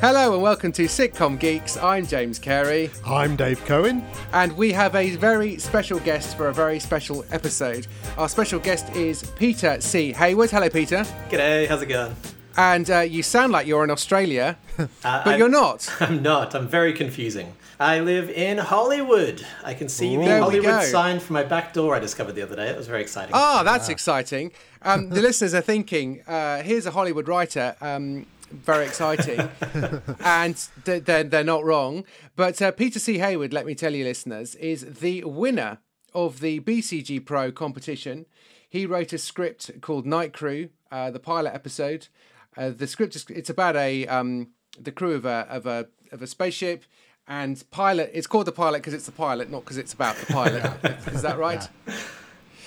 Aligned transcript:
Hello 0.00 0.34
and 0.34 0.42
welcome 0.42 0.70
to 0.72 0.84
Sitcom 0.84 1.38
Geeks. 1.40 1.76
I'm 1.76 2.06
James 2.06 2.38
Carey, 2.38 2.90
I'm 3.04 3.34
Dave 3.36 3.64
Cohen. 3.64 4.04
and 4.32 4.56
we 4.56 4.70
have 4.72 4.94
a 4.94 5.10
very 5.16 5.58
special 5.58 5.98
guest 6.00 6.36
for 6.36 6.48
a 6.48 6.54
very 6.54 6.78
special 6.78 7.24
episode. 7.32 7.86
Our 8.16 8.28
special 8.28 8.60
guest 8.60 8.94
is 8.94 9.24
Peter 9.36 9.80
C. 9.80 10.12
Hayward. 10.12 10.50
Hello, 10.50 10.68
Peter. 10.70 11.04
G'day, 11.30 11.66
how's 11.66 11.82
it 11.82 11.86
going? 11.86 12.14
And 12.56 12.88
uh, 12.90 13.00
you 13.00 13.22
sound 13.22 13.52
like 13.52 13.66
you're 13.66 13.82
in 13.84 13.90
Australia, 13.90 14.56
but 14.76 14.88
I'm- 15.04 15.38
you're 15.38 15.48
not. 15.48 15.88
I'm 16.00 16.22
not. 16.22 16.54
I'm 16.54 16.68
very 16.68 16.92
confusing. 16.92 17.52
I 17.80 18.00
live 18.00 18.28
in 18.30 18.58
Hollywood. 18.58 19.44
I 19.64 19.74
can 19.74 19.88
see 19.88 20.16
There 20.16 20.38
the 20.38 20.42
Hollywood 20.42 20.82
sign 20.84 21.18
from 21.20 21.34
my 21.34 21.44
back 21.44 21.72
door 21.72 21.94
I 21.94 22.00
discovered 22.00 22.32
the 22.34 22.42
other 22.42 22.56
day. 22.56 22.66
That 22.66 22.76
was 22.76 22.88
very 22.88 23.02
exciting. 23.02 23.32
Ah, 23.34 23.62
that's 23.64 23.88
exciting. 23.88 24.50
Um, 24.82 25.10
the 25.10 25.20
listeners 25.28 25.54
are 25.54 25.60
thinking, 25.60 26.22
uh, 26.26 26.62
here's 26.62 26.86
a 26.86 26.90
Hollywood 26.92 27.28
writer. 27.28 27.76
Um, 27.80 28.26
very 28.50 28.86
exciting. 28.86 29.48
and 30.20 30.56
th- 30.84 31.04
they're, 31.04 31.24
they're 31.24 31.44
not 31.44 31.64
wrong. 31.64 32.04
But 32.36 32.60
uh, 32.60 32.72
Peter 32.72 32.98
C. 32.98 33.18
Hayward, 33.18 33.52
let 33.52 33.66
me 33.66 33.74
tell 33.74 33.94
you, 33.94 34.04
listeners, 34.04 34.54
is 34.56 35.00
the 35.00 35.24
winner 35.24 35.78
of 36.14 36.40
the 36.40 36.60
BCG 36.60 37.24
Pro 37.24 37.52
competition. 37.52 38.26
He 38.68 38.86
wrote 38.86 39.12
a 39.12 39.18
script 39.18 39.70
called 39.80 40.06
Night 40.06 40.32
Crew, 40.32 40.70
uh, 40.90 41.10
the 41.10 41.20
pilot 41.20 41.54
episode. 41.54 42.08
Uh, 42.56 42.70
the 42.70 42.86
script 42.86 43.14
is 43.16 43.24
it's 43.28 43.50
about 43.50 43.76
a 43.76 44.06
um, 44.06 44.48
the 44.78 44.92
crew 44.92 45.14
of 45.14 45.24
a 45.24 45.46
of 45.48 45.66
a 45.66 45.86
of 46.12 46.22
a 46.22 46.26
spaceship 46.26 46.84
and 47.26 47.62
pilot. 47.70 48.10
It's 48.12 48.26
called 48.26 48.46
the 48.46 48.52
pilot 48.52 48.78
because 48.78 48.94
it's 48.94 49.06
the 49.06 49.12
pilot, 49.12 49.50
not 49.50 49.64
because 49.64 49.78
it's 49.78 49.92
about 49.92 50.16
the 50.16 50.26
pilot. 50.26 50.64
is 51.12 51.22
that 51.22 51.38
right? 51.38 51.62
It- 51.86 51.94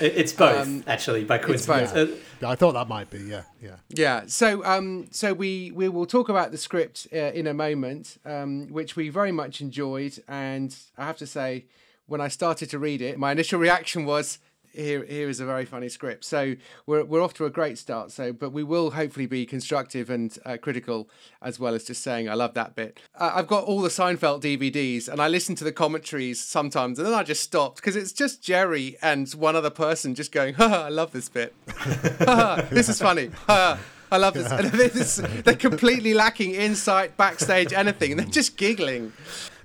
it's 0.02 0.34
both, 0.34 0.66
um, 0.68 0.84
actually, 0.88 1.24
by 1.24 1.38
both. 1.38 1.48
coincidence. 1.48 1.92
Uh, 1.94 2.48
I 2.48 2.56
thought 2.56 2.74
that 2.74 2.88
might 2.88 3.10
be, 3.10 3.20
yeah, 3.20 3.44
yeah. 3.62 3.76
Yeah. 3.90 4.24
So 4.28 4.64
um 4.66 5.08
so 5.12 5.34
we 5.34 5.72
we 5.72 5.90
will 5.90 6.06
talk 6.06 6.30
about 6.30 6.52
the 6.52 6.58
script 6.58 7.08
uh, 7.14 7.18
in 7.18 7.48
a 7.48 7.54
moment, 7.54 8.18
um 8.26 8.68
which 8.70 8.96
we 8.96 9.10
very 9.10 9.32
much 9.32 9.62
enjoyed 9.62 10.22
and 10.28 10.76
I 10.98 11.06
have 11.06 11.18
to 11.18 11.28
say 11.28 11.66
when 12.08 12.20
I 12.20 12.28
started 12.28 12.70
to 12.72 12.80
read 12.80 13.02
it, 13.02 13.18
my 13.18 13.32
initial 13.32 13.60
reaction 13.60 14.06
was 14.06 14.40
here 14.74 15.04
here 15.06 15.30
is 15.30 15.40
a 15.40 15.46
very 15.46 15.66
funny 15.66 15.90
script. 15.90 16.24
So 16.26 16.56
we're 16.86 17.04
we're 17.04 17.22
off 17.22 17.34
to 17.36 17.46
a 17.46 17.50
great 17.50 17.78
start. 17.78 18.12
So 18.12 18.34
but 18.34 18.52
we 18.52 18.64
will 18.64 18.92
hopefully 18.92 19.26
be 19.26 19.46
constructive 19.46 20.10
and 20.10 20.38
uh, 20.46 20.58
critical 20.62 21.10
as 21.42 21.60
well 21.60 21.74
as 21.74 21.84
just 21.84 22.02
saying 22.02 22.30
I 22.30 22.34
love 22.34 22.54
that 22.56 22.76
bit. 22.76 23.00
Uh, 23.16 23.32
I've 23.36 23.48
got 23.48 23.64
all 23.66 23.82
the 23.82 23.90
Seinfeld 23.90 24.42
DVDs 24.42 25.08
and 25.08 25.22
I 25.22 25.28
listen 25.28 25.56
to 25.56 25.64
the 25.64 25.72
commentaries 25.72 26.40
sometimes 26.40 26.98
and 26.98 27.08
then 27.08 27.14
I 27.14 27.24
just 27.24 27.44
stopped 27.44 27.78
because 27.78 27.96
it's 27.96 28.12
just 28.12 28.42
Jerry 28.42 28.98
and 29.02 29.30
one 29.32 29.56
other 29.56 29.70
person 29.70 30.16
just 30.16 30.32
going, 30.32 30.56
"Ha, 30.56 30.86
I 30.86 30.90
love 30.90 31.12
this 31.12 31.30
bit." 31.30 31.54
this 32.70 32.90
is 32.90 33.00
funny. 33.00 33.32
I 34.12 34.18
love 34.18 34.34
this. 34.34 34.52
This. 34.92 35.16
They're 35.46 35.56
completely 35.56 36.14
lacking 36.14 36.54
insight, 36.56 37.16
backstage, 37.16 37.72
anything. 37.72 38.12
And 38.12 38.20
they're 38.20 38.28
just 38.28 38.58
giggling. 38.58 39.14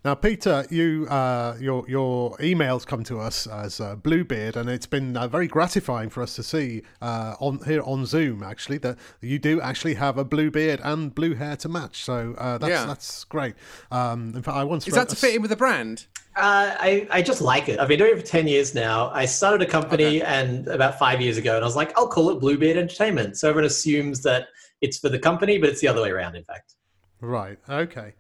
Now, 0.07 0.15
Peter, 0.15 0.65
you 0.71 1.09
uh, 1.09 1.57
your 1.59 1.85
your 1.89 2.37
emails 2.37 2.87
come 2.87 3.03
to 3.03 3.19
us 3.19 3.49
as 3.49 3.81
uh, 3.81 3.97
Bluebeard, 3.97 4.55
and 4.57 4.71
it's 4.71 4.87
been 4.87 5.17
uh, 5.17 5.27
very 5.27 5.49
gratifying 5.49 6.11
for 6.11 6.23
us 6.23 6.37
to 6.37 6.45
see 6.45 6.83
uh, 7.03 7.35
on 7.41 7.59
here 7.67 7.83
on 7.83 8.07
Zoom 8.07 8.45
actually 8.45 8.79
that 8.79 8.99
you 9.21 9.41
do 9.41 9.61
actually 9.61 9.95
have 9.95 10.17
a 10.17 10.25
blue 10.25 10.49
beard 10.53 10.79
and 10.85 11.13
blue 11.13 11.35
hair 11.35 11.57
to 11.57 11.69
match. 11.69 12.05
So 12.05 12.37
uh, 12.39 12.57
that's 12.59 12.71
Yeah. 12.71 12.87
that's 12.87 13.25
great. 13.25 13.57
Um, 13.91 14.33
in 14.37 14.45
fact, 14.45 14.57
I 14.57 14.63
once 14.63 14.87
Is 14.87 14.95
that 14.95 15.09
to 15.09 15.15
a 15.15 15.17
fit 15.17 15.35
in 15.35 15.43
with 15.43 15.51
the 15.51 15.57
brand? 15.57 16.07
Uh, 16.37 16.77
I, 16.79 17.09
I 17.11 17.21
just 17.21 17.41
like 17.41 17.69
it. 17.69 17.81
I've 17.81 17.89
been 17.89 17.99
doing 17.99 18.13
it 18.17 18.21
for 18.21 18.27
10 18.27 18.47
years 18.47 18.77
now. 18.77 19.11
I 19.11 19.25
started 19.25 19.61
a 19.61 19.69
company 19.69 20.23
Okay. 20.23 20.23
and 20.23 20.69
about 20.69 21.01
five 21.01 21.21
years 21.21 21.37
ago, 21.37 21.57
and 21.57 21.65
I 21.65 21.67
was 21.67 21.75
like, 21.75 21.99
I'll 21.99 22.07
call 22.07 22.31
it 22.31 22.39
Bluebeard 22.39 22.77
Entertainment. 22.77 23.39
So 23.39 23.49
everyone 23.49 23.67
assumes 23.67 24.23
that 24.23 24.51
it's 24.81 24.99
for 24.99 25.09
the 25.09 25.19
company, 25.19 25.59
but 25.59 25.69
it's 25.71 25.81
the 25.81 25.89
other 25.89 26.03
way 26.03 26.11
around, 26.11 26.37
in 26.37 26.45
fact. 26.45 26.75
Right. 27.21 27.59
Okay. 27.69 28.13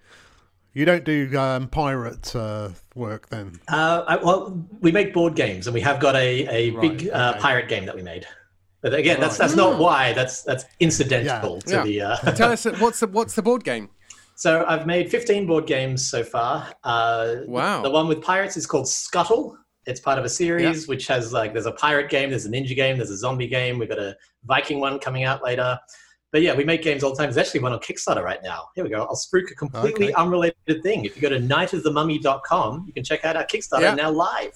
You 0.76 0.84
don't 0.84 1.04
do 1.06 1.34
um, 1.38 1.68
pirate 1.68 2.36
uh, 2.36 2.68
work 2.94 3.30
then. 3.30 3.58
Uh, 3.66 4.04
I, 4.06 4.16
well, 4.16 4.62
we 4.82 4.92
make 4.92 5.14
board 5.14 5.34
games, 5.34 5.66
and 5.66 5.72
we 5.72 5.80
have 5.80 5.98
got 6.00 6.14
a, 6.16 6.46
a 6.54 6.70
Right, 6.72 6.98
big 6.98 7.08
uh, 7.08 7.30
okay. 7.32 7.40
pirate 7.40 7.68
game 7.70 7.86
that 7.86 7.96
we 7.96 8.02
made. 8.02 8.26
But 8.82 8.92
again, 8.92 9.18
that's 9.18 9.38
Right. 9.38 9.46
that's 9.46 9.56
not 9.56 9.78
why. 9.78 10.12
That's 10.12 10.42
that's 10.42 10.66
incidental 10.80 11.62
Yeah. 11.66 11.78
to 11.78 11.88
the. 11.88 12.00
Uh, 12.02 12.16
Tell 12.32 12.52
us 12.52 12.66
what's 12.78 13.00
the 13.00 13.06
what's 13.06 13.34
the 13.34 13.40
board 13.40 13.64
game? 13.64 13.88
so 14.34 14.66
I've 14.68 14.86
made 14.86 15.10
15 15.10 15.46
board 15.46 15.66
games 15.66 16.04
so 16.10 16.22
far. 16.22 16.70
Uh, 16.84 17.36
Wow. 17.46 17.80
The 17.80 17.88
one 17.88 18.06
with 18.06 18.20
pirates 18.20 18.58
is 18.58 18.66
called 18.66 18.86
Scuttle. 18.86 19.56
It's 19.86 19.98
part 20.00 20.18
of 20.18 20.26
a 20.26 20.28
series 20.28 20.86
which 20.86 21.06
has 21.06 21.32
like 21.32 21.54
there's 21.54 21.64
a 21.64 21.72
pirate 21.72 22.10
game, 22.10 22.28
there's 22.28 22.44
a 22.44 22.50
ninja 22.50 22.76
game, 22.76 22.98
there's 22.98 23.08
a 23.10 23.16
zombie 23.16 23.48
game. 23.48 23.78
We've 23.78 23.88
got 23.88 23.98
a 23.98 24.14
Viking 24.44 24.78
one 24.78 24.98
coming 24.98 25.24
out 25.24 25.42
later. 25.42 25.78
But 26.36 26.42
yeah, 26.42 26.54
we 26.54 26.64
make 26.64 26.82
games 26.82 27.02
all 27.02 27.12
the 27.12 27.16
time. 27.16 27.32
There's 27.32 27.38
actually 27.46 27.60
one 27.60 27.72
on 27.72 27.78
Kickstarter 27.78 28.22
right 28.22 28.42
now. 28.42 28.68
Here 28.74 28.84
we 28.84 28.90
go. 28.90 29.00
I'll 29.04 29.16
spruik 29.16 29.50
a 29.50 29.54
completely 29.54 30.08
Okay. 30.08 30.12
unrelated 30.22 30.82
thing. 30.82 31.06
If 31.06 31.16
you 31.16 31.22
go 31.22 31.30
to 31.30 31.38
nightofthemummy.com, 31.40 32.84
you 32.86 32.92
can 32.92 33.04
check 33.04 33.24
out 33.24 33.36
our 33.36 33.46
Kickstarter 33.46 33.80
Yeah. 33.80 33.94
now 33.94 34.10
live. 34.10 34.52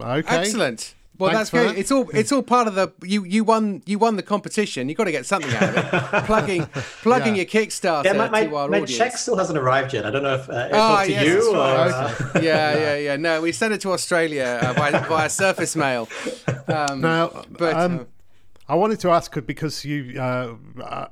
Okay. 0.00 0.36
Excellent. 0.38 0.96
Well, 1.16 1.30
Thanks 1.30 1.38
that's 1.38 1.50
great. 1.50 1.66
that. 1.74 1.78
It's 1.78 1.92
all 1.92 2.08
it's 2.12 2.32
all 2.32 2.42
part 2.42 2.66
of 2.66 2.74
the 2.74 2.92
you 3.04 3.24
you 3.24 3.44
won 3.44 3.82
you 3.86 3.96
won 4.00 4.16
the 4.16 4.24
competition. 4.24 4.88
You 4.88 4.96
got 4.96 5.04
to 5.04 5.12
get 5.12 5.24
something 5.24 5.52
out 5.54 5.62
of 5.76 6.14
it. 6.14 6.24
plugging 6.26 6.66
plugging 7.02 7.36
Yeah. 7.36 7.42
your 7.42 7.46
Kickstarter 7.46 8.04
Yeah, 8.04 8.12
my, 8.14 8.28
my, 8.28 8.44
to 8.46 8.56
our 8.56 8.68
my 8.68 8.80
audience. 8.80 8.98
check 8.98 9.16
still 9.16 9.36
hasn't 9.36 9.56
arrived 9.58 9.92
yet. 9.94 10.04
I 10.04 10.10
don't 10.10 10.24
know 10.24 10.34
if 10.34 10.48
uh, 10.50 10.68
it's 10.72 11.06
to 11.06 11.12
yes, 11.12 11.26
you 11.26 11.34
that's 11.34 11.46
or. 11.46 11.54
right. 11.56 12.36
uh, 12.36 12.40
yeah, 12.42 12.76
yeah, 12.76 12.96
yeah. 12.96 13.16
No, 13.16 13.40
we 13.42 13.52
sent 13.52 13.72
it 13.72 13.80
to 13.82 13.92
Australia 13.92 14.58
uh, 14.62 14.74
by 14.74 14.90
via 14.90 15.30
surface 15.30 15.76
mail. 15.76 16.08
Um, 16.68 17.00
Now, 17.00 17.44
but 17.48 17.74
um, 17.74 18.00
uh, 18.00 18.04
I 18.70 18.74
wanted 18.74 19.00
to 19.00 19.10
ask 19.10 19.34
because 19.46 19.82
you, 19.82 20.20
uh, 20.20 20.54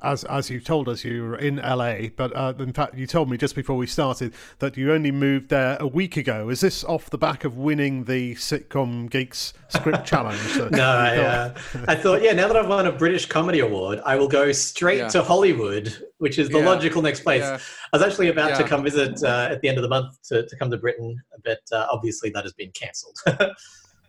as 0.02 0.24
as 0.24 0.50
you 0.50 0.60
told 0.60 0.90
us, 0.90 1.04
you 1.04 1.22
were 1.22 1.36
in 1.36 1.56
LA, 1.56 2.08
but 2.14 2.36
uh, 2.36 2.52
in 2.58 2.74
fact, 2.74 2.94
you 2.98 3.06
told 3.06 3.30
me 3.30 3.38
just 3.38 3.54
before 3.54 3.76
we 3.78 3.86
started 3.86 4.34
that 4.58 4.76
you 4.76 4.92
only 4.92 5.10
moved 5.10 5.48
there 5.48 5.78
a 5.80 5.86
week 5.86 6.18
ago. 6.18 6.50
Is 6.50 6.60
this 6.60 6.84
off 6.84 7.08
the 7.08 7.16
back 7.16 7.44
of 7.44 7.56
winning 7.56 8.04
the 8.04 8.34
sitcom 8.34 9.08
geeks 9.08 9.54
script 9.68 10.06
challenge? 10.12 10.38
No, 10.56 10.66
I, 10.98 11.16
thought- 11.16 11.56
uh, 11.76 11.84
I 11.88 11.94
thought, 11.94 12.22
yeah, 12.22 12.32
now 12.32 12.46
that 12.48 12.56
I've 12.58 12.68
won 12.68 12.86
a 12.86 12.92
British 12.92 13.24
Comedy 13.24 13.60
Award, 13.60 14.00
I 14.04 14.16
will 14.16 14.28
go 14.28 14.52
straight 14.52 14.98
Yeah. 14.98 15.08
to 15.08 15.22
Hollywood, 15.22 15.96
which 16.18 16.38
is 16.38 16.50
the 16.50 16.58
Yeah. 16.58 16.66
logical 16.66 17.00
next 17.00 17.20
place. 17.20 17.40
Yeah. 17.40 17.58
I 17.90 17.96
was 17.96 18.02
actually 18.06 18.28
about 18.28 18.54
to 18.60 18.64
come 18.64 18.82
visit 18.84 19.22
uh, 19.22 19.48
at 19.50 19.62
the 19.62 19.68
end 19.70 19.78
of 19.78 19.82
the 19.82 19.88
month 19.88 20.20
to, 20.28 20.46
to 20.46 20.56
come 20.56 20.70
to 20.70 20.76
Britain, 20.76 21.16
but 21.42 21.60
uh, 21.72 21.86
obviously 21.90 22.28
that 22.30 22.44
has 22.44 22.52
been 22.52 22.70
cancelled. 22.72 23.16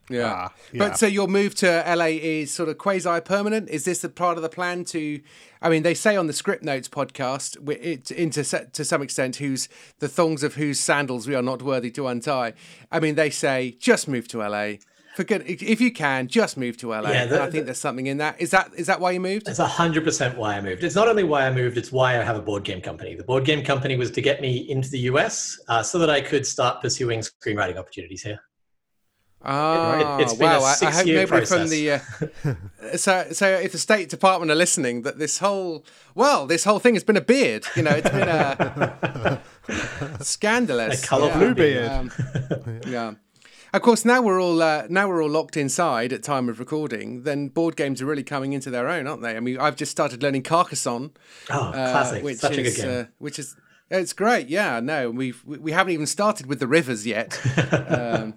yeah. 0.10 0.34
Ah, 0.34 0.54
yeah. 0.72 0.80
But 0.80 0.98
so 0.98 1.06
your 1.08 1.28
move 1.28 1.56
to 1.56 1.84
LA 1.88 2.06
is 2.06 2.54
sort 2.54 2.70
of 2.70 2.78
quasi 2.78 3.20
permanent. 3.22 3.70
Is 3.70 3.86
this 3.86 4.00
the 4.00 4.10
part 4.10 4.38
of 4.38 4.44
the 4.44 4.50
plan 4.50 4.86
to? 4.86 5.22
I 5.62 5.70
mean, 5.70 5.84
they 5.84 5.94
say 5.94 6.16
on 6.16 6.28
the 6.28 6.34
Scriptnotes 6.34 6.88
podcast, 6.90 7.58
it, 7.70 8.12
into 8.12 8.44
to 8.44 8.86
some 8.86 9.02
extent, 9.02 9.38
who's 9.38 9.68
the 10.00 10.08
thongs 10.08 10.44
of 10.44 10.56
whose 10.56 10.80
sandals 10.80 11.28
we 11.28 11.36
are 11.36 11.42
not 11.42 11.62
worthy 11.62 11.92
to 11.92 12.08
untie. 12.08 12.54
I 12.92 13.00
mean, 13.00 13.16
they 13.16 13.30
say 13.30 13.76
just 13.80 14.08
move 14.08 14.28
to 14.30 14.40
LA. 14.40 14.74
For 15.16 15.24
good, 15.24 15.44
if 15.48 15.64
if 15.64 15.82
you 15.82 15.92
can, 15.92 16.28
just 16.28 16.58
move 16.58 16.78
to 16.78 16.90
LA. 16.94 17.10
Yeah, 17.10 17.26
the- 17.26 17.42
I 17.42 17.50
think 17.50 17.66
there's 17.66 17.80
something 17.80 18.06
in 18.06 18.18
that. 18.20 18.40
Is 18.40 18.52
that 18.52 18.70
is 18.76 18.86
that 18.86 19.00
why 19.02 19.12
you 19.12 19.20
moved? 19.20 19.48
That's 19.48 19.60
100% 19.60 20.38
why 20.38 20.56
I 20.56 20.62
moved. 20.62 20.84
It's 20.84 20.94
not 20.94 21.08
only 21.08 21.24
why 21.24 21.48
I 21.48 21.52
moved, 21.52 21.76
it's 21.76 21.92
why 21.92 22.20
I 22.20 22.24
have 22.24 22.36
a 22.36 22.42
board 22.42 22.64
game 22.64 22.82
company. 22.82 23.16
The 23.16 23.24
board 23.24 23.44
game 23.44 23.66
company 23.66 23.96
was 23.98 24.12
to 24.12 24.22
get 24.22 24.42
me 24.42 24.58
into 24.70 24.90
the 24.90 25.00
US 25.12 25.60
uh, 25.70 25.82
so 25.82 25.98
that 25.98 26.12
I 26.12 26.22
could 26.22 26.46
start 26.46 26.82
pursuing 26.84 27.22
screenwriting 27.22 27.78
opportunities 27.78 28.22
here. 28.22 28.40
Ah, 29.44 30.18
it's 30.18 30.34
been 30.34 30.48
wow! 30.50 30.60
a 30.60 30.64
I- 30.64 30.88
I, 30.88 30.92
hope 30.92 31.06
nobody 31.06 31.46
from 31.46 31.58
process. 31.58 31.70
the 31.70 31.92
uh, 31.92 32.98
so 32.98 33.28
so 33.32 33.48
if 33.48 33.72
the 33.72 33.78
State 33.78 34.10
Department 34.10 34.52
are 34.52 34.56
listening, 34.56 35.04
that 35.04 35.20
this 35.20 35.38
whole 35.38 35.86
well, 36.16 36.48
this 36.48 36.64
whole 36.64 36.80
thing 36.80 36.96
has 36.96 37.04
been 37.04 37.18
a 37.18 37.22
beard. 37.22 37.66
You 37.76 37.84
know, 37.84 37.92
it's 37.92 38.10
been 38.10 38.28
a 38.28 39.42
scandalous. 40.22 41.04
A 41.04 41.08
colourful 41.08 41.42
yeah. 41.42 41.54
beard. 41.54 41.92
Um, 41.92 42.12
yeah. 42.88 43.14
Of 43.74 43.82
course, 43.82 44.06
now 44.06 44.22
we're 44.22 44.42
all 44.42 44.62
uh, 44.62 44.88
now 44.90 45.08
we're 45.08 45.22
all 45.22 45.30
locked 45.30 45.56
inside 45.58 46.12
at 46.14 46.24
time 46.24 46.50
of 46.50 46.60
recording. 46.60 47.24
Then 47.24 47.50
board 47.50 47.76
games 47.76 48.02
are 48.02 48.06
really 48.06 48.24
coming 48.24 48.54
into 48.54 48.70
their 48.70 48.88
own, 48.88 49.08
aren't 49.08 49.22
they? 49.22 49.36
I 49.36 49.40
mean, 49.40 49.60
I've 49.60 49.76
just 49.76 49.92
started 49.92 50.24
learning 50.24 50.44
Carcassonne, 50.44 51.12
Oh, 51.52 51.68
uh, 51.70 51.72
classic. 51.92 52.24
which 52.24 52.38
Such 52.38 52.58
a 52.58 52.62
is 52.62 52.76
good 52.78 52.82
game. 52.82 53.02
Uh, 53.02 53.06
which 53.20 53.38
is 53.38 53.56
it's 53.90 54.14
great. 54.14 54.48
Yeah, 54.48 54.80
no, 54.80 55.12
we've 55.12 55.44
we 55.46 55.58
we 55.58 55.72
haven't 55.74 55.94
even 55.94 56.08
started 56.08 56.48
with 56.48 56.60
the 56.60 56.68
rivers 56.68 57.06
yet. 57.06 57.40
Um, 57.90 58.34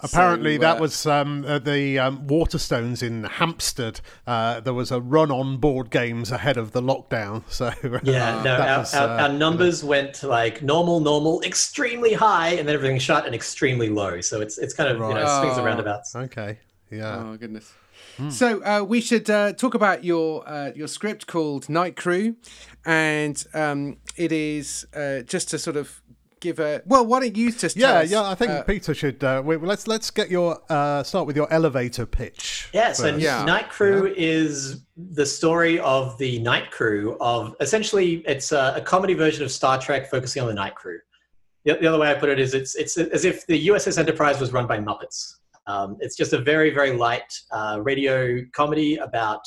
Apparently, 0.00 0.56
So, 0.56 0.60
that 0.60 0.76
uh, 0.78 0.80
was 0.80 1.06
um, 1.06 1.44
uh, 1.46 1.58
the 1.58 1.98
um, 1.98 2.26
Waterstones 2.26 3.02
in 3.02 3.24
Hampstead. 3.24 4.00
Uh, 4.26 4.60
there 4.60 4.74
was 4.74 4.90
a 4.92 5.00
run 5.00 5.30
on 5.30 5.56
board 5.56 5.90
games 5.90 6.30
ahead 6.30 6.56
of 6.56 6.72
the 6.72 6.80
lockdown. 6.82 7.42
So 7.48 7.72
Yeah, 8.02 8.42
no, 8.42 8.56
our, 8.56 8.78
was, 8.78 8.94
our, 8.94 9.08
uh, 9.08 9.22
our 9.22 9.28
numbers 9.32 9.82
went 9.84 10.22
like 10.22 10.62
normal, 10.62 11.00
normal, 11.00 11.42
extremely 11.42 12.12
high, 12.12 12.50
and 12.50 12.66
then 12.68 12.74
everything 12.74 12.98
shut 12.98 13.26
and 13.26 13.34
extremely 13.34 13.88
low. 13.88 14.20
So 14.20 14.40
it's 14.40 14.58
it's 14.58 14.74
kind 14.74 14.88
of 14.90 14.96
you 14.96 15.02
know 15.14 15.22
Right. 15.22 15.40
swings 15.40 15.56
and 15.56 15.62
Oh. 15.62 15.64
roundabouts. 15.66 16.14
okay. 16.16 16.58
Yeah. 16.90 17.16
Oh 17.16 17.36
goodness. 17.36 17.72
So 18.28 18.62
uh, 18.62 18.84
we 18.84 19.00
should 19.00 19.28
uh, 19.30 19.54
talk 19.54 19.72
about 19.74 20.04
your 20.04 20.46
uh, 20.46 20.70
your 20.74 20.86
script 20.86 21.26
called 21.26 21.68
Night 21.70 21.96
Crew, 21.96 22.36
and 22.84 23.42
um, 23.54 23.96
it 24.16 24.32
is 24.32 24.86
uh, 24.94 25.20
just 25.22 25.48
to 25.50 25.58
sort 25.58 25.76
of 25.76 26.01
give 26.42 26.58
a 26.58 26.82
well? 26.84 27.06
Why 27.06 27.20
don't 27.20 27.36
you 27.36 27.50
just 27.52 27.76
yeah, 27.76 28.00
us, 28.00 28.10
yeah. 28.10 28.28
I 28.28 28.34
think 28.34 28.50
uh, 28.50 28.62
Peter 28.64 28.92
should. 28.92 29.22
Uh, 29.24 29.42
we, 29.44 29.56
let's 29.56 29.86
let's 29.86 30.10
get 30.10 30.30
your 30.30 30.60
uh, 30.68 31.02
start 31.02 31.26
with 31.26 31.36
your 31.36 31.50
elevator 31.50 32.04
pitch. 32.04 32.68
Yeah, 32.74 32.92
so. 32.92 33.16
Yeah. 33.16 33.44
Night 33.44 33.70
Crew 33.70 34.12
is 34.16 34.82
the 34.96 35.24
story 35.24 35.78
of 35.78 36.18
the 36.18 36.38
Night 36.40 36.70
Crew 36.70 37.16
of 37.20 37.54
essentially 37.60 38.16
it's 38.26 38.52
a, 38.52 38.74
a 38.76 38.80
comedy 38.80 39.14
version 39.14 39.44
of 39.44 39.50
Star 39.50 39.80
Trek 39.80 40.10
focusing 40.10 40.42
on 40.42 40.48
the 40.48 40.54
Night 40.54 40.74
Crew. 40.74 40.98
The, 41.64 41.78
the 41.80 41.86
other 41.86 41.98
way 41.98 42.10
I 42.10 42.14
put 42.14 42.28
it 42.28 42.40
is 42.40 42.52
it's 42.52 42.74
it's 42.74 42.98
as 42.98 43.24
if 43.24 43.46
the 43.46 43.68
USS 43.68 43.96
Enterprise 43.96 44.40
was 44.40 44.52
run 44.52 44.66
by 44.66 44.78
Muppets. 44.78 45.36
Um, 45.66 45.96
it's 46.00 46.16
just 46.16 46.32
a 46.32 46.38
very 46.38 46.70
very 46.70 46.92
light 46.92 47.32
uh, 47.52 47.80
radio 47.82 48.44
comedy 48.52 48.96
about. 48.96 49.46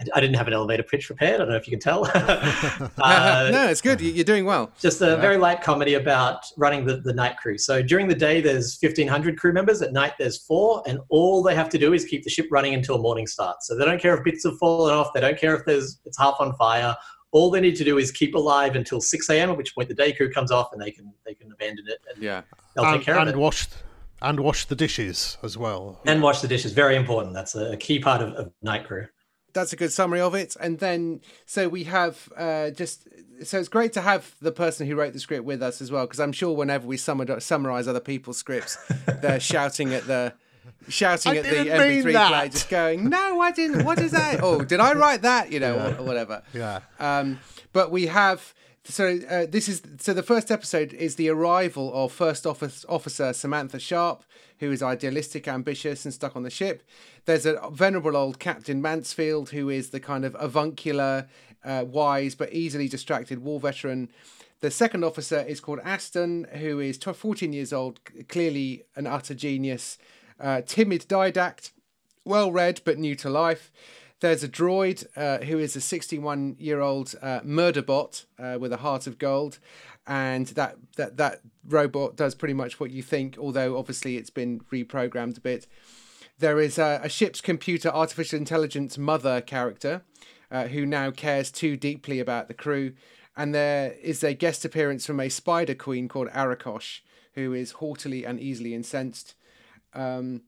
I- 0.00 0.04
I 0.14 0.20
didn't 0.20 0.36
have 0.36 0.46
an 0.46 0.52
elevator 0.52 0.82
pitch 0.82 1.06
prepared. 1.06 1.36
I 1.36 1.38
don't 1.38 1.48
know 1.48 1.56
if 1.56 1.66
you 1.66 1.70
can 1.70 1.80
tell. 1.80 2.04
Uh, 2.98 3.48
no, 3.52 3.66
it's 3.68 3.80
good. 3.80 4.00
You- 4.00 4.12
You're 4.12 4.24
doing 4.24 4.44
well. 4.44 4.70
just 4.80 5.00
a 5.00 5.16
very 5.18 5.36
light 5.38 5.62
comedy 5.62 5.94
about 5.94 6.44
running 6.56 6.84
the, 6.84 6.96
the 6.98 7.12
night 7.12 7.36
crew. 7.38 7.56
So 7.58 7.82
during 7.82 8.08
the 8.08 8.14
day, 8.14 8.40
there's 8.40 8.78
1,500 8.80 9.38
crew 9.38 9.52
members. 9.52 9.80
At 9.82 9.92
night, 9.92 10.14
there's 10.18 10.38
four, 10.38 10.82
and 10.86 10.98
all 11.08 11.42
they 11.42 11.54
have 11.54 11.68
to 11.70 11.78
do 11.78 11.92
is 11.92 12.04
keep 12.04 12.24
the 12.24 12.30
ship 12.30 12.46
running 12.50 12.74
until 12.74 12.98
morning 12.98 13.26
starts. 13.26 13.66
So 13.66 13.76
they 13.76 13.84
don't 13.84 14.00
care 14.00 14.16
if 14.16 14.24
bits 14.24 14.44
have 14.44 14.58
fallen 14.58 14.94
off. 14.94 15.12
They 15.14 15.20
don't 15.20 15.38
care 15.38 15.54
if 15.54 15.64
there's 15.64 15.98
it's 16.04 16.18
half 16.18 16.36
on 16.40 16.54
fire. 16.56 16.96
All 17.32 17.50
they 17.50 17.60
need 17.60 17.76
to 17.76 17.84
do 17.84 17.98
is 17.98 18.10
keep 18.12 18.34
alive 18.34 18.76
until 18.76 19.00
6 19.00 19.28
a.m. 19.30 19.50
At 19.50 19.56
which 19.56 19.74
point 19.74 19.88
the 19.88 19.94
day 19.94 20.12
crew 20.12 20.30
comes 20.32 20.50
off, 20.50 20.70
and 20.72 20.80
they 20.80 20.90
can 20.90 21.12
they 21.24 21.34
can 21.34 21.50
abandon 21.52 21.86
it 21.88 21.98
and 22.12 22.22
Yeah. 22.22 22.42
they'll 22.74 22.84
and, 22.84 22.96
take 22.96 23.04
care 23.06 23.18
and 23.18 23.28
of 23.28 23.34
it. 23.34 23.38
wash 23.38 23.66
and 24.22 24.40
wash 24.40 24.64
the 24.64 24.74
dishes 24.74 25.36
as 25.42 25.58
well. 25.58 26.00
and 26.06 26.22
wash 26.22 26.40
the 26.40 26.48
dishes. 26.48 26.72
Very 26.72 26.96
important. 26.96 27.34
That's 27.34 27.54
a, 27.54 27.72
a 27.72 27.76
key 27.76 27.98
part 27.98 28.22
of, 28.22 28.32
of 28.34 28.52
night 28.62 28.86
crew. 28.86 29.06
That's 29.56 29.72
a 29.72 29.76
good 29.76 29.92
summary 29.92 30.20
of 30.20 30.34
it. 30.34 30.56
And 30.60 30.78
then, 30.78 31.20
so 31.46 31.68
we 31.68 31.84
have 31.84 32.32
uh, 32.36 32.70
just 32.70 33.08
so 33.42 33.58
it's 33.58 33.68
great 33.68 33.92
to 33.94 34.00
have 34.00 34.34
the 34.40 34.52
person 34.52 34.86
who 34.86 34.94
wrote 34.94 35.12
the 35.12 35.20
script 35.20 35.44
with 35.44 35.62
us 35.62 35.80
as 35.80 35.90
well, 35.90 36.04
because 36.06 36.20
I'm 36.20 36.32
sure 36.32 36.54
whenever 36.54 36.86
we 36.86 36.96
summar, 36.96 37.42
summarize 37.42 37.88
other 37.88 38.00
people's 38.00 38.36
scripts, 38.38 38.78
they're 39.22 39.40
shouting 39.40 39.92
at 39.94 40.06
the 40.06 40.34
shouting 40.88 41.32
I 41.32 41.36
at 41.36 41.44
the 41.44 41.50
didn't 41.50 41.80
MP3 41.80 42.02
player, 42.02 42.48
just 42.48 42.68
going, 42.68 43.08
"No, 43.08 43.40
I 43.40 43.50
didn't. 43.50 43.84
What 43.84 43.98
is 43.98 44.12
that? 44.12 44.40
Oh, 44.42 44.62
did 44.62 44.80
I 44.80 44.92
write 44.92 45.22
that? 45.22 45.50
You 45.50 45.60
know, 45.60 45.76
or, 45.76 46.00
or 46.00 46.04
whatever." 46.04 46.42
Yeah. 46.52 46.80
Um, 47.00 47.40
but 47.72 47.90
we 47.90 48.06
have 48.06 48.54
so 48.84 49.18
uh, 49.28 49.46
this 49.48 49.68
is 49.68 49.82
so 49.98 50.12
the 50.12 50.22
first 50.22 50.50
episode 50.50 50.92
is 50.92 51.16
the 51.16 51.28
arrival 51.28 51.92
of 51.94 52.12
first 52.12 52.46
office, 52.46 52.84
officer 52.88 53.32
Samantha 53.32 53.78
Sharp, 53.78 54.22
who 54.58 54.72
is 54.72 54.82
idealistic, 54.82 55.46
ambitious, 55.48 56.04
and 56.04 56.14
stuck 56.14 56.36
on 56.36 56.42
the 56.42 56.50
ship. 56.50 56.82
There's 57.24 57.46
a 57.46 57.60
venerable 57.70 58.16
old 58.16 58.38
Captain 58.38 58.80
Mansfield, 58.80 59.50
who 59.50 59.68
is 59.68 59.90
the 59.90 60.00
kind 60.00 60.24
of 60.24 60.36
avuncular, 60.38 61.28
uh, 61.64 61.84
wise 61.86 62.34
but 62.34 62.52
easily 62.52 62.88
distracted 62.88 63.40
war 63.40 63.60
veteran. 63.60 64.08
The 64.60 64.70
second 64.70 65.04
officer 65.04 65.40
is 65.40 65.60
called 65.60 65.80
Aston, 65.84 66.46
who 66.54 66.80
is 66.80 66.96
tw- 66.96 67.14
14 67.14 67.52
years 67.52 67.72
old, 67.72 68.00
clearly 68.28 68.84
an 68.94 69.06
utter 69.06 69.34
genius, 69.34 69.98
uh, 70.40 70.62
timid 70.64 71.02
didact, 71.08 71.72
well 72.24 72.50
read 72.50 72.80
but 72.84 72.98
new 72.98 73.14
to 73.16 73.28
life. 73.28 73.70
There's 74.20 74.42
a 74.42 74.48
droid 74.48 75.06
uh, 75.14 75.44
who 75.44 75.58
is 75.58 75.76
a 75.76 75.80
61 75.80 76.56
year 76.58 76.80
old 76.80 77.14
uh, 77.20 77.40
murder 77.44 77.82
bot 77.82 78.24
uh, 78.38 78.56
with 78.58 78.72
a 78.72 78.78
heart 78.78 79.06
of 79.06 79.18
gold. 79.18 79.58
And 80.06 80.46
that, 80.48 80.76
that, 80.96 81.16
that 81.16 81.40
robot 81.66 82.16
does 82.16 82.34
pretty 82.34 82.54
much 82.54 82.78
what 82.78 82.90
you 82.90 83.02
think, 83.02 83.36
although 83.38 83.76
obviously 83.76 84.16
it's 84.16 84.30
been 84.30 84.60
reprogrammed 84.72 85.38
a 85.38 85.40
bit. 85.40 85.66
There 86.38 86.60
is 86.60 86.78
a, 86.78 87.00
a 87.02 87.08
ship's 87.08 87.40
computer 87.40 87.88
artificial 87.88 88.38
intelligence 88.38 88.96
mother 88.98 89.40
character 89.40 90.02
uh, 90.50 90.68
who 90.68 90.86
now 90.86 91.10
cares 91.10 91.50
too 91.50 91.76
deeply 91.76 92.20
about 92.20 92.48
the 92.48 92.54
crew. 92.54 92.92
And 93.36 93.54
there 93.54 93.92
is 94.02 94.22
a 94.22 94.34
guest 94.34 94.64
appearance 94.64 95.06
from 95.06 95.20
a 95.20 95.28
spider 95.28 95.74
queen 95.74 96.08
called 96.08 96.28
Arakosh, 96.28 97.00
who 97.34 97.52
is 97.52 97.72
haughtily 97.72 98.24
and 98.24 98.40
easily 98.40 98.74
incensed. 98.74 99.34
Um, 99.92 100.42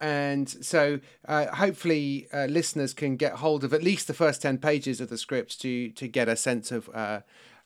and 0.00 0.48
so 0.48 1.00
uh, 1.28 1.46
hopefully 1.56 2.26
uh, 2.32 2.46
listeners 2.46 2.94
can 2.94 3.16
get 3.16 3.34
hold 3.34 3.64
of 3.64 3.74
at 3.74 3.82
least 3.82 4.06
the 4.06 4.14
first 4.14 4.40
10 4.40 4.58
pages 4.58 5.00
of 5.00 5.10
the 5.10 5.18
script 5.18 5.60
to 5.60 5.90
to 5.90 6.08
get 6.08 6.26
a 6.26 6.36
sense 6.36 6.72
of 6.72 6.88
uh, 6.94 7.20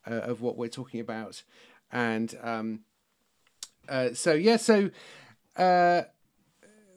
uh, 0.07 0.15
of 0.15 0.41
what 0.41 0.57
we're 0.57 0.69
talking 0.69 1.01
about 1.01 1.43
and 1.93 2.37
um, 2.43 2.81
uh, 3.89 4.09
so 4.13 4.33
yeah 4.33 4.57
so 4.57 4.91
uh, 5.57 6.03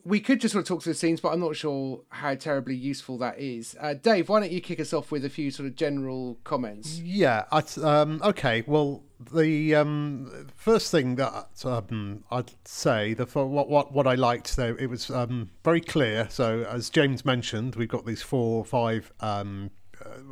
we 0.04 0.20
could 0.20 0.40
just 0.40 0.54
sort 0.54 0.64
of 0.64 0.68
talk 0.68 0.84
through 0.84 0.94
the 0.94 1.00
scenes 1.00 1.20
but 1.20 1.30
i'm 1.30 1.40
not 1.40 1.56
sure 1.56 2.02
how 2.10 2.34
terribly 2.34 2.76
useful 2.76 3.18
that 3.18 3.40
is 3.40 3.76
uh, 3.80 3.94
dave 3.94 4.30
why 4.30 4.40
don't 4.40 4.52
you 4.52 4.62
kick 4.62 4.80
us 4.80 4.94
off 4.94 5.12
with 5.12 5.26
a 5.26 5.30
few 5.30 5.52
sort 5.52 5.68
of 5.68 5.76
general 5.76 6.38
comments 6.44 7.00
Yeah. 7.00 7.46
I, 7.52 7.62
um, 7.84 8.22
okay. 8.24 8.64
Well, 8.66 9.04
the 9.32 9.76
um, 9.76 10.48
first 10.56 10.92
thing 10.92 11.16
that 11.16 11.48
um, 11.66 12.24
I'd 12.32 12.52
say, 12.66 13.14
the 13.14 13.26
for 13.26 13.46
what 13.48 13.70
what 13.70 13.92
what 13.92 14.06
I 14.08 14.16
liked, 14.16 14.56
though, 14.56 14.76
it 14.80 14.88
was 14.88 15.10
um, 15.10 15.50
very 15.64 15.82
clear. 15.82 16.28
So, 16.30 16.64
as 16.70 16.90
James 16.90 17.26
mentioned, 17.26 17.76
we've 17.76 17.90
got 17.90 18.06
these 18.06 18.22
four, 18.22 18.60
or 18.60 18.66
five, 18.66 19.12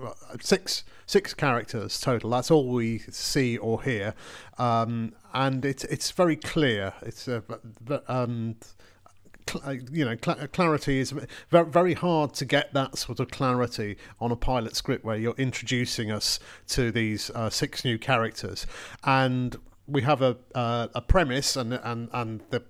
uh, 0.03 0.13
six, 0.41 0.83
six 1.05 1.33
characters 1.33 1.99
total. 1.99 2.29
That's 2.29 2.51
all 2.51 2.67
we 2.67 2.99
see 3.09 3.57
or 3.57 3.81
hear, 3.81 4.13
um, 4.57 5.13
and 5.33 5.65
it's 5.65 5.83
it's 5.85 6.11
very 6.11 6.35
clear. 6.35 6.93
It's 7.01 7.27
uh, 7.27 7.41
but, 7.81 8.09
um, 8.09 8.55
cl- 9.49 9.63
uh, 9.65 9.75
you 9.91 10.05
know, 10.05 10.17
cl- 10.23 10.47
clarity 10.47 10.99
is 10.99 11.13
very, 11.49 11.65
very 11.65 11.93
hard 11.93 12.33
to 12.35 12.45
get 12.45 12.73
that 12.73 12.97
sort 12.97 13.19
of 13.19 13.29
clarity 13.29 13.97
on 14.19 14.31
a 14.31 14.35
pilot 14.35 14.75
script 14.75 15.03
where 15.05 15.17
you're 15.17 15.35
introducing 15.37 16.11
us 16.11 16.39
to 16.67 16.91
these 16.91 17.29
uh, 17.31 17.49
six 17.49 17.85
new 17.85 17.97
characters, 17.97 18.65
and 19.03 19.57
we 19.87 20.01
have 20.01 20.21
a 20.21 20.37
uh, 20.53 20.87
a 20.95 21.01
premise, 21.01 21.55
and 21.55 21.73
and 21.73 22.09
and 22.13 22.41
the 22.49 22.63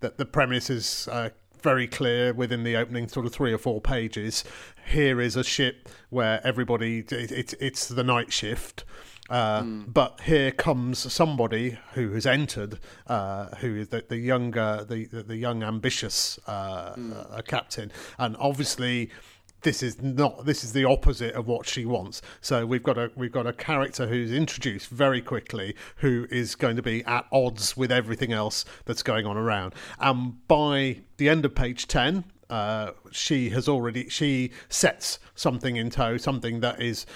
the, 0.00 0.14
the 0.16 0.26
premise 0.26 0.70
is. 0.70 1.08
Uh, 1.08 1.30
very 1.62 1.86
clear 1.86 2.32
within 2.32 2.64
the 2.64 2.76
opening 2.76 3.08
sort 3.08 3.26
of 3.26 3.32
three 3.32 3.52
or 3.52 3.58
four 3.58 3.80
pages. 3.80 4.44
Here 4.86 5.20
is 5.20 5.36
a 5.36 5.44
ship 5.44 5.88
where 6.10 6.40
everybody 6.44 6.98
it, 6.98 7.12
it, 7.12 7.54
it's 7.60 7.88
the 7.88 8.04
night 8.04 8.32
shift. 8.32 8.84
Uh, 9.30 9.62
But 9.86 10.20
here 10.22 10.50
comes 10.50 11.12
somebody 11.12 11.78
who 11.94 12.12
has 12.12 12.26
entered, 12.26 12.80
uh, 13.06 13.46
who 13.56 13.76
is 13.76 13.88
the, 13.88 14.04
the 14.06 14.18
younger, 14.18 14.84
the, 14.86 15.06
the 15.06 15.36
young 15.36 15.62
ambitious 15.62 16.38
uh, 16.46 16.94
uh, 17.30 17.42
captain, 17.42 17.92
and 18.18 18.36
obviously 18.38 19.10
this 19.62 19.82
is 19.82 20.00
not 20.02 20.44
this 20.44 20.64
is 20.64 20.72
the 20.72 20.84
opposite 20.84 21.34
of 21.34 21.46
what 21.46 21.66
she 21.66 21.84
wants. 21.84 22.22
So 22.40 22.66
we've 22.66 22.82
got 22.82 22.98
a 22.98 23.10
we've 23.16 23.32
got 23.32 23.46
a 23.46 23.52
character 23.52 24.06
who's 24.06 24.32
introduced 24.32 24.88
very 24.88 25.22
quickly 25.22 25.74
who 25.96 26.26
is 26.30 26.54
going 26.54 26.76
to 26.76 26.82
be 26.82 27.04
at 27.04 27.26
odds 27.32 27.76
with 27.76 27.90
everything 27.90 28.32
else 28.32 28.64
that's 28.84 29.02
going 29.02 29.26
on 29.26 29.36
around. 29.36 29.74
And 29.98 30.46
by 30.48 31.00
the 31.16 31.28
end 31.28 31.44
of 31.44 31.54
page 31.54 31.86
ten, 31.86 32.24
uh, 32.50 32.92
she 33.10 33.50
has 33.50 33.68
already 33.68 34.08
she 34.08 34.50
sets 34.68 35.18
something 35.34 35.76
in 35.76 35.90
tow, 35.90 36.16
something 36.16 36.60
that 36.60 36.80
is 36.80 37.06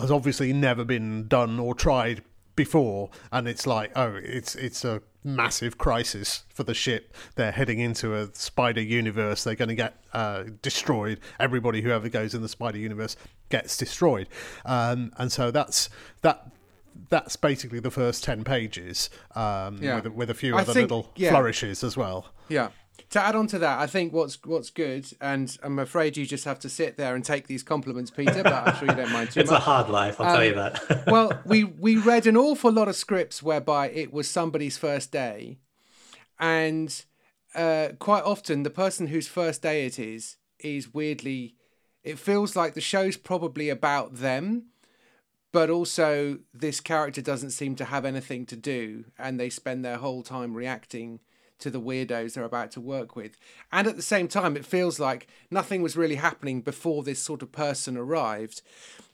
has 0.00 0.10
obviously 0.10 0.52
never 0.52 0.84
been 0.84 1.28
done 1.28 1.60
or 1.60 1.74
tried 1.74 2.22
before 2.56 3.08
and 3.30 3.46
it's 3.46 3.68
like 3.68 3.92
oh 3.94 4.18
it's 4.20 4.56
it's 4.56 4.84
a 4.84 5.00
massive 5.36 5.76
crisis 5.78 6.44
for 6.48 6.62
the 6.64 6.74
ship 6.74 7.14
they're 7.34 7.52
heading 7.52 7.78
into 7.78 8.14
a 8.14 8.28
spider 8.34 8.80
universe 8.80 9.44
they're 9.44 9.54
going 9.54 9.68
to 9.68 9.74
get 9.74 9.94
uh, 10.14 10.44
destroyed 10.62 11.20
everybody 11.38 11.82
who 11.82 11.90
ever 11.90 12.08
goes 12.08 12.34
in 12.34 12.40
the 12.42 12.48
spider 12.48 12.78
universe 12.78 13.16
gets 13.50 13.76
destroyed 13.76 14.28
um, 14.64 15.12
and 15.18 15.30
so 15.30 15.50
that's 15.50 15.90
that 16.22 16.50
that's 17.10 17.36
basically 17.36 17.78
the 17.78 17.90
first 17.90 18.24
10 18.24 18.42
pages 18.42 19.08
um, 19.36 19.78
Yeah. 19.80 19.96
with, 20.00 20.06
with 20.14 20.30
a 20.30 20.34
few 20.34 20.56
I 20.56 20.62
other 20.62 20.72
think- 20.72 20.90
little 20.90 21.12
yeah. 21.16 21.30
flourishes 21.30 21.84
as 21.84 21.96
well 21.96 22.32
Yeah. 22.48 22.68
To 23.10 23.20
add 23.22 23.36
on 23.36 23.46
to 23.48 23.58
that, 23.60 23.78
I 23.78 23.86
think 23.86 24.12
what's 24.12 24.38
what's 24.44 24.70
good, 24.70 25.06
and 25.20 25.56
I'm 25.62 25.78
afraid 25.78 26.16
you 26.16 26.26
just 26.26 26.44
have 26.44 26.58
to 26.60 26.68
sit 26.68 26.96
there 26.96 27.14
and 27.14 27.24
take 27.24 27.46
these 27.46 27.62
compliments, 27.62 28.10
Peter. 28.10 28.42
But 28.42 28.52
I'm 28.68 28.76
sure 28.76 28.88
you 28.88 28.94
don't 28.94 29.12
mind 29.12 29.30
too 29.30 29.40
much. 29.40 29.44
It's 29.48 29.50
a 29.50 29.58
hard 29.58 29.88
life, 29.88 30.20
I'll 30.20 30.34
tell 30.34 30.44
you 30.44 30.52
Um, 30.52 30.72
that. 30.88 31.04
well, 31.06 31.40
we 31.46 31.64
we 31.64 31.96
read 31.96 32.26
an 32.26 32.36
awful 32.36 32.70
lot 32.70 32.86
of 32.88 32.96
scripts 32.96 33.42
whereby 33.42 33.88
it 33.90 34.12
was 34.12 34.28
somebody's 34.28 34.76
first 34.76 35.10
day, 35.10 35.58
and 36.38 37.04
uh, 37.54 37.88
quite 37.98 38.24
often 38.24 38.62
the 38.62 38.70
person 38.70 39.06
whose 39.06 39.26
first 39.28 39.62
day 39.62 39.86
it 39.86 39.98
is 39.98 40.36
is 40.58 40.92
weirdly. 40.92 41.54
It 42.04 42.18
feels 42.18 42.54
like 42.56 42.74
the 42.74 42.80
show's 42.80 43.16
probably 43.16 43.68
about 43.70 44.16
them, 44.16 44.66
but 45.52 45.68
also 45.70 46.38
this 46.54 46.80
character 46.80 47.20
doesn't 47.22 47.50
seem 47.50 47.74
to 47.76 47.84
have 47.86 48.04
anything 48.04 48.46
to 48.46 48.56
do, 48.56 49.04
and 49.18 49.38
they 49.38 49.50
spend 49.50 49.84
their 49.84 49.96
whole 49.98 50.22
time 50.22 50.54
reacting 50.54 51.20
to 51.58 51.70
the 51.70 51.80
weirdos 51.80 52.34
they're 52.34 52.44
about 52.44 52.70
to 52.72 52.80
work 52.80 53.16
with. 53.16 53.36
And 53.72 53.86
at 53.86 53.96
the 53.96 54.02
same 54.02 54.28
time, 54.28 54.56
it 54.56 54.64
feels 54.64 54.98
like 54.98 55.26
nothing 55.50 55.82
was 55.82 55.96
really 55.96 56.16
happening 56.16 56.60
before 56.60 57.02
this 57.02 57.20
sort 57.20 57.42
of 57.42 57.52
person 57.52 57.96
arrived. 57.96 58.62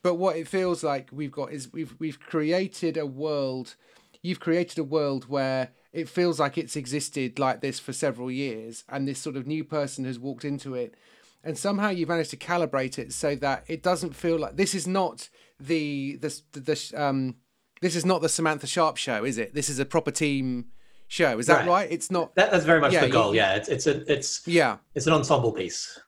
But 0.01 0.15
what 0.15 0.35
it 0.35 0.47
feels 0.47 0.83
like 0.83 1.09
we've 1.11 1.31
got 1.31 1.51
is 1.51 1.73
we've 1.73 1.95
we've 1.99 2.19
created 2.19 2.97
a 2.97 3.05
world. 3.05 3.75
You've 4.21 4.39
created 4.39 4.79
a 4.79 4.83
world 4.83 5.29
where 5.29 5.69
it 5.93 6.09
feels 6.09 6.39
like 6.39 6.57
it's 6.57 6.75
existed 6.75 7.39
like 7.39 7.61
this 7.61 7.79
for 7.79 7.93
several 7.93 8.29
years, 8.29 8.83
and 8.89 9.07
this 9.07 9.19
sort 9.19 9.35
of 9.35 9.47
new 9.47 9.63
person 9.63 10.05
has 10.05 10.19
walked 10.19 10.45
into 10.45 10.75
it, 10.75 10.95
and 11.43 11.57
somehow 11.57 11.89
you've 11.89 12.09
managed 12.09 12.31
to 12.31 12.37
calibrate 12.37 12.97
it 12.97 13.13
so 13.13 13.35
that 13.35 13.63
it 13.67 13.81
doesn't 13.81 14.15
feel 14.15 14.37
like 14.37 14.57
this 14.57 14.75
is 14.75 14.87
not 14.87 15.29
the 15.59 16.17
the 16.17 16.41
the 16.51 16.93
um 16.95 17.35
this 17.81 17.95
is 17.95 18.05
not 18.05 18.21
the 18.21 18.29
Samantha 18.29 18.67
Sharp 18.67 18.97
show, 18.97 19.23
is 19.23 19.37
it? 19.37 19.53
This 19.53 19.69
is 19.69 19.79
a 19.79 19.85
proper 19.85 20.11
team 20.11 20.65
show. 21.07 21.37
Is 21.39 21.47
that 21.47 21.59
right? 21.59 21.67
Right. 21.67 21.91
It's 21.91 22.09
not. 22.11 22.35
That, 22.35 22.51
that's 22.51 22.65
very 22.65 22.81
much 22.81 22.93
Yeah, 22.93 23.01
the 23.01 23.07
you- 23.07 23.13
goal. 23.13 23.35
yeah, 23.35 23.55
it's 23.55 23.69
it's 23.69 23.87
a 23.87 24.11
it's 24.11 24.41
Yeah. 24.47 24.77
it's 24.93 25.07
an 25.07 25.13
ensemble 25.13 25.51
piece. 25.51 25.99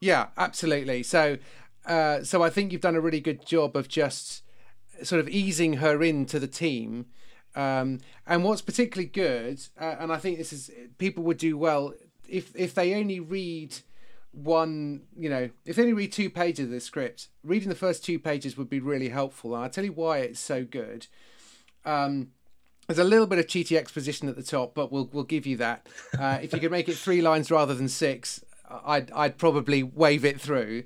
Yeah, 0.00 0.26
absolutely. 0.36 1.02
So, 1.02 1.38
uh, 1.86 2.22
so 2.24 2.42
I 2.42 2.50
think 2.50 2.72
you've 2.72 2.80
done 2.82 2.96
a 2.96 3.00
really 3.00 3.20
good 3.20 3.46
job 3.46 3.76
of 3.76 3.88
just 3.88 4.42
sort 5.02 5.20
of 5.20 5.28
easing 5.28 5.74
her 5.74 6.02
into 6.02 6.38
the 6.38 6.46
team. 6.48 7.06
Um, 7.56 8.00
and 8.26 8.42
what's 8.44 8.60
particularly 8.62 9.08
good, 9.08 9.60
uh, 9.80 9.94
and 10.00 10.12
I 10.12 10.16
think 10.18 10.38
this 10.38 10.52
is 10.52 10.70
people 10.98 11.22
would 11.24 11.38
do 11.38 11.56
well 11.56 11.94
if 12.28 12.54
if 12.56 12.74
they 12.74 12.94
only 12.94 13.20
read 13.20 13.76
one, 14.32 15.02
you 15.16 15.30
know, 15.30 15.48
if 15.64 15.76
they 15.76 15.82
only 15.82 15.94
read 15.94 16.10
two 16.12 16.28
pages 16.28 16.64
of 16.66 16.70
the 16.72 16.80
script, 16.80 17.28
reading 17.44 17.68
the 17.68 17.74
first 17.76 18.04
two 18.04 18.18
pages 18.18 18.56
would 18.56 18.68
be 18.68 18.80
really 18.80 19.08
helpful. 19.10 19.54
And 19.54 19.62
I'll 19.62 19.70
tell 19.70 19.84
you 19.84 19.92
why 19.92 20.18
it's 20.18 20.40
so 20.40 20.64
good. 20.64 21.06
Um, 21.84 22.30
there's 22.86 22.98
a 22.98 23.04
little 23.04 23.26
bit 23.26 23.38
of 23.38 23.46
cheaty 23.46 23.76
exposition 23.76 24.28
at 24.28 24.36
the 24.36 24.42
top, 24.42 24.74
but 24.74 24.92
we'll 24.92 25.08
we'll 25.12 25.24
give 25.24 25.46
you 25.46 25.56
that. 25.58 25.88
Uh, 26.18 26.38
if 26.42 26.52
you 26.52 26.60
could 26.60 26.70
make 26.70 26.88
it 26.88 26.96
three 26.96 27.22
lines 27.22 27.50
rather 27.50 27.74
than 27.74 27.88
six, 27.88 28.44
I'd 28.68 29.10
I'd 29.12 29.38
probably 29.38 29.82
wave 29.82 30.24
it 30.24 30.40
through. 30.40 30.84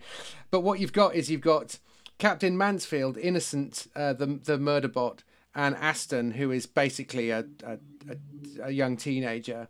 But 0.51 0.61
what 0.61 0.81
you've 0.81 0.93
got 0.93 1.15
is 1.15 1.31
you've 1.31 1.41
got 1.41 1.79
Captain 2.19 2.57
Mansfield, 2.57 3.17
innocent, 3.19 3.87
uh, 3.95 4.13
the 4.13 4.27
the 4.27 4.59
murder 4.59 4.89
bot, 4.89 5.23
and 5.55 5.77
Aston, 5.77 6.33
who 6.33 6.51
is 6.51 6.67
basically 6.67 7.31
a 7.31 7.45
a, 7.65 7.79
a, 8.09 8.17
a 8.65 8.71
young 8.71 8.97
teenager, 8.97 9.69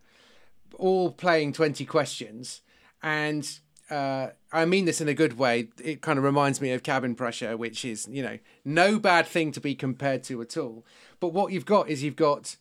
all 0.79 1.11
playing 1.11 1.53
twenty 1.53 1.85
questions, 1.85 2.63
and. 3.03 3.61
Uh, 3.91 4.33
I 4.53 4.67
mean 4.67 4.85
this 4.85 5.01
in 5.01 5.09
a 5.09 5.15
good 5.15 5.39
way. 5.39 5.69
It 5.83 6.03
kind 6.03 6.19
of 6.19 6.25
reminds 6.25 6.61
me 6.61 6.73
of 6.73 6.83
cabin 6.83 7.15
pressure, 7.15 7.57
which 7.57 7.87
is, 7.87 8.07
you 8.11 8.23
know, 8.23 8.39
no 8.63 8.99
bad 8.99 9.27
thing 9.27 9.51
to 9.53 9.63
be 9.63 9.75
compared 9.75 10.25
to 10.25 10.43
at 10.43 10.59
all. 10.59 10.85
But 11.21 11.33
what 11.33 11.53
you've 11.53 11.67
got 11.67 11.89
is 11.89 12.03
you've 12.03 12.17
got 12.17 12.57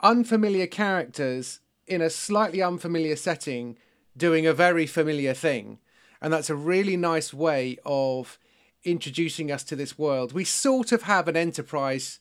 unfamiliar 0.00 0.66
characters 0.66 1.60
in 1.86 2.00
a 2.00 2.10
slightly 2.10 2.62
unfamiliar 2.62 3.16
setting 3.16 3.78
doing 4.16 4.46
a 4.46 4.52
very 4.52 4.86
familiar 4.86 5.34
thing. 5.34 5.78
And 6.20 6.32
that's 6.32 6.50
a 6.50 6.54
really 6.54 6.96
nice 6.96 7.34
way 7.34 7.78
of 7.84 8.38
introducing 8.84 9.50
us 9.50 9.62
to 9.64 9.76
this 9.76 9.98
world. 9.98 10.32
We 10.32 10.44
sort 10.44 10.92
of 10.92 11.02
have 11.02 11.28
an 11.28 11.36
Enterprise 11.36 12.20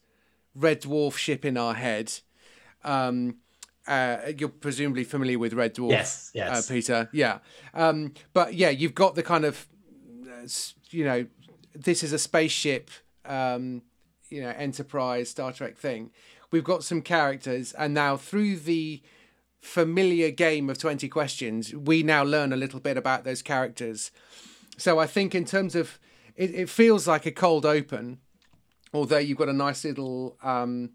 Red 0.56 0.82
Dwarf 0.82 1.18
ship 1.18 1.46
in 1.46 1.58
our 1.58 1.74
head. 1.74 2.12
Um, 2.84 3.38
uh, 3.88 4.18
you're 4.38 4.50
presumably 4.50 5.04
familiar 5.04 5.38
with 5.38 5.54
Red 5.54 5.76
Dwarf, 5.76 5.92
Yes, 5.92 6.32
yes. 6.34 6.70
Uh, 6.70 6.74
Peter. 6.74 7.10
Yeah, 7.12 7.40
um, 7.74 8.14
but 8.34 8.54
yeah, 8.54 8.70
you've 8.70 8.96
got 8.96 9.16
the 9.16 9.24
kind 9.24 9.44
of, 9.44 9.68
uh, 10.26 10.48
you 10.90 11.04
know, 11.04 11.26
this 11.76 12.04
is 12.04 12.14
a 12.14 12.20
spaceship, 12.20 12.90
um, 13.26 13.82
you 14.34 14.42
know, 14.42 14.50
Enterprise, 14.50 15.30
Star 15.30 15.54
Trek 15.54 15.78
thing. 15.78 16.10
We've 16.50 16.64
got 16.64 16.84
some 16.84 17.02
characters, 17.02 17.72
and 17.74 17.94
now 17.94 18.18
through 18.18 18.58
the 18.58 19.02
familiar 19.62 20.32
game 20.32 20.70
of 20.70 20.80
20 20.80 21.08
questions, 21.08 21.74
we 21.74 22.02
now 22.02 22.24
learn 22.24 22.52
a 22.52 22.56
little 22.56 22.80
bit 22.80 22.98
about 22.98 23.24
those 23.24 23.44
characters. 23.44 24.12
So 24.78 24.98
I 24.98 25.06
think 25.06 25.36
in 25.36 25.46
terms 25.46 25.76
of, 25.76 26.00
it, 26.36 26.54
it 26.54 26.70
feels 26.70 27.08
like 27.08 27.28
a 27.28 27.32
cold 27.32 27.66
open, 27.66 28.18
although 28.92 29.20
you've 29.20 29.38
got 29.38 29.50
a 29.50 29.54
nice 29.54 29.86
little, 29.86 30.36
um, 30.42 30.94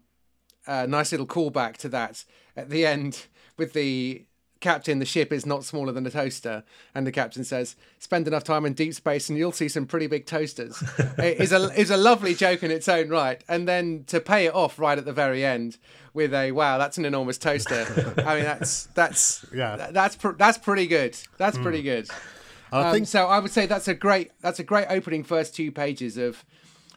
a 0.67 0.85
nice 0.85 1.11
little 1.11 1.25
callback 1.25 1.77
to 1.77 1.89
that 1.89 2.25
at 2.57 2.69
the 2.69 2.85
end 2.85 3.25
with 3.57 3.71
the 3.71 4.25
captain. 4.59 4.99
The 4.99 5.05
ship 5.05 5.31
is 5.31 5.45
not 5.45 5.63
smaller 5.63 5.91
than 5.91 6.05
a 6.05 6.11
toaster, 6.11 6.63
and 6.93 7.05
the 7.07 7.11
captain 7.11 7.43
says, 7.43 7.75
"Spend 7.99 8.27
enough 8.27 8.43
time 8.43 8.65
in 8.65 8.73
deep 8.73 8.93
space, 8.93 9.29
and 9.29 9.37
you'll 9.37 9.51
see 9.51 9.67
some 9.69 9.85
pretty 9.85 10.07
big 10.07 10.25
toasters." 10.25 10.81
it 11.17 11.39
is 11.39 11.51
a 11.51 11.71
is 11.79 11.89
a 11.91 11.97
lovely 11.97 12.33
joke 12.35 12.63
in 12.63 12.71
its 12.71 12.87
own 12.89 13.09
right, 13.09 13.43
and 13.47 13.67
then 13.67 14.03
to 14.07 14.19
pay 14.19 14.45
it 14.45 14.53
off 14.53 14.77
right 14.79 14.97
at 14.97 15.05
the 15.05 15.13
very 15.13 15.43
end 15.45 15.77
with 16.13 16.33
a 16.33 16.51
"Wow, 16.51 16.77
that's 16.77 16.97
an 16.97 17.05
enormous 17.05 17.37
toaster." 17.37 17.85
I 18.25 18.35
mean, 18.35 18.43
that's 18.43 18.85
that's 18.95 19.45
Yeah. 19.53 19.75
that- 19.77 19.93
that's 19.93 20.15
pr- 20.15 20.31
that's 20.37 20.57
pretty 20.57 20.87
good. 20.87 21.17
That's 21.37 21.57
pretty 21.57 21.81
good. 21.81 22.07
I 22.71 22.83
Um, 22.89 22.93
think 22.93 23.07
so. 23.07 23.25
I 23.25 23.39
would 23.39 23.51
say 23.51 23.65
that's 23.65 23.87
a 23.87 23.93
great 23.95 24.31
that's 24.41 24.59
a 24.59 24.63
great 24.63 24.87
opening 24.89 25.23
first 25.23 25.55
two 25.55 25.71
pages 25.71 26.17
of 26.17 26.45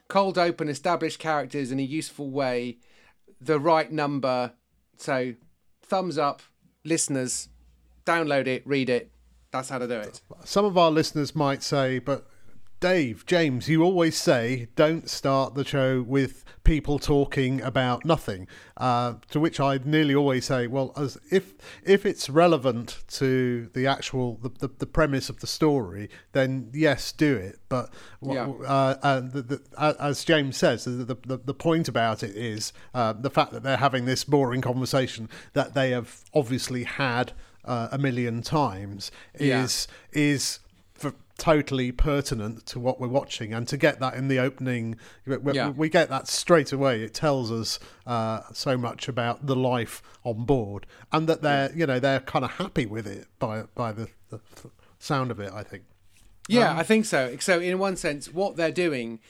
cold 0.09 0.37
open, 0.37 0.69
established 0.69 1.19
characters 1.19 1.73
in 1.73 1.79
a 1.81 1.83
useful 1.83 2.29
way, 2.31 2.77
the 3.41 3.59
right 3.59 3.91
number. 3.91 4.53
So, 4.99 5.35
thumbs 5.83 6.19
up, 6.19 6.43
listeners, 6.85 7.49
download 8.05 8.47
it, 8.47 8.67
read 8.67 8.89
it. 8.91 9.11
That's 9.51 9.69
how 9.69 9.79
to 9.79 9.87
do 9.87 9.95
it. 9.97 10.21
some 10.45 10.65
of 10.65 10.79
our 10.79 10.91
listeners 10.91 11.35
might 11.37 11.63
say, 11.63 11.99
but 11.99 12.27
Dave, 12.81 13.25
James, 13.27 13.69
you 13.69 13.85
always 13.85 14.17
say 14.17 14.67
don't 14.75 15.09
start 15.09 15.55
the 15.55 15.65
show 15.65 16.03
with 16.03 16.43
people 16.65 16.99
talking 16.99 17.61
about 17.61 18.05
nothing. 18.05 18.49
Uh, 18.77 19.15
to 19.31 19.39
which 19.39 19.61
I 19.61 19.79
nearly 19.85 20.17
always 20.17 20.47
say, 20.47 20.67
well, 20.67 20.93
as 20.97 21.17
if 21.31 21.53
if 21.85 22.05
it's 22.05 22.29
relevant 22.29 23.05
to 23.09 23.69
the 23.75 23.87
actual 23.87 24.39
the, 24.43 24.49
the, 24.67 24.75
the 24.79 24.87
premise 24.87 25.29
of 25.29 25.39
the 25.41 25.47
story, 25.47 26.09
then 26.33 26.71
yes, 26.75 27.13
do 27.13 27.37
it. 27.37 27.61
But 27.69 27.91
what- 28.19 28.35
Yeah. 28.35 28.47
uh, 28.67 29.21
the, 29.21 29.43
the, 29.43 29.97
as 30.01 30.25
James 30.25 30.57
says, 30.57 30.85
the, 30.85 31.05
the, 31.05 31.37
the 31.45 31.55
point 31.55 31.87
about 31.89 32.25
it 32.25 32.35
is 32.35 32.73
uh, 32.95 33.13
the 33.13 33.31
fact 33.31 33.53
that 33.53 33.63
they're 33.63 33.77
having 33.77 34.07
this 34.07 34.25
boring 34.25 34.61
conversation 34.63 35.29
that 35.53 35.75
they 35.75 35.91
have 35.91 36.25
obviously 36.35 36.83
had 36.85 37.33
uh, 37.65 37.89
a 37.93 37.99
million 37.99 38.43
times 38.43 39.11
Yeah. 39.39 39.65
is 39.65 39.89
is 40.13 40.59
totally 41.39 41.91
pertinent 41.91 42.65
to 42.67 42.79
what 42.79 43.01
we're 43.01 43.09
watching, 43.09 43.53
and 43.53 43.67
to 43.67 43.77
get 43.77 43.99
that 43.99 44.15
in 44.15 44.29
the 44.29 44.39
opening, 44.39 44.97
we, 45.27 45.37
Yeah. 45.53 45.71
we 45.71 45.89
get 45.89 46.09
that 46.11 46.29
straight 46.29 46.73
away. 46.73 47.03
It 47.03 47.15
tells 47.15 47.51
us 47.51 47.81
uh, 48.07 48.43
so 48.53 48.77
much 48.77 49.09
about 49.09 49.47
the 49.47 49.57
life 49.57 50.03
on 50.25 50.45
board, 50.45 50.87
and 51.11 51.29
that 51.29 51.43
they're 51.43 51.73
you 51.75 51.87
know 51.87 51.99
they're 51.99 52.21
kind 52.21 52.45
of 52.45 52.53
happy 52.53 52.87
with 52.87 53.07
it 53.07 53.27
by 53.39 53.63
by 53.75 53.93
the, 53.93 54.09
the 54.31 54.41
sound 54.99 55.31
of 55.31 55.41
it. 55.41 55.53
I 55.53 55.63
think. 55.63 55.85
Yeah, 56.49 56.77
I 56.77 56.83
think 56.83 57.07
so. 57.07 57.37
So, 57.41 57.61
in 57.61 57.79
one 57.79 57.97
sense, 57.97 58.29
what 58.33 58.57
they're 58.57 58.71
doing 58.73 59.21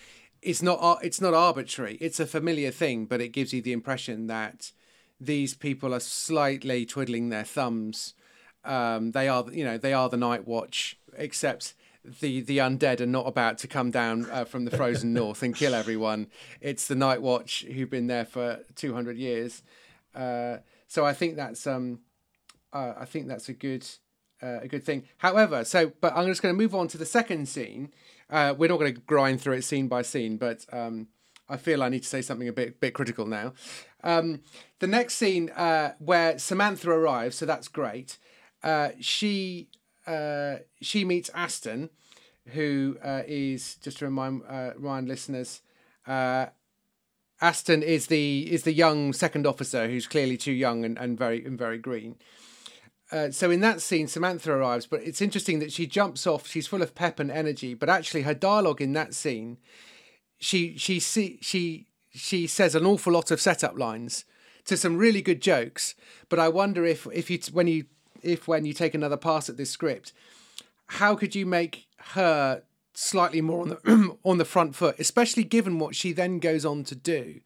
is 0.42 0.62
not 0.62 0.98
it's 1.04 1.20
not 1.20 1.34
arbitrary. 1.34 1.96
It's 2.00 2.18
a 2.20 2.26
familiar 2.26 2.70
thing, 2.70 3.06
but 3.06 3.20
it 3.20 3.28
gives 3.28 3.52
you 3.52 3.62
the 3.62 3.72
impression 3.72 4.26
that 4.26 4.72
these 5.20 5.54
people 5.54 5.94
are 5.94 6.00
slightly 6.00 6.84
twiddling 6.84 7.28
their 7.28 7.44
thumbs. 7.44 8.14
Um, 8.64 9.12
they 9.12 9.28
are, 9.28 9.44
you 9.52 9.64
know, 9.64 9.78
they 9.78 9.92
are 9.92 10.08
the 10.08 10.16
Night 10.16 10.46
Watch, 10.46 10.98
except 11.16 11.74
the 12.04 12.40
the 12.40 12.58
undead 12.58 13.00
are 13.00 13.06
not 13.06 13.26
about 13.26 13.58
to 13.58 13.68
come 13.68 13.90
down 13.90 14.28
uh, 14.30 14.44
from 14.44 14.64
the 14.64 14.70
frozen 14.70 15.12
north 15.14 15.42
and 15.42 15.54
kill 15.54 15.74
everyone. 15.74 16.28
It's 16.60 16.86
the 16.86 16.94
Night 16.94 17.22
Watch 17.22 17.64
who've 17.64 17.90
been 17.90 18.06
there 18.06 18.24
for 18.24 18.60
two 18.74 18.94
hundred 18.94 19.16
years. 19.18 19.62
Uh, 20.14 20.58
so 20.86 21.04
I 21.04 21.12
think 21.12 21.36
that's 21.36 21.66
um, 21.66 22.00
uh, 22.72 22.94
I 22.98 23.04
think 23.04 23.28
that's 23.28 23.48
a 23.48 23.52
good 23.52 23.86
uh, 24.42 24.60
a 24.62 24.68
good 24.68 24.84
thing. 24.84 25.04
However, 25.18 25.64
so 25.64 25.92
but 26.00 26.12
I'm 26.16 26.26
just 26.26 26.42
going 26.42 26.54
to 26.54 26.58
move 26.58 26.74
on 26.74 26.88
to 26.88 26.98
the 26.98 27.06
second 27.06 27.48
scene. 27.48 27.92
Uh, 28.28 28.54
we're 28.56 28.68
not 28.68 28.78
going 28.78 28.94
to 28.94 29.00
grind 29.00 29.40
through 29.40 29.54
it 29.54 29.62
scene 29.62 29.88
by 29.88 30.02
scene, 30.02 30.36
but 30.36 30.64
um, 30.72 31.08
I 31.48 31.56
feel 31.56 31.82
I 31.82 31.88
need 31.88 32.02
to 32.02 32.08
say 32.08 32.22
something 32.22 32.48
a 32.48 32.52
bit 32.52 32.80
bit 32.80 32.94
critical 32.94 33.26
now. 33.26 33.52
Um, 34.02 34.40
the 34.80 34.86
next 34.86 35.14
scene 35.14 35.50
uh, 35.50 35.92
where 35.98 36.38
Samantha 36.38 36.90
arrives, 36.90 37.36
so 37.36 37.46
that's 37.46 37.68
great. 37.68 38.18
Uh, 38.62 38.90
she 39.00 39.68
uh, 40.06 40.56
she 40.80 41.04
meets 41.04 41.30
Aston, 41.34 41.90
who 42.48 42.96
uh, 43.04 43.22
is 43.26 43.76
just 43.76 43.98
to 43.98 44.06
remind 44.06 44.42
uh, 44.48 44.72
remind 44.76 45.08
listeners. 45.08 45.60
Uh, 46.06 46.46
Aston 47.40 47.82
is 47.82 48.06
the 48.06 48.52
is 48.52 48.62
the 48.62 48.72
young 48.72 49.12
second 49.12 49.46
officer 49.46 49.88
who's 49.88 50.06
clearly 50.06 50.36
too 50.36 50.52
young 50.52 50.84
and, 50.84 50.98
and 50.98 51.18
very 51.18 51.44
and 51.44 51.58
very 51.58 51.78
green. 51.78 52.16
Uh, 53.10 53.30
so 53.30 53.50
in 53.50 53.60
that 53.60 53.82
scene, 53.82 54.08
Samantha 54.08 54.50
arrives, 54.50 54.86
but 54.86 55.02
it's 55.02 55.20
interesting 55.20 55.58
that 55.58 55.70
she 55.70 55.86
jumps 55.86 56.26
off. 56.26 56.46
She's 56.46 56.66
full 56.66 56.80
of 56.80 56.94
pep 56.94 57.20
and 57.20 57.30
energy, 57.30 57.74
but 57.74 57.90
actually 57.90 58.22
her 58.22 58.32
dialogue 58.32 58.80
in 58.80 58.94
that 58.94 59.12
scene, 59.12 59.58
she 60.38 60.78
she 60.78 60.98
see, 60.98 61.38
she 61.42 61.88
she 62.10 62.46
says 62.46 62.74
an 62.74 62.86
awful 62.86 63.12
lot 63.12 63.30
of 63.30 63.40
setup 63.40 63.78
lines 63.78 64.24
to 64.64 64.76
some 64.76 64.96
really 64.96 65.20
good 65.20 65.42
jokes. 65.42 65.94
But 66.28 66.38
I 66.38 66.48
wonder 66.48 66.86
if 66.86 67.06
if 67.12 67.28
you 67.28 67.38
when 67.52 67.66
you 67.66 67.84
if 68.22 68.48
when 68.48 68.64
you 68.64 68.72
take 68.72 68.94
another 68.94 69.16
pass 69.16 69.48
at 69.48 69.56
this 69.56 69.70
script, 69.70 70.12
how 70.86 71.14
could 71.14 71.34
you 71.34 71.46
make 71.46 71.86
her 72.14 72.62
slightly 72.94 73.40
more 73.40 73.62
on 73.62 73.68
the 73.70 74.16
on 74.24 74.38
the 74.38 74.44
front 74.44 74.74
foot, 74.74 74.96
especially 74.98 75.44
given 75.44 75.78
what 75.78 75.94
she 75.94 76.12
then 76.12 76.38
goes 76.38 76.64
on 76.64 76.84
to 76.84 76.94
do? 76.94 77.40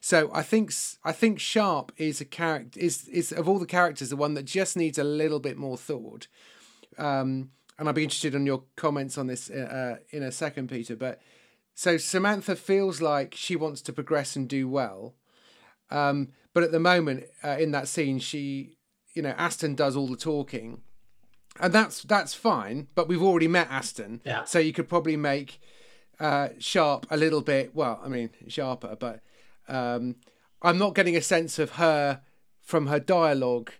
So 0.00 0.30
I 0.34 0.42
think 0.42 0.72
I 1.04 1.12
think 1.12 1.38
Sharp 1.38 1.92
is 1.96 2.20
a 2.20 2.24
character 2.24 2.78
is 2.78 3.08
is 3.08 3.32
of 3.32 3.48
all 3.48 3.58
the 3.58 3.66
characters 3.66 4.10
the 4.10 4.16
one 4.16 4.34
that 4.34 4.44
just 4.44 4.76
needs 4.76 4.98
a 4.98 5.04
little 5.04 5.40
bit 5.40 5.56
more 5.56 5.76
thought. 5.76 6.26
Um, 6.98 7.50
and 7.78 7.88
I'd 7.88 7.94
be 7.94 8.04
interested 8.04 8.34
in 8.34 8.46
your 8.46 8.64
comments 8.76 9.16
on 9.16 9.26
this 9.26 9.50
uh, 9.50 9.96
uh, 9.98 10.02
in 10.10 10.22
a 10.22 10.32
second, 10.32 10.68
Peter. 10.68 10.96
But 10.96 11.20
so 11.74 11.96
Samantha 11.96 12.56
feels 12.56 13.00
like 13.00 13.34
she 13.34 13.56
wants 13.56 13.80
to 13.82 13.92
progress 13.92 14.36
and 14.36 14.48
do 14.48 14.68
well, 14.68 15.14
um, 15.90 16.28
but 16.52 16.62
at 16.62 16.72
the 16.72 16.80
moment 16.80 17.24
uh, 17.42 17.56
in 17.58 17.70
that 17.72 17.88
scene, 17.88 18.18
she 18.18 18.76
you 19.14 19.22
know 19.22 19.34
Aston 19.36 19.74
does 19.74 19.96
all 19.96 20.06
the 20.08 20.16
talking, 20.16 20.80
and 21.60 21.72
that's 21.72 22.02
that's 22.02 22.34
fine. 22.34 22.88
But 22.94 23.08
we've 23.08 23.22
already 23.22 23.48
met 23.48 23.68
Aston, 23.70 24.20
Yeah. 24.24 24.44
so 24.44 24.58
you 24.58 24.72
could 24.72 24.88
probably 24.88 25.16
make 25.16 25.60
uh, 26.20 26.48
Sharp 26.58 27.06
a 27.10 27.16
little 27.16 27.40
bit 27.42 27.74
well. 27.74 28.00
I 28.04 28.08
mean 28.08 28.30
sharper, 28.48 28.96
but 28.98 29.20
Um, 29.68 30.16
I'm 30.62 30.78
not 30.78 30.94
getting 30.94 31.16
a 31.16 31.22
sense 31.22 31.58
of 31.58 31.72
her 31.72 32.20
from 32.60 32.86
her 32.86 33.00
dialogue 33.00 33.72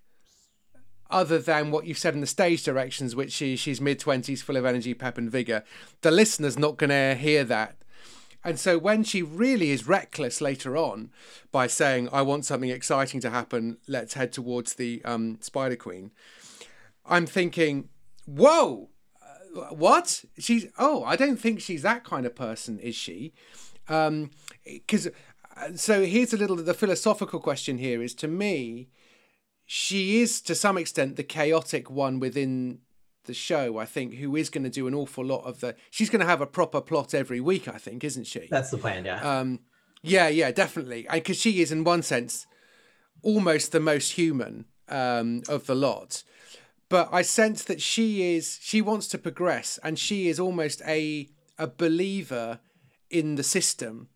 other 1.11 1.39
than 1.39 1.71
what 1.71 1.87
you've 1.87 1.99
said 1.99 2.15
in 2.15 2.21
the 2.21 2.27
stage 2.27 2.65
directions, 2.65 3.15
which 3.15 3.33
she, 3.33 3.55
she's 3.55 3.81
mid 3.81 4.01
20s, 4.01 4.43
full 4.43 4.57
of 4.57 4.65
energy, 4.65 4.95
pep, 4.95 5.19
and 5.19 5.31
vigour. 5.31 5.63
The 6.01 6.11
listener's 6.11 6.59
not 6.59 6.79
going 6.79 6.91
to 6.91 7.15
hear 7.15 7.45
that. 7.45 7.77
And 8.45 8.59
so 8.59 8.77
when 8.79 9.05
she 9.05 9.23
really 9.23 9.71
is 9.71 9.87
reckless 9.87 10.41
later 10.41 10.77
on 10.77 11.11
by 11.53 11.67
saying, 11.67 12.09
I 12.13 12.23
want 12.23 12.45
something 12.45 12.71
exciting 12.71 13.21
to 13.21 13.31
happen, 13.31 13.79
let's 13.87 14.15
head 14.15 14.33
towards 14.33 14.75
the 14.75 15.01
um, 15.05 15.39
Spider 15.41 15.77
Queen, 15.77 16.11
I'm 17.07 17.27
thinking, 17.27 17.89
whoa, 18.27 18.91
uh, 19.23 19.75
what? 19.75 20.25
She's, 20.39 20.67
oh, 20.79 21.05
I 21.05 21.15
don't 21.17 21.37
think 21.37 21.61
she's 21.61 21.83
that 21.83 22.05
kind 22.05 22.27
of 22.27 22.35
person, 22.35 22.79
is 22.81 22.97
she? 22.97 23.33
Because, 23.87 25.07
um, 25.57 25.77
so 25.77 26.05
here's 26.05 26.33
a 26.33 26.37
little, 26.37 26.57
the 26.57 26.75
philosophical 26.75 27.39
question 27.39 27.79
here 27.79 28.03
is 28.03 28.15
to 28.15 28.29
me, 28.29 28.89
she 29.65 30.21
is 30.21 30.41
to 30.43 30.55
some 30.55 30.77
extent 30.77 31.17
the 31.17 31.23
chaotic 31.23 31.91
one 31.91 32.19
within 32.19 32.81
the 33.25 33.35
show, 33.35 33.79
I 33.79 33.85
think, 33.85 34.15
who 34.15 34.37
is 34.37 34.51
going 34.51 34.65
to 34.65 34.71
do 34.71 34.87
an 34.87 34.95
awful 34.95 35.25
lot 35.25 35.45
of 35.45 35.61
the. 35.61 35.75
She's 35.91 36.11
going 36.11 36.21
to 36.21 36.27
have 36.27 36.41
a 36.41 36.47
proper 36.47 36.81
plot 36.81 37.15
every 37.15 37.41
week, 37.41 37.69
I 37.69 37.79
think, 37.79 38.05
isn't 38.05 38.27
she? 38.27 38.49
That's 38.51 38.71
the 38.71 38.79
plan, 38.79 39.05
yeah. 39.05 39.21
Um, 39.39 39.61
yeah, 40.03 40.29
yeah, 40.29 40.51
definitely. 40.51 41.07
Because 41.11 41.39
she 41.39 41.63
is, 41.63 41.71
in 41.71 41.85
one 41.85 42.03
sense, 42.03 42.47
almost 43.23 43.73
the 43.73 43.81
most 43.81 44.13
human 44.13 44.67
um, 44.89 45.43
of 45.49 45.67
the 45.67 45.75
lot. 45.75 46.25
But 46.89 47.09
I 47.11 47.23
sense 47.23 47.65
that 47.65 47.81
she 47.81 48.35
is. 48.37 48.59
She 48.61 48.83
wants 48.83 49.09
to 49.09 49.19
progress, 49.19 49.79
and 49.83 49.99
she 49.99 50.29
is 50.29 50.39
almost 50.39 50.83
a 50.87 51.29
a 51.59 51.67
believer 51.67 52.61
in 53.09 53.37
the 53.37 53.43
system, 53.43 54.09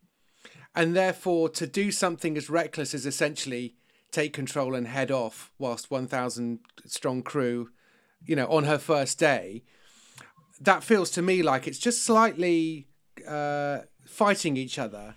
and 0.75 0.97
therefore 0.97 1.49
to 1.51 1.67
do 1.67 1.91
something 1.91 2.37
as 2.37 2.51
reckless 2.51 2.93
as 2.93 3.07
essentially 3.07 3.77
take 4.11 4.33
control 4.33 4.75
and 4.75 4.89
head 4.89 5.11
off 5.11 5.53
whilst 5.59 5.91
1,000 5.91 6.61
strong 6.87 7.23
crew 7.23 7.71
you 8.25 8.37
know, 8.37 8.47
on 8.49 8.65
her 8.65 8.79
first 8.79 9.19
day, 9.19 9.63
that 10.61 10.83
feels 10.83 11.11
to 11.13 11.23
me 11.23 11.43
like 11.43 11.67
it's 11.67 11.79
just 11.79 12.03
slightly 12.03 12.89
uh, 13.29 13.81
fighting 14.07 14.57
each 14.57 14.79
other. 14.79 15.17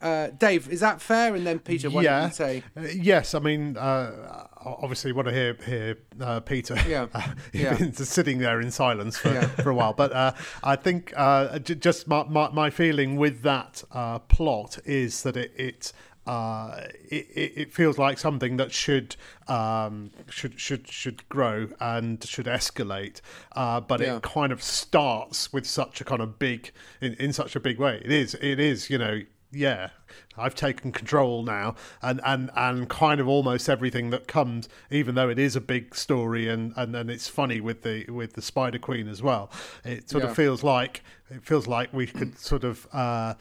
Uh, 0.00 0.28
Dave, 0.28 0.68
is 0.68 0.78
that 0.78 1.00
fair? 1.00 1.34
And 1.34 1.44
then 1.44 1.58
Peter, 1.58 1.90
what 1.90 2.04
yeah. 2.04 2.26
you 2.26 2.32
say? 2.32 2.62
Uh, 2.76 2.82
yes, 2.82 3.34
I 3.34 3.40
mean, 3.40 3.76
uh, 3.76 4.46
obviously, 4.64 5.10
want 5.10 5.26
to 5.26 5.34
hear 5.34 5.54
hear 5.66 5.98
uh, 6.20 6.38
Peter. 6.38 6.76
Yeah, 6.88 7.08
he's 7.52 7.60
yeah. 7.62 7.90
sitting 7.92 8.38
there 8.38 8.60
in 8.60 8.70
silence 8.70 9.18
for, 9.18 9.32
Yeah. 9.32 9.46
for 9.48 9.70
a 9.70 9.74
while. 9.74 9.92
But 9.94 10.12
uh, 10.12 10.32
I 10.62 10.76
think 10.76 11.12
uh, 11.16 11.58
j- 11.58 11.74
just 11.74 12.06
my, 12.06 12.22
my 12.28 12.48
my 12.50 12.70
feeling 12.70 13.16
with 13.16 13.42
that 13.42 13.82
uh, 13.90 14.20
plot 14.20 14.78
is 14.84 15.22
that 15.24 15.36
it. 15.36 15.52
it 15.56 15.92
uh, 16.28 16.86
it, 17.10 17.26
it 17.62 17.72
feels 17.72 17.96
like 17.98 18.18
something 18.18 18.56
that 18.58 18.70
should 18.72 19.16
um, 19.48 20.10
should 20.28 20.60
should 20.60 20.86
should 20.88 21.28
grow 21.28 21.68
and 21.80 22.22
should 22.24 22.46
escalate, 22.46 23.20
uh, 23.56 23.80
but 23.80 24.00
Yeah. 24.00 24.16
it 24.16 24.22
kind 24.22 24.52
of 24.52 24.62
starts 24.62 25.52
with 25.52 25.66
such 25.66 26.00
a 26.00 26.04
kind 26.04 26.20
of 26.22 26.38
big 26.38 26.70
in, 27.00 27.14
in 27.14 27.32
such 27.32 27.56
a 27.56 27.60
big 27.60 27.78
way. 27.78 28.00
It 28.04 28.12
is 28.12 28.34
it 28.40 28.60
is 28.60 28.90
you 28.90 28.98
know 28.98 29.22
yeah, 29.50 29.88
I've 30.36 30.54
taken 30.54 30.92
control 30.92 31.42
now, 31.42 31.74
and, 32.02 32.20
and, 32.22 32.50
and 32.54 32.86
kind 32.90 33.18
of 33.18 33.26
almost 33.28 33.66
everything 33.70 34.10
that 34.10 34.28
comes, 34.28 34.68
even 34.90 35.14
though 35.14 35.30
it 35.30 35.38
is 35.38 35.56
a 35.56 35.60
big 35.62 35.94
story 35.96 36.50
and, 36.50 36.74
and, 36.76 36.94
and 36.94 37.10
it's 37.10 37.28
funny 37.28 37.58
with 37.58 37.80
the 37.80 38.04
with 38.10 38.34
the 38.34 38.42
Spider 38.42 38.78
Queen 38.78 39.08
as 39.08 39.22
well. 39.22 39.50
It 39.86 40.10
sort 40.10 40.22
Yeah. 40.24 40.30
of 40.30 40.36
feels 40.36 40.62
like 40.62 41.02
it 41.30 41.42
feels 41.42 41.66
like 41.66 41.94
we 41.94 42.06
could 42.06 42.38
sort 42.38 42.64
of. 42.64 42.86
Uh, 42.92 43.34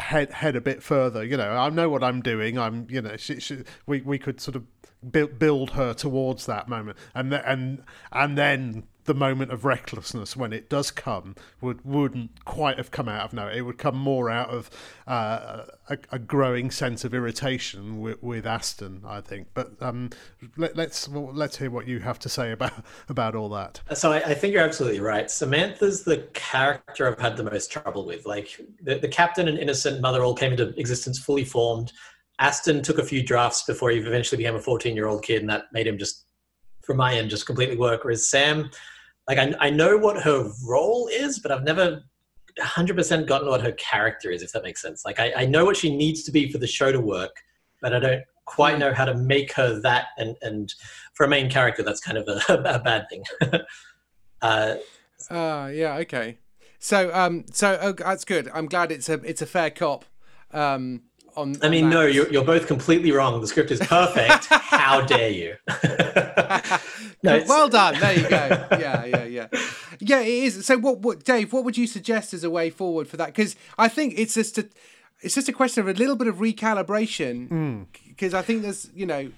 head 0.00 0.32
head 0.32 0.56
a 0.56 0.60
bit 0.60 0.82
further 0.82 1.24
you 1.24 1.36
know 1.36 1.52
i 1.52 1.68
know 1.68 1.88
what 1.88 2.02
i'm 2.02 2.20
doing 2.20 2.58
i'm 2.58 2.86
you 2.90 3.00
know 3.00 3.16
she, 3.16 3.38
she, 3.38 3.62
we 3.86 4.00
we 4.00 4.18
could 4.18 4.40
sort 4.40 4.56
of 4.56 4.64
build 5.08 5.38
build 5.38 5.70
her 5.72 5.94
towards 5.94 6.46
that 6.46 6.68
moment. 6.68 6.98
And 7.14 7.32
and 7.34 7.82
and 8.12 8.36
then 8.36 8.84
the 9.04 9.14
moment 9.14 9.52
of 9.52 9.64
recklessness 9.64 10.36
when 10.36 10.52
it 10.52 10.68
does 10.68 10.90
come 10.90 11.34
would 11.60 11.84
wouldn't 11.84 12.44
quite 12.44 12.76
have 12.78 12.90
come 12.90 13.08
out 13.08 13.24
of 13.24 13.32
nowhere 13.32 13.52
it 13.52 13.62
would 13.62 13.78
come 13.78 13.96
more 13.96 14.30
out 14.30 14.50
of 14.50 14.70
uh, 15.06 15.64
a, 15.88 15.98
a 16.12 16.18
growing 16.18 16.70
sense 16.70 17.04
of 17.04 17.14
irritation 17.14 18.00
with, 18.00 18.22
with 18.22 18.46
aston 18.46 19.02
i 19.06 19.20
think 19.20 19.48
but 19.54 19.70
um 19.80 20.10
let, 20.56 20.76
let's 20.76 21.08
well, 21.08 21.30
let's 21.32 21.56
hear 21.56 21.70
what 21.70 21.86
you 21.86 21.98
have 22.00 22.18
to 22.18 22.28
say 22.28 22.52
about 22.52 22.72
about 23.08 23.34
all 23.34 23.48
that 23.48 23.80
So 23.94 24.12
I, 24.12 24.18
I 24.18 24.34
think 24.34 24.52
you're 24.52 24.62
absolutely 24.62 25.00
right. 25.00 25.30
Samantha's 25.30 26.04
the 26.04 26.28
character 26.34 27.08
I've 27.08 27.20
had 27.20 27.36
the 27.36 27.44
most 27.44 27.70
trouble 27.70 28.06
with. 28.06 28.26
Like 28.26 28.60
the, 28.82 28.98
the 28.98 29.08
captain 29.08 29.48
and 29.48 29.58
innocent 29.58 30.00
mother 30.00 30.22
all 30.22 30.34
came 30.34 30.52
into 30.52 30.68
existence 30.78 31.18
fully 31.18 31.44
formed. 31.44 31.92
Aston 32.38 32.82
took 32.82 32.98
a 32.98 33.04
few 33.04 33.22
drafts 33.22 33.64
before 33.64 33.90
he 33.90 33.98
eventually 33.98 34.38
became 34.38 34.56
a 34.56 34.60
14 34.60 34.96
year 34.96 35.06
old 35.06 35.22
kid, 35.22 35.40
and 35.40 35.50
that 35.50 35.64
made 35.72 35.86
him 35.86 35.98
just, 35.98 36.26
from 36.82 36.96
my 36.96 37.14
end, 37.14 37.30
just 37.30 37.46
completely 37.46 37.76
work. 37.76 38.04
Whereas 38.04 38.28
Sam, 38.28 38.70
like 39.28 39.38
I, 39.38 39.54
I 39.60 39.70
know 39.70 39.96
what 39.96 40.22
her 40.22 40.50
role 40.66 41.08
is, 41.08 41.38
but 41.38 41.52
I've 41.52 41.64
never 41.64 42.02
100% 42.58 43.26
gotten 43.26 43.48
what 43.48 43.60
her 43.62 43.72
character 43.72 44.30
is, 44.30 44.42
if 44.42 44.52
that 44.52 44.62
makes 44.62 44.82
sense. 44.82 45.04
Like 45.04 45.20
I, 45.20 45.32
I 45.36 45.46
know 45.46 45.64
what 45.64 45.76
she 45.76 45.94
needs 45.94 46.24
to 46.24 46.32
be 46.32 46.50
for 46.50 46.58
the 46.58 46.66
show 46.66 46.92
to 46.92 47.00
work, 47.00 47.36
but 47.80 47.94
I 47.94 47.98
don't 47.98 48.24
quite 48.44 48.78
know 48.78 48.92
how 48.92 49.04
to 49.04 49.14
make 49.14 49.52
her 49.52 49.80
that. 49.80 50.08
And, 50.18 50.36
and 50.42 50.72
for 51.14 51.24
a 51.24 51.28
main 51.28 51.50
character, 51.50 51.82
that's 51.82 52.00
kind 52.00 52.18
of 52.18 52.28
a, 52.28 52.40
a 52.54 52.78
bad 52.78 53.06
thing. 53.08 53.24
uh, 54.42 54.74
Ah, 55.28 55.66
yeah, 55.66 55.96
okay. 55.96 56.38
So, 56.78 57.14
um, 57.14 57.44
so 57.52 57.78
oh, 57.80 57.92
that's 57.92 58.24
good. 58.24 58.48
I'm 58.54 58.66
glad 58.66 58.90
it's 58.90 59.08
a 59.08 59.14
it's 59.14 59.42
a 59.42 59.46
fair 59.46 59.70
cop. 59.70 60.04
Um, 60.52 61.02
on, 61.36 61.56
I 61.62 61.66
on 61.66 61.70
mean, 61.70 61.84
that. 61.90 61.94
no, 61.96 62.02
you're, 62.06 62.30
you're 62.32 62.44
both 62.44 62.66
completely 62.66 63.12
wrong. 63.12 63.40
The 63.40 63.46
script 63.46 63.70
is 63.70 63.80
perfect. 63.80 64.46
How 64.50 65.00
dare 65.02 65.30
you? 65.30 65.56
no, 67.22 67.42
well 67.46 67.68
done. 67.68 67.98
There 68.00 68.12
you 68.18 68.28
go. 68.28 68.66
Yeah, 68.78 69.04
yeah, 69.04 69.24
yeah, 69.24 69.46
yeah. 70.00 70.20
It 70.20 70.28
is. 70.28 70.66
So, 70.66 70.78
what, 70.78 70.98
what, 70.98 71.24
Dave? 71.24 71.52
What 71.52 71.64
would 71.64 71.76
you 71.78 71.86
suggest 71.86 72.32
as 72.34 72.44
a 72.44 72.50
way 72.50 72.70
forward 72.70 73.08
for 73.08 73.16
that? 73.16 73.26
Because 73.26 73.56
I 73.78 73.88
think 73.88 74.14
it's 74.16 74.34
just 74.34 74.58
a, 74.58 74.68
it's 75.20 75.34
just 75.34 75.48
a 75.48 75.52
question 75.52 75.82
of 75.82 75.88
a 75.88 75.98
little 75.98 76.16
bit 76.16 76.26
of 76.28 76.36
recalibration. 76.36 77.86
Because 78.08 78.34
I 78.34 78.42
think 78.42 78.62
there's, 78.62 78.88
you 78.94 79.06
know, 79.06 79.30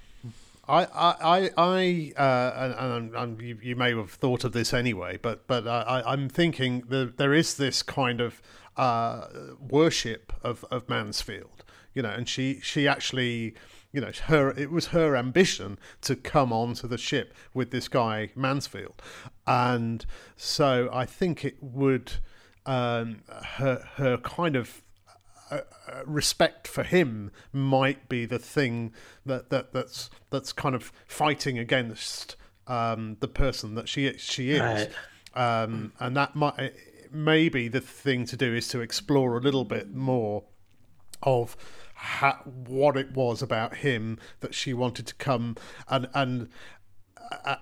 I, 0.69 0.85
I, 0.85 1.15
I, 1.23 1.51
I 1.57 2.13
uh, 2.17 2.53
and, 2.79 2.93
and, 2.95 3.17
and 3.17 3.43
you, 3.43 3.59
you 3.63 3.77
may 3.77 3.95
have 3.95 4.11
thought 4.13 4.45
of 4.45 4.53
this 4.53 4.73
anyway, 4.73 5.19
but 5.21 5.47
but 5.47 5.67
I, 5.67 5.83
I- 5.83 6.13
I'm 6.13 6.29
thinking 6.29 6.83
that 6.89 7.17
there 7.19 7.35
is 7.35 7.57
this 7.57 7.83
kind 7.83 8.21
of 8.21 8.41
uh, 8.77 9.27
worship 9.59 10.33
of, 10.43 10.65
of 10.71 10.89
Mansfield, 10.89 11.65
you 11.95 12.03
know, 12.03 12.11
and 12.11 12.29
she 12.29 12.61
she 12.63 12.87
actually, 12.89 13.55
you 13.93 14.01
know, 14.01 14.11
her 14.25 14.51
it 14.51 14.71
was 14.71 14.89
her 14.89 15.17
ambition 15.17 15.79
to 16.03 16.17
come 16.17 16.53
onto 16.53 16.87
the 16.89 16.99
ship 16.99 17.35
with 17.55 17.71
this 17.71 17.89
guy 17.89 18.31
Mansfield, 18.35 19.01
and 19.47 20.05
so 20.37 20.89
I 20.93 21.05
think 21.07 21.45
it 21.45 21.57
would 21.61 22.13
um, 22.67 23.23
her 23.29 23.87
her 23.97 24.17
kind 24.19 24.57
of 24.57 24.83
uh, 25.51 25.61
respect 26.07 26.67
for 26.67 26.83
him 26.83 27.31
might 27.53 28.09
be 28.09 28.25
the 28.25 28.39
thing 28.39 28.93
that, 29.27 29.51
that 29.51 29.73
that's 29.75 30.09
that's 30.31 30.53
kind 30.53 30.75
of 30.75 30.93
fighting 31.07 31.59
against 31.59 32.37
um, 32.69 33.17
the 33.21 33.29
person 33.29 33.75
that 33.75 33.89
she 33.89 34.11
she 34.17 34.53
is, 34.53 34.61
Right. 34.61 34.91
um, 35.35 35.93
and 36.01 36.17
that 36.17 36.35
might 36.35 36.73
maybe 37.11 37.69
the 37.69 37.81
thing 37.83 38.25
to 38.25 38.37
do 38.39 38.55
is 38.55 38.69
to 38.69 38.81
explore 38.81 39.37
a 39.37 39.41
little 39.41 39.65
bit 39.67 39.93
more 39.95 40.45
of 41.25 41.57
ha 42.03 42.43
what 42.45 42.97
it 42.97 43.13
was 43.13 43.43
about 43.43 43.77
him 43.77 44.19
that 44.41 44.55
she 44.55 44.75
wanted 44.75 45.07
to 45.07 45.15
come 45.15 45.57
and 45.89 46.09
and 46.15 46.49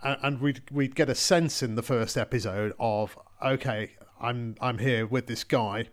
and 0.02 0.40
we'd 0.40 0.62
we'd 0.70 0.94
get 0.94 1.08
a 1.08 1.14
sense 1.14 1.62
in 1.62 1.74
the 1.74 1.82
first 1.82 2.16
episode 2.16 2.72
of 2.78 3.18
okay 3.44 3.90
I'm 4.20 4.54
I'm 4.60 4.78
here 4.78 5.06
with 5.06 5.26
this 5.26 5.44
guy. 5.44 5.86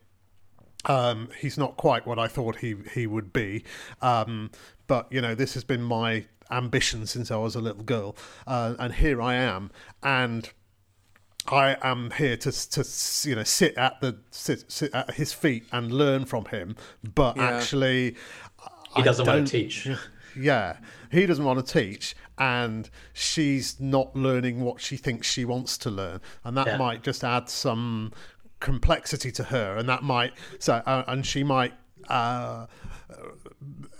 Um, 0.86 1.30
he's 1.40 1.58
not 1.58 1.78
quite 1.78 2.06
what 2.06 2.20
I 2.20 2.28
thought 2.28 2.58
he 2.58 2.76
he 2.94 3.08
would 3.08 3.34
be, 3.34 3.64
um, 4.02 4.52
but 4.88 5.08
you 5.12 5.22
know 5.22 5.34
this 5.34 5.54
has 5.56 5.64
been 5.64 5.82
my 5.82 6.26
ambition 6.52 7.06
since 7.08 7.32
I 7.32 7.38
was 7.38 7.56
a 7.56 7.62
little 7.62 7.84
girl, 7.84 8.16
uh, 8.46 8.76
and 8.78 8.94
here 8.94 9.22
I 9.22 9.36
am, 9.36 9.72
and 10.04 10.50
I 11.48 11.78
am 11.82 12.12
here 12.12 12.38
to 12.38 12.52
to 12.52 13.30
you 13.30 13.36
know 13.36 13.44
sit 13.44 13.78
at 13.78 14.02
the 14.02 14.18
sit, 14.32 14.72
sit 14.72 14.94
at 14.94 15.16
his 15.16 15.34
feet 15.34 15.66
and 15.72 15.92
learn 15.92 16.26
from 16.26 16.46
him, 16.46 16.76
but 17.16 17.38
Yeah. 17.38 17.44
actually 17.44 18.16
he 18.96 19.02
doesn't 19.04 19.26
want 19.26 19.48
to 19.48 19.52
teach. 19.52 19.88
yeah, 20.36 20.78
he 21.12 21.26
doesn't 21.26 21.46
want 21.46 21.66
to 21.66 21.74
teach, 21.74 22.16
and 22.38 22.90
she's 23.14 23.80
not 23.80 24.16
learning 24.16 24.62
what 24.62 24.82
she 24.82 24.98
thinks 24.98 25.28
she 25.28 25.46
wants 25.46 25.78
to 25.80 25.90
learn, 25.90 26.22
and 26.44 26.58
that 26.58 26.68
Yeah. 26.68 26.78
might 26.78 27.04
just 27.04 27.24
add 27.24 27.50
some 27.50 28.12
complexity 28.60 29.32
to 29.32 29.44
her, 29.46 29.78
and 29.78 29.88
that 29.88 30.04
might 30.04 30.34
so, 30.60 30.76
uh, 30.86 31.04
and 31.08 31.26
she 31.26 31.44
might. 31.44 31.74
Uh, 32.10 32.68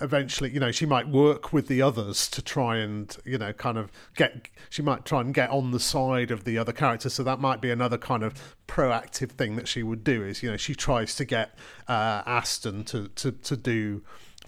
eventually 0.02 0.52
you 0.52 0.60
know 0.60 0.72
she 0.72 0.86
might 0.86 1.08
work 1.08 1.52
with 1.52 1.68
the 1.68 1.82
others 1.82 2.30
to 2.30 2.42
try 2.44 2.78
and 2.78 3.18
you 3.26 3.38
know 3.38 3.52
kind 3.54 3.78
of 3.78 3.92
get 4.16 4.50
she 4.70 4.84
might 4.84 5.04
try 5.04 5.20
and 5.20 5.34
get 5.34 5.50
on 5.50 5.72
the 5.72 5.80
side 5.80 6.30
of 6.30 6.44
the 6.44 6.58
other 6.58 6.72
characters. 6.72 7.14
So 7.14 7.24
that 7.24 7.40
might 7.40 7.62
be 7.62 7.72
another 7.72 7.98
kind 7.98 8.24
of 8.24 8.56
proactive 8.68 9.32
thing 9.32 9.56
that 9.56 9.68
she 9.68 9.82
would 9.82 10.04
do 10.04 10.24
is 10.24 10.44
you 10.44 10.52
know 10.52 10.58
she 10.58 10.76
tries 10.76 11.16
to 11.16 11.26
get 11.26 11.58
uh, 11.88 12.22
Aston 12.26 12.84
to 12.86 13.08
to 13.10 13.32
to 13.32 13.58
do 13.58 14.04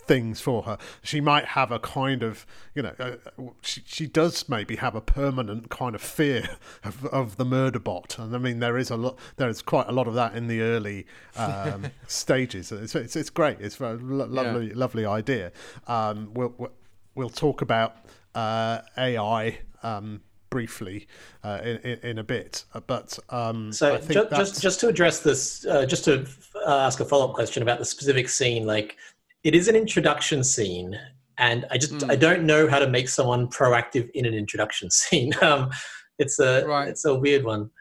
things 0.09 0.41
for 0.41 0.63
her. 0.63 0.75
She 1.03 1.21
might 1.21 1.45
have 1.45 1.71
a 1.71 1.77
kind 1.77 2.23
of, 2.23 2.47
you 2.73 2.81
know, 2.81 2.95
uh, 2.99 3.17
she, 3.61 3.83
she 3.85 4.07
does 4.07 4.49
maybe 4.49 4.77
have 4.77 4.95
a 4.95 5.01
permanent 5.01 5.69
kind 5.69 5.93
of 5.93 6.01
fear 6.01 6.57
of, 6.83 7.05
of 7.05 7.37
the 7.37 7.45
murder 7.45 7.77
bot. 7.77 8.17
And 8.17 8.35
I 8.35 8.39
mean, 8.39 8.57
there 8.59 8.75
is 8.75 8.89
a 8.89 8.97
lot, 8.97 9.19
there 9.37 9.47
is 9.47 9.61
quite 9.61 9.87
a 9.87 9.91
lot 9.91 10.07
of 10.07 10.15
that 10.15 10.33
in 10.33 10.47
the 10.47 10.61
early 10.61 11.05
um, 11.35 11.91
stages. 12.07 12.71
It's, 12.71 12.95
it's, 12.95 13.15
it's 13.15 13.29
great. 13.29 13.61
It's 13.61 13.79
a 13.79 13.99
lo- 14.01 14.25
lovely, 14.25 14.69
yeah. 14.69 14.73
lovely 14.75 15.05
idea. 15.05 15.51
Um, 15.87 16.31
we'll, 16.33 16.71
we'll 17.13 17.29
talk 17.29 17.61
about 17.61 17.97
uh, 18.33 18.79
AI 18.97 19.59
um, 19.83 20.21
briefly 20.49 21.07
uh, 21.43 21.59
in, 21.63 21.99
in, 21.99 22.17
a 22.17 22.23
bit. 22.23 22.65
Uh, 22.73 22.79
but 22.79 23.19
um, 23.29 23.71
so 23.71 23.99
just, 23.99 24.31
just, 24.31 24.61
just 24.63 24.79
to 24.79 24.87
address 24.87 25.19
this, 25.19 25.67
uh, 25.67 25.85
just 25.85 26.03
to 26.05 26.27
uh, 26.65 26.77
ask 26.77 26.99
a 26.99 27.05
follow 27.05 27.29
up 27.29 27.35
question 27.35 27.61
about 27.61 27.77
the 27.77 27.85
specific 27.85 28.27
scene, 28.27 28.65
like 28.65 28.97
it 29.43 29.55
is 29.55 29.67
an 29.67 29.75
introduction 29.75 30.43
scene, 30.43 30.99
and 31.37 31.65
I 31.71 31.77
just 31.77 31.93
mm. 31.93 32.11
I 32.11 32.15
don't 32.15 32.43
know 32.43 32.67
how 32.67 32.79
to 32.79 32.87
make 32.87 33.09
someone 33.09 33.47
proactive 33.47 34.09
in 34.11 34.25
an 34.25 34.33
introduction 34.33 34.89
scene. 34.99 35.33
Um, 35.41 35.71
it's 36.17 36.39
a 36.39 36.65
right. 36.65 36.87
it's 36.87 37.05
a 37.05 37.15
weird 37.15 37.43
one. 37.43 37.71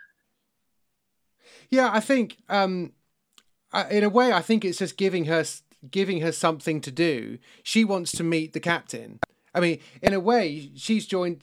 Yeah, 1.70 1.90
I 1.92 2.00
think 2.00 2.38
um, 2.48 2.92
in 3.90 4.04
a 4.04 4.08
way, 4.08 4.32
I 4.32 4.40
think 4.40 4.64
it's 4.64 4.78
just 4.78 4.96
giving 4.96 5.26
her 5.26 5.44
giving 5.90 6.20
her 6.20 6.32
something 6.32 6.80
to 6.80 6.90
do. 6.90 7.38
She 7.62 7.84
wants 7.84 8.12
to 8.12 8.24
meet 8.24 8.52
the 8.52 8.60
captain. 8.60 9.20
I 9.54 9.60
mean, 9.60 9.80
in 10.02 10.12
a 10.12 10.20
way, 10.20 10.70
she's 10.76 11.06
joined. 11.06 11.40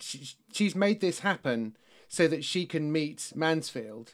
She's 0.53 0.75
made 0.75 1.01
this 1.01 1.19
happen 1.19 1.75
so 2.07 2.27
that 2.27 2.45
she 2.45 2.65
can 2.65 2.91
meet 2.91 3.33
Mansfield. 3.35 4.13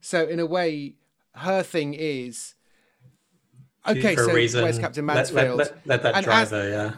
So 0.00 0.26
in 0.26 0.40
a 0.40 0.46
way, 0.46 0.94
her 1.36 1.62
thing 1.62 1.94
is 1.94 2.55
okay. 3.88 4.16
so 4.16 4.32
reason, 4.32 4.62
where's 4.62 4.78
Captain 4.78 5.04
Mansfield? 5.04 5.58
Let, 5.58 5.72
let, 5.72 5.86
let 5.86 6.02
that 6.02 6.14
and 6.16 6.24
drive 6.24 6.50
her, 6.50 6.68
yeah. 6.68 6.92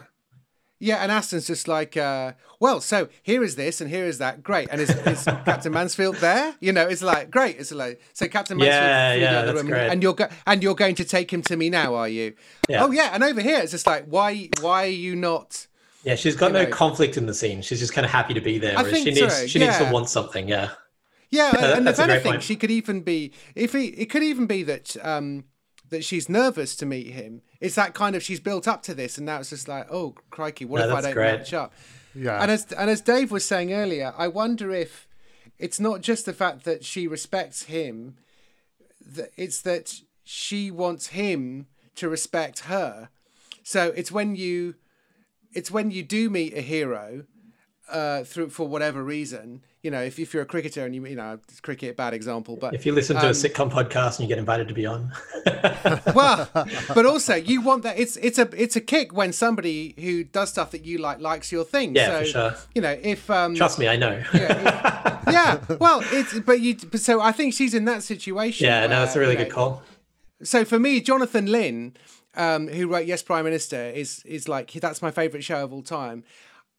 Yeah, 0.81 0.97
and 0.97 1.11
Aston's 1.11 1.45
just 1.45 1.67
like, 1.67 1.97
uh, 1.97 2.33
well, 2.61 2.79
so 2.79 3.09
here 3.21 3.43
is 3.43 3.57
this 3.57 3.81
and 3.81 3.89
here 3.89 4.05
is 4.05 4.17
that. 4.19 4.41
Great. 4.41 4.69
And 4.71 4.79
is, 4.79 4.89
is 4.89 5.23
Captain 5.45 5.73
Mansfield 5.73 6.15
there? 6.17 6.55
You 6.61 6.71
know, 6.71 6.87
it's 6.87 7.01
like 7.01 7.29
great. 7.29 7.57
It's 7.57 7.73
like 7.73 8.01
so 8.13 8.29
Captain 8.29 8.57
Mansfield 8.57 8.81
yeah, 8.81 9.13
yeah, 9.13 9.41
that's 9.41 9.57
room, 9.57 9.67
great. 9.67 9.89
and 9.89 10.01
you're 10.01 10.13
go- 10.13 10.29
and 10.47 10.63
you're 10.63 10.75
going 10.75 10.95
to 10.95 11.03
take 11.03 11.31
him 11.31 11.41
to 11.43 11.57
me 11.57 11.69
now, 11.69 11.95
are 11.95 12.07
you? 12.07 12.33
Yeah. 12.69 12.85
Oh 12.85 12.91
yeah, 12.91 13.11
and 13.13 13.23
over 13.25 13.41
here 13.41 13.59
it's 13.59 13.71
just 13.71 13.85
like 13.85 14.05
why 14.05 14.49
why 14.61 14.85
are 14.85 14.87
you 14.87 15.17
not 15.17 15.67
Yeah, 16.03 16.15
she's 16.15 16.37
got 16.37 16.53
no 16.53 16.63
know, 16.63 16.69
conflict 16.69 17.17
in 17.17 17.25
the 17.25 17.33
scene. 17.33 17.61
She's 17.61 17.79
just 17.79 17.91
kind 17.91 18.05
of 18.05 18.11
happy 18.11 18.33
to 18.33 18.41
be 18.41 18.57
there. 18.57 18.77
I 18.77 18.83
think 18.83 19.05
she 19.05 19.21
needs 19.21 19.35
so, 19.35 19.47
she 19.47 19.59
yeah. 19.59 19.65
needs 19.65 19.77
to 19.79 19.91
want 19.91 20.07
something, 20.07 20.47
yeah. 20.47 20.69
Yeah, 21.29 21.51
yeah 21.59 21.77
and 21.77 21.89
if 21.89 21.99
anything, 21.99 22.39
she 22.39 22.55
could 22.55 22.71
even 22.71 23.01
be 23.01 23.33
if 23.53 23.73
he, 23.73 23.87
it 23.87 24.09
could 24.09 24.23
even 24.23 24.47
be 24.47 24.63
that 24.63 24.95
um 25.05 25.43
that 25.89 26.03
she's 26.03 26.29
nervous 26.29 26.75
to 26.77 26.85
meet 26.85 27.11
him. 27.11 27.41
It's 27.59 27.75
that 27.75 27.93
kind 27.93 28.15
of 28.15 28.23
she's 28.23 28.39
built 28.39 28.67
up 28.67 28.83
to 28.83 28.93
this, 28.93 29.17
and 29.17 29.25
now 29.25 29.39
it's 29.39 29.49
just 29.49 29.67
like, 29.67 29.87
oh 29.91 30.15
crikey, 30.29 30.65
what 30.65 30.79
no, 30.79 30.89
if 30.89 30.95
I 30.95 31.01
don't 31.01 31.13
great. 31.13 31.37
match 31.39 31.53
up? 31.53 31.73
Yeah. 32.15 32.41
And 32.41 32.51
as 32.51 32.71
and 32.71 32.89
as 32.89 33.01
Dave 33.01 33.31
was 33.31 33.45
saying 33.45 33.73
earlier, 33.73 34.13
I 34.17 34.27
wonder 34.27 34.71
if 34.71 35.07
it's 35.57 35.79
not 35.79 36.01
just 36.01 36.25
the 36.25 36.33
fact 36.33 36.63
that 36.63 36.85
she 36.85 37.07
respects 37.07 37.63
him, 37.63 38.15
that 39.05 39.31
it's 39.35 39.61
that 39.61 40.01
she 40.23 40.71
wants 40.71 41.07
him 41.07 41.67
to 41.95 42.07
respect 42.07 42.59
her. 42.61 43.09
So 43.63 43.91
it's 43.95 44.11
when 44.11 44.35
you, 44.35 44.75
it's 45.53 45.69
when 45.69 45.91
you 45.91 46.01
do 46.01 46.29
meet 46.29 46.53
a 46.53 46.61
hero, 46.61 47.25
uh, 47.91 48.23
through 48.23 48.49
for 48.49 48.67
whatever 48.67 49.03
reason, 49.03 49.61
you 49.81 49.91
know, 49.91 50.01
if, 50.01 50.19
if 50.19 50.33
you're 50.33 50.43
a 50.43 50.45
cricketer 50.45 50.85
and 50.85 50.93
you, 50.93 51.05
you 51.05 51.15
know, 51.15 51.39
cricket, 51.61 51.95
bad 51.95 52.13
example, 52.13 52.57
but 52.57 52.73
if 52.73 52.85
you 52.85 52.91
listen 52.91 53.15
to 53.15 53.23
um, 53.23 53.27
a 53.27 53.31
sitcom 53.31 53.71
podcast 53.71 54.19
and 54.19 54.21
you 54.21 54.27
get 54.27 54.37
invited 54.37 54.67
to 54.67 54.73
be 54.73 54.85
on, 54.85 55.11
well, 56.13 56.49
but 56.93 57.05
also 57.05 57.35
you 57.35 57.61
want 57.61 57.83
that 57.83 57.97
it's, 57.97 58.17
it's 58.17 58.37
a, 58.37 58.49
it's 58.55 58.75
a 58.75 58.81
kick 58.81 59.13
when 59.13 59.31
somebody 59.31 59.95
who 59.97 60.23
does 60.23 60.49
stuff 60.49 60.71
that 60.71 60.85
you 60.85 60.97
like, 60.97 61.19
likes 61.19 61.51
your 61.51 61.63
thing. 61.63 61.95
Yeah, 61.95 62.07
so, 62.07 62.19
for 62.19 62.25
sure. 62.25 62.55
You 62.75 62.81
know, 62.81 62.97
if, 63.01 63.29
um, 63.29 63.55
trust 63.55 63.79
me, 63.79 63.87
I 63.87 63.95
know. 63.95 64.21
yeah, 64.33 65.19
yeah, 65.29 65.59
well, 65.79 66.01
it's, 66.05 66.39
but 66.39 66.59
you, 66.59 66.77
so 66.95 67.21
I 67.21 67.31
think 67.31 67.53
she's 67.53 67.73
in 67.73 67.85
that 67.85 68.03
situation. 68.03 68.65
Yeah, 68.65 68.81
where, 68.81 68.89
no, 68.89 68.99
that's 68.99 69.15
a 69.15 69.19
really 69.19 69.35
good 69.35 69.49
know, 69.49 69.55
call. 69.55 69.83
So 70.43 70.65
for 70.65 70.79
me, 70.79 71.01
Jonathan 71.01 71.47
Lynn, 71.47 71.95
um, 72.35 72.67
who 72.67 72.87
wrote 72.87 73.05
Yes 73.05 73.21
Prime 73.21 73.43
Minister, 73.45 73.89
is 73.89 74.23
is 74.25 74.47
like 74.47 74.71
that's 74.71 75.01
my 75.01 75.11
favorite 75.11 75.43
show 75.43 75.63
of 75.63 75.73
all 75.73 75.81
time. 75.81 76.23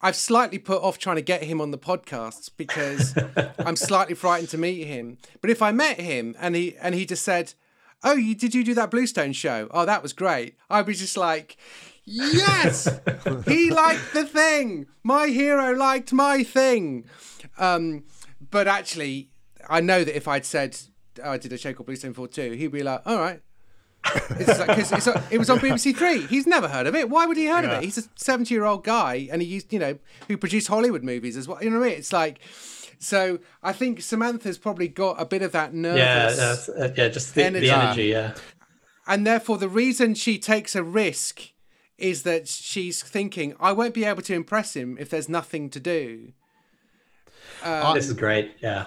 I've 0.01 0.15
slightly 0.15 0.57
put 0.57 0.81
off 0.81 0.97
trying 0.97 1.17
to 1.17 1.21
get 1.21 1.43
him 1.43 1.61
on 1.61 1.71
the 1.71 1.77
podcast 1.77 2.51
because 2.57 3.15
I'm 3.59 3.75
slightly 3.75 4.15
frightened 4.15 4.49
to 4.49 4.57
meet 4.57 4.85
him. 4.85 5.17
But 5.41 5.49
if 5.49 5.61
I 5.61 5.71
met 5.71 5.99
him 5.99 6.35
and 6.39 6.55
he 6.55 6.75
and 6.77 6.95
he 6.95 7.05
just 7.05 7.23
said, 7.23 7.53
"Oh, 8.03 8.15
you, 8.15 8.35
did 8.35 8.55
you 8.55 8.63
do 8.63 8.73
that 8.73 8.91
Bluestone 8.91 9.33
show? 9.33 9.67
Oh, 9.71 9.85
that 9.85 10.01
was 10.01 10.13
great," 10.13 10.55
I'd 10.69 10.85
be 10.85 10.93
just 10.93 11.17
like, 11.17 11.57
"Yes, 12.03 12.87
he 13.45 13.69
liked 13.83 14.13
the 14.13 14.25
thing. 14.25 14.87
My 15.03 15.27
hero 15.27 15.73
liked 15.73 16.11
my 16.11 16.43
thing." 16.43 17.05
Um, 17.57 18.05
but 18.49 18.67
actually, 18.67 19.29
I 19.69 19.81
know 19.81 20.03
that 20.03 20.15
if 20.15 20.27
I'd 20.27 20.45
said 20.45 20.77
oh, 21.23 21.31
I 21.31 21.37
did 21.37 21.53
a 21.53 21.57
show 21.57 21.73
called 21.73 21.85
Bluestone 21.85 22.13
Four 22.13 22.27
Two, 22.27 22.51
he'd 22.53 22.71
be 22.71 22.83
like, 22.83 23.01
"All 23.05 23.19
right." 23.19 23.41
It's 24.05 24.59
like, 24.59 24.67
cause 24.67 25.07
it 25.29 25.37
was 25.37 25.49
on 25.49 25.59
BBC 25.59 25.95
Three. 25.95 26.25
He's 26.27 26.47
never 26.47 26.67
heard 26.67 26.87
of 26.87 26.95
it. 26.95 27.09
Why 27.09 27.25
would 27.25 27.37
he 27.37 27.45
heard 27.45 27.63
yeah. 27.63 27.71
of 27.71 27.77
it? 27.77 27.85
He's 27.85 27.97
a 27.97 28.03
seventy-year-old 28.15 28.83
guy, 28.83 29.27
and 29.31 29.41
he 29.41 29.47
used, 29.47 29.71
you 29.71 29.79
know, 29.79 29.97
who 30.27 30.37
produced 30.37 30.67
Hollywood 30.67 31.03
movies 31.03 31.37
as 31.37 31.47
well. 31.47 31.63
You 31.63 31.69
know 31.69 31.79
what 31.79 31.85
I 31.85 31.89
mean? 31.89 31.97
It's 31.99 32.13
like, 32.13 32.39
so 32.99 33.39
I 33.63 33.73
think 33.73 34.01
Samantha's 34.01 34.57
probably 34.57 34.87
got 34.87 35.21
a 35.21 35.25
bit 35.25 35.41
of 35.41 35.51
that 35.51 35.73
nervous, 35.73 36.69
yeah, 36.69 36.83
uh, 36.83 36.93
yeah, 36.95 37.07
just 37.09 37.35
the 37.35 37.45
energy. 37.45 37.67
the 37.67 37.75
energy, 37.75 38.03
yeah. 38.05 38.35
And 39.07 39.25
therefore, 39.25 39.57
the 39.57 39.69
reason 39.69 40.13
she 40.15 40.37
takes 40.37 40.75
a 40.75 40.83
risk 40.83 41.51
is 41.97 42.23
that 42.23 42.47
she's 42.47 43.03
thinking, 43.03 43.55
I 43.59 43.71
won't 43.71 43.93
be 43.93 44.05
able 44.05 44.23
to 44.23 44.33
impress 44.33 44.75
him 44.75 44.97
if 44.99 45.09
there's 45.09 45.29
nothing 45.29 45.69
to 45.69 45.79
do. 45.79 46.33
Um, 47.63 47.93
this 47.93 48.07
is 48.07 48.13
great. 48.13 48.53
Yeah. 48.61 48.85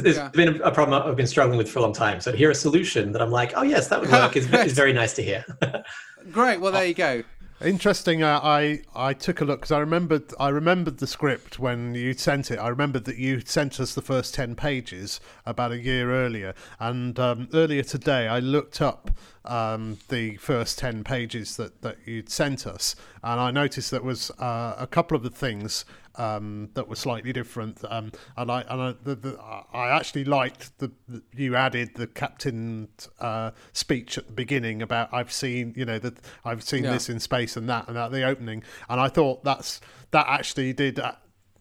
It's 0.00 0.18
yeah. 0.18 0.28
been 0.28 0.60
a 0.62 0.70
problem 0.70 1.02
I've 1.02 1.16
been 1.16 1.26
struggling 1.26 1.58
with 1.58 1.70
for 1.70 1.78
a 1.78 1.82
long 1.82 1.92
time. 1.92 2.20
So 2.20 2.32
to 2.32 2.36
hear 2.36 2.50
a 2.50 2.54
solution 2.54 3.12
that 3.12 3.22
I'm 3.22 3.30
like, 3.30 3.52
oh 3.56 3.62
yes, 3.62 3.88
that 3.88 4.00
would 4.00 4.10
work 4.10 4.36
is, 4.36 4.52
is 4.52 4.72
very 4.72 4.92
nice 5.02 5.14
to 5.14 5.22
hear. 5.22 5.44
Great. 6.32 6.60
Well, 6.60 6.72
there 6.72 6.86
you 6.86 6.94
go. 6.94 7.22
Interesting. 7.64 8.22
Uh, 8.22 8.38
I 8.42 8.82
I 8.94 9.14
took 9.14 9.40
a 9.40 9.44
look 9.46 9.60
because 9.60 9.72
I 9.72 9.78
remembered 9.78 10.24
I 10.38 10.50
remembered 10.50 10.98
the 10.98 11.06
script 11.06 11.58
when 11.58 11.94
you 11.94 12.12
sent 12.12 12.50
it. 12.50 12.58
I 12.58 12.68
remembered 12.68 13.04
that 13.06 13.16
you 13.16 13.40
sent 13.40 13.80
us 13.80 13.94
the 13.94 14.02
first 14.02 14.34
ten 14.34 14.54
pages 14.54 15.20
about 15.46 15.72
a 15.72 15.78
year 15.78 16.12
earlier, 16.12 16.52
and 16.78 17.18
um, 17.18 17.48
earlier 17.54 17.82
today 17.82 18.28
I 18.28 18.40
looked 18.40 18.82
up 18.82 19.10
um, 19.46 19.96
the 20.08 20.36
first 20.36 20.78
ten 20.78 21.02
pages 21.02 21.56
that 21.56 21.80
that 21.80 21.96
you'd 22.04 22.28
sent 22.28 22.66
us, 22.66 22.94
and 23.22 23.40
I 23.40 23.50
noticed 23.52 23.90
that 23.90 24.04
was 24.04 24.30
uh, 24.32 24.74
a 24.76 24.86
couple 24.86 25.16
of 25.16 25.22
the 25.22 25.30
things 25.30 25.86
um, 26.18 26.70
that 26.74 26.88
were 26.88 26.96
slightly 26.96 27.32
different. 27.32 27.80
Um, 27.88 28.12
and 28.36 28.50
I 28.50 28.60
and 28.62 28.80
I, 28.80 28.94
the, 29.02 29.14
the, 29.14 29.38
I 29.72 29.90
actually 29.90 30.24
liked 30.24 30.78
the, 30.78 30.90
the, 31.08 31.22
you 31.34 31.56
added 31.56 31.94
the 31.94 32.06
captain 32.06 32.88
uh, 33.20 33.52
speech 33.72 34.18
at 34.18 34.26
the 34.26 34.32
beginning 34.32 34.82
about 34.82 35.08
I've 35.12 35.32
seen 35.32 35.74
you 35.76 35.84
know 35.84 35.98
that 35.98 36.18
I've 36.44 36.62
seen 36.62 36.84
yeah. 36.84 36.92
this 36.92 37.08
in 37.08 37.20
space 37.20 37.56
and 37.56 37.68
that 37.68 37.88
and 37.88 37.96
at 37.96 38.12
the 38.12 38.24
opening, 38.24 38.62
and 38.88 39.00
I 39.00 39.08
thought 39.08 39.44
that's 39.44 39.80
that 40.10 40.26
actually 40.28 40.72
did. 40.72 40.98
Uh, 40.98 41.12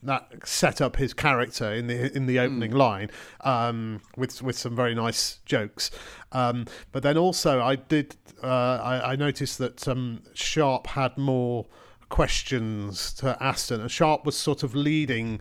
that 0.04 0.48
set 0.48 0.82
up 0.82 0.98
his 0.98 1.15
character 1.15 1.74
in 1.74 1.88
the 1.88 2.15
in 2.15 2.28
the 2.28 2.38
opening 2.38 2.72
mm. 2.72 2.78
line 2.78 3.10
um, 3.41 4.02
with 4.15 4.41
with 4.44 4.56
some 4.56 4.76
very 4.76 4.94
nice 4.94 5.39
jokes. 5.46 5.89
Um, 6.32 6.68
but 6.91 7.02
then 7.02 7.18
also 7.18 7.60
I 7.62 7.76
did 7.76 8.15
uh, 8.44 8.48
I, 8.84 9.13
I, 9.13 9.15
noticed 9.15 9.58
that 9.58 9.88
um, 9.88 10.22
Sharp 10.34 10.88
had 10.88 11.18
more 11.18 11.65
questions 12.10 13.13
to 13.13 13.41
Aston, 13.41 13.82
and 13.82 13.91
Sharp 13.91 14.26
was 14.26 14.36
sort 14.38 14.63
of 14.63 14.76
leading 14.76 15.39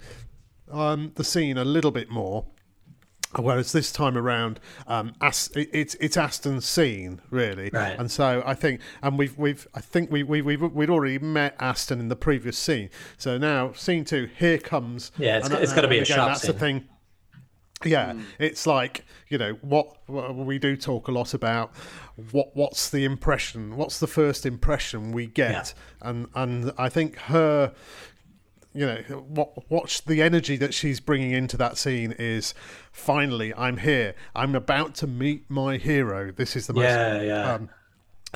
um, 0.70 1.12
the 1.14 1.24
scene 1.24 1.58
a 1.58 1.64
little 1.64 1.90
bit 1.90 2.10
more. 2.10 2.46
Whereas 3.36 3.72
this 3.72 3.90
time 3.90 4.16
around, 4.16 4.60
um, 4.86 5.12
Ast- 5.20 5.56
it's 5.56 5.96
it's 5.96 6.16
Aston's 6.16 6.64
scene 6.64 7.20
really, 7.30 7.68
right. 7.72 7.98
and 7.98 8.08
so 8.08 8.44
I 8.46 8.54
think, 8.54 8.80
and 9.02 9.18
we've 9.18 9.36
we've 9.36 9.66
I 9.74 9.80
think 9.80 10.12
we 10.12 10.22
we 10.22 10.40
we've 10.40 10.62
we'd 10.62 10.88
already 10.88 11.18
met 11.18 11.56
Aston 11.58 11.98
in 11.98 12.06
the 12.08 12.14
previous 12.14 12.56
scene. 12.56 12.90
So 13.18 13.36
now 13.36 13.72
scene 13.72 14.04
two, 14.04 14.28
here 14.38 14.58
comes. 14.58 15.10
Yeah, 15.18 15.38
it's, 15.38 15.50
it's 15.50 15.72
got 15.72 15.80
to 15.80 15.88
be 15.88 15.98
a 15.98 16.02
again, 16.02 16.16
sharp 16.16 16.30
That's 16.30 16.42
scene. 16.42 16.52
the 16.52 16.58
thing. 16.58 16.88
Yeah, 17.86 18.12
mm. 18.12 18.24
it's 18.38 18.66
like 18.66 19.04
you 19.28 19.38
know 19.38 19.54
what, 19.62 19.96
we 20.08 20.58
do 20.58 20.76
talk 20.76 21.08
a 21.08 21.12
lot 21.12 21.34
about. 21.34 21.72
What 22.30 22.54
what's 22.54 22.90
the 22.90 23.04
impression? 23.04 23.76
What's 23.76 23.98
the 23.98 24.06
first 24.06 24.46
impression 24.46 25.12
we 25.12 25.26
get? 25.26 25.50
Yeah. 25.50 26.08
And 26.08 26.28
and 26.34 26.72
I 26.78 26.88
think 26.88 27.16
her, 27.16 27.72
you 28.72 28.86
know, 28.86 29.02
what 29.28 29.70
what's 29.70 30.00
the 30.00 30.22
energy 30.22 30.56
that 30.58 30.74
she's 30.74 31.00
bringing 31.00 31.32
into 31.32 31.56
that 31.56 31.78
scene 31.78 32.12
is 32.12 32.54
finally 32.92 33.52
I'm 33.54 33.78
here. 33.78 34.14
I'm 34.34 34.54
about 34.54 34.94
to 34.96 35.06
meet 35.06 35.50
my 35.50 35.76
hero. 35.76 36.30
This 36.30 36.54
is 36.56 36.66
the 36.66 36.74
most 36.74 36.84
yeah 36.84 37.22
yeah. 37.22 37.54
Um, 37.54 37.70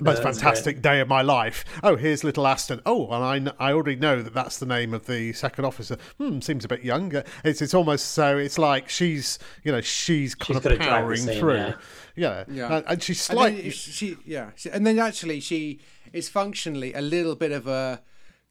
most 0.05 0.23
That's 0.23 0.41
fantastic 0.41 0.83
day 0.83 1.01
of 1.01 1.09
my 1.09 1.23
life. 1.23 1.65
Oh, 1.83 1.97
here's 1.97 2.25
little 2.25 2.47
Aston. 2.47 2.81
Oh, 2.87 3.09
and 3.11 3.49
I, 3.59 3.69
I 3.69 3.73
already 3.73 3.97
know 3.97 4.23
that 4.23 4.35
that's 4.35 4.59
the 4.59 4.67
name 4.67 4.95
of 4.95 5.07
the 5.07 5.33
second 5.33 5.65
officer. 5.65 5.97
Hmm, 6.19 6.41
seems 6.41 6.65
a 6.65 6.69
bit 6.69 6.83
younger. 6.85 7.25
It's 7.45 7.61
it's 7.63 7.75
almost 7.75 8.13
so. 8.13 8.37
It's 8.39 8.59
like 8.59 8.89
she's 8.89 9.39
you 9.65 9.73
know 9.73 9.81
she's 9.81 10.35
kind 10.35 10.63
She's 10.63 10.73
of 10.73 10.79
powering 10.79 11.21
scene, 11.21 11.39
through. 11.41 11.57
yeah. 11.57 11.75
Yeah, 12.17 12.45
Yeah. 12.49 12.77
And, 12.79 12.85
and 12.89 13.03
she's 13.03 13.29
And 13.31 13.39
then 13.39 13.53
slightly. 13.53 13.71
she, 13.71 14.17
yeah, 14.25 14.51
and 14.73 14.85
then 14.87 14.99
actually 14.99 15.39
she 15.41 15.79
is 16.13 16.29
functionally 16.29 16.93
a 16.95 17.01
little 17.01 17.37
bit 17.37 17.53
of 17.53 17.67
a 17.69 18.03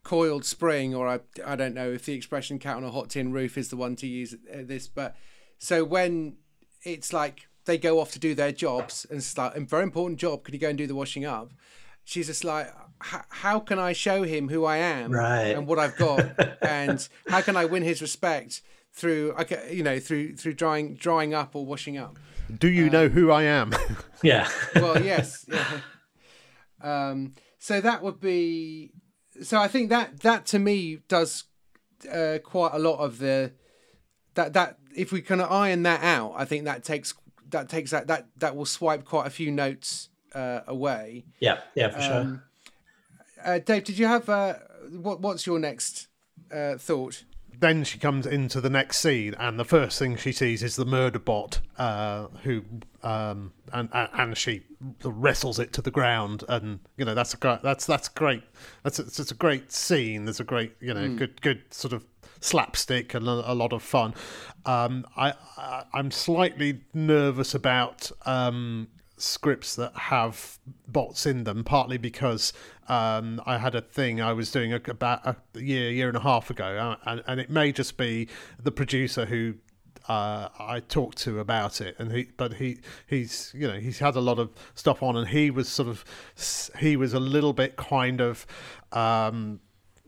coiled 0.03 0.45
spring, 0.45 0.95
or 0.95 1.07
I, 1.07 1.19
I 1.45 1.55
don't 1.57 1.73
know 1.73 1.91
if 1.91 2.05
the 2.05 2.13
expression 2.13 2.59
"cat 2.59 2.77
on 2.77 2.83
a 2.85 2.91
hot 2.91 3.09
tin 3.09 3.33
roof" 3.33 3.57
is 3.57 3.69
the 3.69 3.75
one 3.75 3.95
to 3.97 4.07
use 4.07 4.33
at 4.51 4.67
this, 4.69 4.87
but 4.87 5.15
so 5.57 5.83
when 5.83 6.37
it's 6.83 7.11
like 7.11 7.46
they 7.67 7.77
go 7.77 7.99
off 7.99 8.11
to 8.13 8.19
do 8.19 8.33
their 8.33 8.51
jobs 8.51 9.05
and 9.11 9.21
start 9.23 9.55
a 9.55 9.59
very 9.61 9.83
important 9.83 10.19
job, 10.19 10.43
could 10.43 10.55
you 10.55 10.59
go 10.59 10.69
and 10.69 10.77
do 10.77 10.87
the 10.87 10.95
washing 10.95 11.23
up? 11.25 11.51
She's 12.03 12.25
just 12.27 12.43
like, 12.43 12.73
how 13.01 13.59
can 13.59 13.77
I 13.77 13.93
show 13.93 14.23
him 14.23 14.49
who 14.49 14.65
I 14.65 14.77
am 14.77 15.11
Right. 15.11 15.51
and 15.55 15.67
what 15.67 15.77
I've 15.77 15.95
got, 15.97 16.25
and 16.63 17.07
how 17.27 17.41
can 17.41 17.55
I 17.55 17.65
win 17.65 17.83
his 17.83 18.01
respect 18.01 18.61
through, 18.93 19.33
I 19.37 19.43
ca- 19.43 19.67
you 19.71 19.83
know, 19.83 19.99
through 19.99 20.35
through 20.37 20.53
drying 20.53 20.95
drying 20.95 21.33
up 21.35 21.55
or 21.55 21.63
washing 21.65 21.97
up? 21.97 22.17
Do 22.57 22.67
you 22.69 22.89
know 22.89 23.07
who 23.09 23.29
I 23.31 23.43
am? 23.43 23.71
Yeah. 24.23 24.49
well, 24.75 24.99
yes. 25.03 25.45
Yeah. 25.47 25.81
Um, 26.81 27.33
so 27.59 27.81
that 27.81 28.01
would 28.01 28.19
be. 28.19 28.91
So 29.43 29.59
I 29.59 29.67
think 29.67 29.89
that 29.91 30.21
that 30.21 30.45
to 30.47 30.59
me 30.59 30.99
does 31.07 31.43
uh, 32.11 32.39
quite 32.43 32.71
a 32.73 32.79
lot 32.79 32.97
of 32.97 33.19
the 33.19 33.51
that 34.33 34.53
that 34.53 34.79
if 34.95 35.11
we 35.11 35.21
kind 35.21 35.41
of 35.41 35.51
iron 35.51 35.83
that 35.83 36.03
out, 36.03 36.33
I 36.35 36.45
think 36.45 36.65
that 36.65 36.83
takes 36.83 37.13
that 37.49 37.69
takes 37.69 37.91
that 37.91 38.07
that 38.07 38.27
that 38.37 38.55
will 38.55 38.65
swipe 38.65 39.05
quite 39.05 39.27
a 39.27 39.29
few 39.29 39.51
notes 39.51 40.09
uh, 40.33 40.61
away. 40.67 41.25
Yeah. 41.39 41.59
Yeah, 41.75 41.89
for 41.89 42.01
sure. 42.01 42.13
Um, 42.13 42.41
uh, 43.43 43.59
Dave, 43.59 43.83
did 43.83 43.97
you 43.97 44.07
have 44.07 44.27
uh, 44.29 44.55
what? 44.91 45.21
What's 45.21 45.45
your 45.45 45.59
next 45.59 46.07
uh, 46.51 46.77
thought? 46.77 47.23
then 47.59 47.83
she 47.83 47.97
comes 47.97 48.25
into 48.25 48.61
the 48.61 48.69
next 48.69 48.97
scene, 48.97 49.33
and 49.39 49.59
the 49.59 49.65
first 49.65 49.97
thing 49.97 50.15
she 50.15 50.31
sees 50.31 50.61
is 50.61 50.75
the 50.75 50.85
murder 50.85 51.19
bot, 51.19 51.59
uh, 51.77 52.27
who 52.43 52.63
um, 53.03 53.51
and 53.73 53.89
and 53.93 54.09
and 54.13 54.37
she 54.37 54.63
wrestles 55.03 55.57
it 55.57 55.73
to 55.73 55.81
the 55.81 55.91
ground, 55.91 56.43
and 56.47 56.79
you 56.97 57.05
know 57.05 57.15
that's 57.15 57.33
a 57.33 57.37
great, 57.37 57.61
that's 57.63 57.85
that's 57.85 58.09
great. 58.09 58.43
That's 58.83 58.99
a, 58.99 59.03
it's 59.03 59.31
a 59.31 59.35
great 59.35 59.71
scene. 59.71 60.25
There's 60.25 60.39
a 60.39 60.45
great 60.45 60.73
you 60.79 60.93
know 60.93 61.15
good 61.15 61.41
good 61.41 61.61
sort 61.73 61.93
of 61.93 62.05
slapstick 62.39 63.13
and 63.13 63.27
a, 63.27 63.53
lot 63.53 63.73
of 63.73 63.83
fun. 63.83 64.13
Um, 64.65 65.05
I, 65.15 65.33
I 65.57 65.85
I'm 65.93 66.11
slightly 66.11 66.81
nervous 66.93 67.53
about. 67.53 68.11
Um, 68.25 68.89
scripts 69.17 69.75
that 69.75 69.95
have 69.95 70.59
bots 70.87 71.25
in 71.25 71.43
them, 71.43 71.63
partly 71.63 71.97
because 71.97 72.53
um, 72.87 73.41
I 73.45 73.57
had 73.57 73.75
a 73.75 73.81
thing 73.81 74.21
I 74.21 74.33
was 74.33 74.51
doing 74.51 74.73
about 74.73 75.25
a 75.25 75.35
year, 75.59 75.89
year 75.89 76.07
and 76.07 76.17
a 76.17 76.21
half 76.21 76.49
ago, 76.49 76.65
uh, 76.65 76.95
and, 77.09 77.23
and 77.27 77.39
it 77.39 77.49
may 77.49 77.71
just 77.71 77.97
be 77.97 78.29
the 78.61 78.71
producer 78.71 79.25
who 79.25 79.55
uh, 80.07 80.49
I 80.57 80.79
talked 80.79 81.17
to 81.19 81.39
about 81.39 81.81
it, 81.81 81.95
and 81.99 82.11
he, 82.11 82.29
but 82.37 82.53
he, 82.53 82.79
he's, 83.07 83.51
you 83.53 83.67
know, 83.67 83.79
he's 83.79 83.99
had 83.99 84.15
a 84.15 84.21
lot 84.21 84.39
of 84.39 84.51
stuff 84.75 85.03
on, 85.03 85.17
and 85.17 85.27
he 85.27 85.51
was 85.51 85.67
sort 85.67 85.89
of, 85.89 86.05
he 86.79 86.95
was 86.95 87.13
a 87.13 87.19
little 87.19 87.53
bit 87.53 87.75
kind 87.75 88.21
of. 88.21 88.45
Um, 88.91 89.59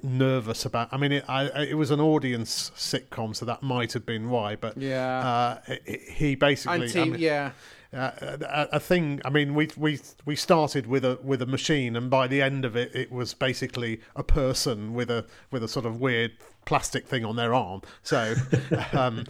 nervous 0.04 0.66
about 0.66 0.88
i 0.92 0.98
mean 0.98 1.12
it, 1.12 1.26
I, 1.28 1.46
it 1.64 1.78
was 1.78 1.92
an 1.92 2.00
audience 2.00 2.72
sitcom 2.76 3.36
so 3.36 3.46
that 3.46 3.62
might 3.64 3.94
have 3.94 4.06
been 4.06 4.30
why 4.30 4.56
but 4.56 4.78
Yeah. 4.78 5.20
uh, 5.20 5.60
it- 5.68 5.82
it- 5.86 6.10
he 6.10 6.36
basically 6.36 6.84
Anti, 6.88 7.02
I 7.02 7.06
mean- 7.06 7.20
yeah, 7.20 7.52
uh, 7.92 8.12
a, 8.22 8.68
a 8.74 8.80
thing. 8.80 9.20
I 9.26 9.32
mean, 9.32 9.56
we 9.56 9.68
we 9.76 10.00
we 10.24 10.36
started 10.36 10.86
with 10.86 11.04
a 11.04 11.18
with 11.24 11.42
a 11.42 11.48
machine, 11.48 11.96
and 11.96 12.08
by 12.08 12.28
the 12.28 12.40
end 12.40 12.64
of 12.64 12.76
it, 12.76 12.94
it 12.94 13.12
was 13.12 13.34
basically 13.34 14.00
a 14.16 14.22
person 14.24 14.94
with 14.94 15.10
a 15.10 15.26
with 15.50 15.64
a 15.64 15.68
sort 15.68 15.88
of 15.88 16.00
weird 16.00 16.34
plastic 16.66 17.08
thing 17.08 17.26
on 17.26 17.36
their 17.36 17.52
arm. 17.56 17.82
So, 18.04 18.36
um, 18.94 19.26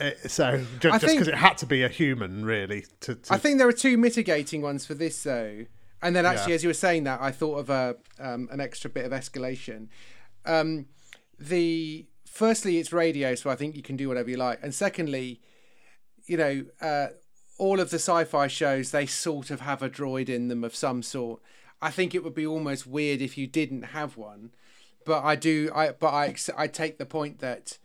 eh, 0.00 0.12
so 0.26 0.46
I 0.84 0.98
just 0.98 1.06
because 1.06 1.28
it 1.28 1.34
had 1.34 1.58
to 1.58 1.66
be 1.66 1.82
a 1.82 1.88
human, 1.88 2.46
really. 2.46 2.86
To, 3.00 3.14
to 3.14 3.34
I 3.34 3.36
think 3.36 3.58
there 3.58 3.68
are 3.68 3.72
two 3.72 3.98
mitigating 3.98 4.62
ones 4.62 4.86
for 4.86 4.94
this 4.94 5.22
though. 5.22 5.66
And 6.02 6.14
then 6.14 6.24
actually, 6.26 6.52
Yeah. 6.52 6.56
as 6.56 6.62
you 6.62 6.68
were 6.70 6.74
saying 6.74 7.04
that, 7.04 7.20
I 7.20 7.30
thought 7.32 7.56
of 7.58 7.70
a 7.70 7.96
um, 8.20 8.48
an 8.50 8.60
extra 8.60 8.88
bit 8.90 9.04
of 9.04 9.12
escalation. 9.12 9.88
Um, 10.44 10.86
the 11.38 12.06
firstly, 12.24 12.78
it's 12.78 12.92
radio, 12.92 13.34
so 13.34 13.50
I 13.50 13.56
think 13.56 13.76
you 13.76 13.82
can 13.82 13.96
do 13.96 14.08
whatever 14.08 14.30
you 14.30 14.36
like. 14.36 14.60
And 14.62 14.74
secondly, 14.74 15.40
you 16.26 16.36
know, 16.36 16.64
uh, 16.80 17.08
all 17.58 17.80
of 17.80 17.90
the 17.90 17.96
sci-fi 17.98 18.46
shows 18.46 18.90
they 18.92 19.06
sort 19.06 19.50
of 19.50 19.60
have 19.60 19.82
a 19.82 19.90
droid 19.90 20.28
in 20.28 20.48
them 20.48 20.62
of 20.64 20.74
some 20.74 21.02
sort. 21.02 21.40
I 21.82 21.90
think 21.90 22.14
it 22.14 22.22
would 22.24 22.34
be 22.34 22.46
almost 22.46 22.86
weird 22.86 23.20
if 23.20 23.36
you 23.38 23.46
didn't 23.46 23.82
have 23.82 24.16
one. 24.16 24.50
But 25.04 25.24
I 25.24 25.36
do. 25.36 25.70
I 25.74 25.90
but 25.92 26.12
I 26.14 26.34
I 26.56 26.66
take 26.68 26.98
the 26.98 27.06
point 27.06 27.38
that. 27.40 27.78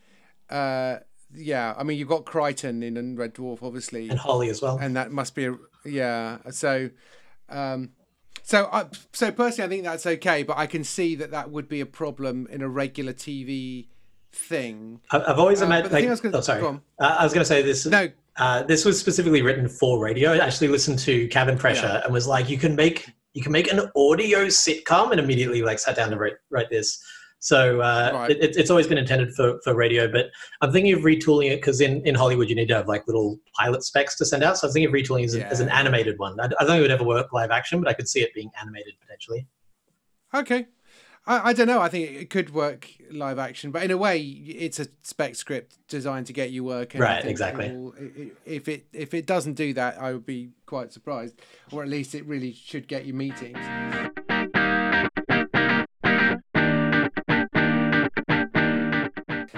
Uh, 0.49 0.97
yeah, 1.35 1.73
I 1.75 1.81
mean 1.83 1.97
you've 1.97 2.09
got 2.09 2.25
Kryten 2.25 2.83
in 2.83 3.15
Red 3.15 3.33
Dwarf, 3.33 3.63
obviously 3.63 4.07
and 4.09 4.19
Holly 4.19 4.49
as 4.49 4.61
well. 4.61 4.77
and 4.79 4.95
that 4.95 5.11
must 5.11 5.33
be 5.33 5.45
a 5.45 5.55
yeah. 5.83 6.37
So, 6.51 6.91
um, 7.49 7.89
so 8.43 8.69
I 8.71 8.85
so 9.13 9.31
personally, 9.31 9.65
I 9.65 9.69
think 9.69 9.83
that's 9.85 10.05
okay, 10.05 10.43
but 10.43 10.57
I 10.57 10.67
can 10.67 10.83
see 10.83 11.15
that 11.15 11.31
that 11.31 11.49
would 11.49 11.67
be 11.67 11.81
a 11.81 11.85
problem 11.85 12.47
in 12.51 12.61
a 12.61 12.69
regular 12.69 13.13
TV 13.13 13.87
thing. 14.31 14.99
I've 15.11 15.39
always 15.39 15.61
Uh, 15.61 15.65
imagined. 15.65 15.83
but 15.85 15.89
the 15.91 15.95
thing 15.97 16.03
Like, 16.05 16.09
I 16.09 16.11
was 16.11 16.21
gonna- 16.21 16.37
oh, 16.37 16.41
sorry. 16.41 16.61
go. 16.61 16.81
Uh, 16.99 17.15
I 17.19 17.23
was 17.23 17.33
going 17.33 17.43
to 17.43 17.47
say 17.47 17.61
this. 17.61 17.85
No, 17.85 18.09
Uh, 18.37 18.63
this 18.63 18.83
was 18.83 18.99
specifically 18.99 19.43
written 19.43 19.69
for 19.69 19.99
radio. 20.03 20.31
I 20.33 20.37
actually 20.39 20.69
listened 20.69 20.97
to 20.99 21.27
Cabin 21.27 21.55
Pressure 21.57 22.01
and 22.03 22.11
was 22.11 22.25
like, 22.27 22.49
you 22.49 22.57
can 22.57 22.75
make 22.75 23.05
you 23.35 23.41
can 23.41 23.51
make 23.51 23.71
an 23.71 23.89
audio 23.95 24.45
sitcom, 24.45 25.09
and 25.11 25.19
immediately 25.19 25.61
like 25.63 25.79
sat 25.79 25.95
down 25.95 26.09
to 26.11 26.17
write 26.17 26.33
write 26.51 26.69
this. 26.69 26.99
So 27.45 27.81
uh, 27.81 28.11
Right. 28.13 28.31
it, 28.31 28.41
it's- 28.55 28.69
always 28.69 28.87
been 28.87 28.97
intended 28.97 29.33
for, 29.35 29.59
for 29.65 29.75
radio, 29.75 30.09
but 30.09 30.27
I'm 30.61 30.71
thinking 30.71 30.93
of 30.93 31.01
retooling 31.01 31.51
it 31.51 31.57
because 31.57 31.81
in, 31.81 32.01
in 32.07 32.15
Hollywood 32.15 32.47
you 32.47 32.55
need 32.55 32.69
to 32.69 32.75
have 32.75 32.87
like 32.87 33.05
little 33.05 33.37
pilot 33.59 33.83
specs 33.83 34.15
to 34.19 34.25
send 34.25 34.43
out. 34.43 34.57
So 34.57 34.65
I 34.65 34.67
was 34.67 34.73
thinking 34.73 34.87
of 34.87 34.93
retooling 34.93 35.25
as, 35.25 35.35
a- 35.35 35.45
as 35.47 35.59
an 35.59 35.67
animated 35.67 36.17
one. 36.19 36.39
I, 36.39 36.45
I 36.45 36.47
don't 36.47 36.67
think 36.67 36.77
it 36.79 36.81
would 36.83 36.91
ever 36.91 37.03
work 37.03 37.33
live 37.33 37.51
action, 37.51 37.81
but 37.81 37.89
I 37.89 37.93
could 37.93 38.07
see 38.07 38.21
it 38.21 38.33
being 38.33 38.49
animated 38.59 38.93
potentially. 39.01 39.45
okay. 40.33 40.67
I, 41.25 41.49
I 41.49 41.53
don't 41.53 41.67
know. 41.67 41.79
I 41.81 41.87
think 41.89 42.11
it 42.11 42.29
could 42.29 42.53
work 42.53 42.89
live 43.11 43.39
action, 43.39 43.71
but 43.71 43.83
in 43.83 43.91
a 43.91 43.97
way, 43.97 44.19
it's 44.21 44.79
a 44.79 44.87
spec 45.03 45.35
script 45.35 45.77
designed 45.89 46.27
to 46.27 46.33
get 46.33 46.51
you 46.51 46.63
working. 46.65 46.99
Right, 47.01 47.23
exactly. 47.25 47.67
it 47.67 47.75
will- 47.75 47.95
i- 47.99 48.21
i- 48.23 48.31
if 48.45 48.67
it 48.69 48.87
if 48.93 49.13
it 49.13 49.25
doesn't 49.25 49.53
do 49.55 49.73
that, 49.73 50.01
I 50.01 50.11
would 50.13 50.25
be 50.25 50.51
quite 50.65 50.91
surprised, 50.93 51.35
or 51.73 51.81
at 51.83 51.89
least 51.89 52.15
it 52.15 52.25
really 52.25 52.53
should 52.53 52.87
get 52.87 53.05
you 53.05 53.13
meetings. 53.13 53.57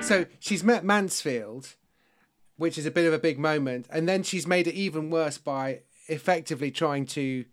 So 0.06 0.28
she's 0.40 0.64
met 0.64 0.86
Mansfield, 0.86 1.74
which 2.58 2.78
is 2.78 2.86
a 2.86 2.92
bit 2.92 3.08
of 3.08 3.14
a 3.14 3.18
big 3.18 3.40
moment, 3.40 3.88
and 3.90 4.08
then 4.08 4.22
she's 4.22 4.46
made 4.46 4.68
it 4.68 4.76
even 4.76 5.10
worse 5.10 5.40
by 5.40 5.82
effectively 6.08 6.70
trying 6.70 7.08
to 7.08 7.46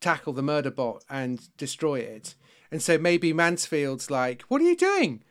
tackle 0.00 0.32
the 0.32 0.42
murder 0.42 0.72
bot 0.72 1.04
and 1.08 1.48
destroy 1.56 2.00
it. 2.00 2.34
And 2.72 2.82
so 2.82 2.98
maybe 2.98 3.32
Mansfield's 3.32 4.10
like, 4.10 4.42
"What 4.48 4.60
are 4.60 4.64
you 4.64 4.76
doing?" 4.76 5.22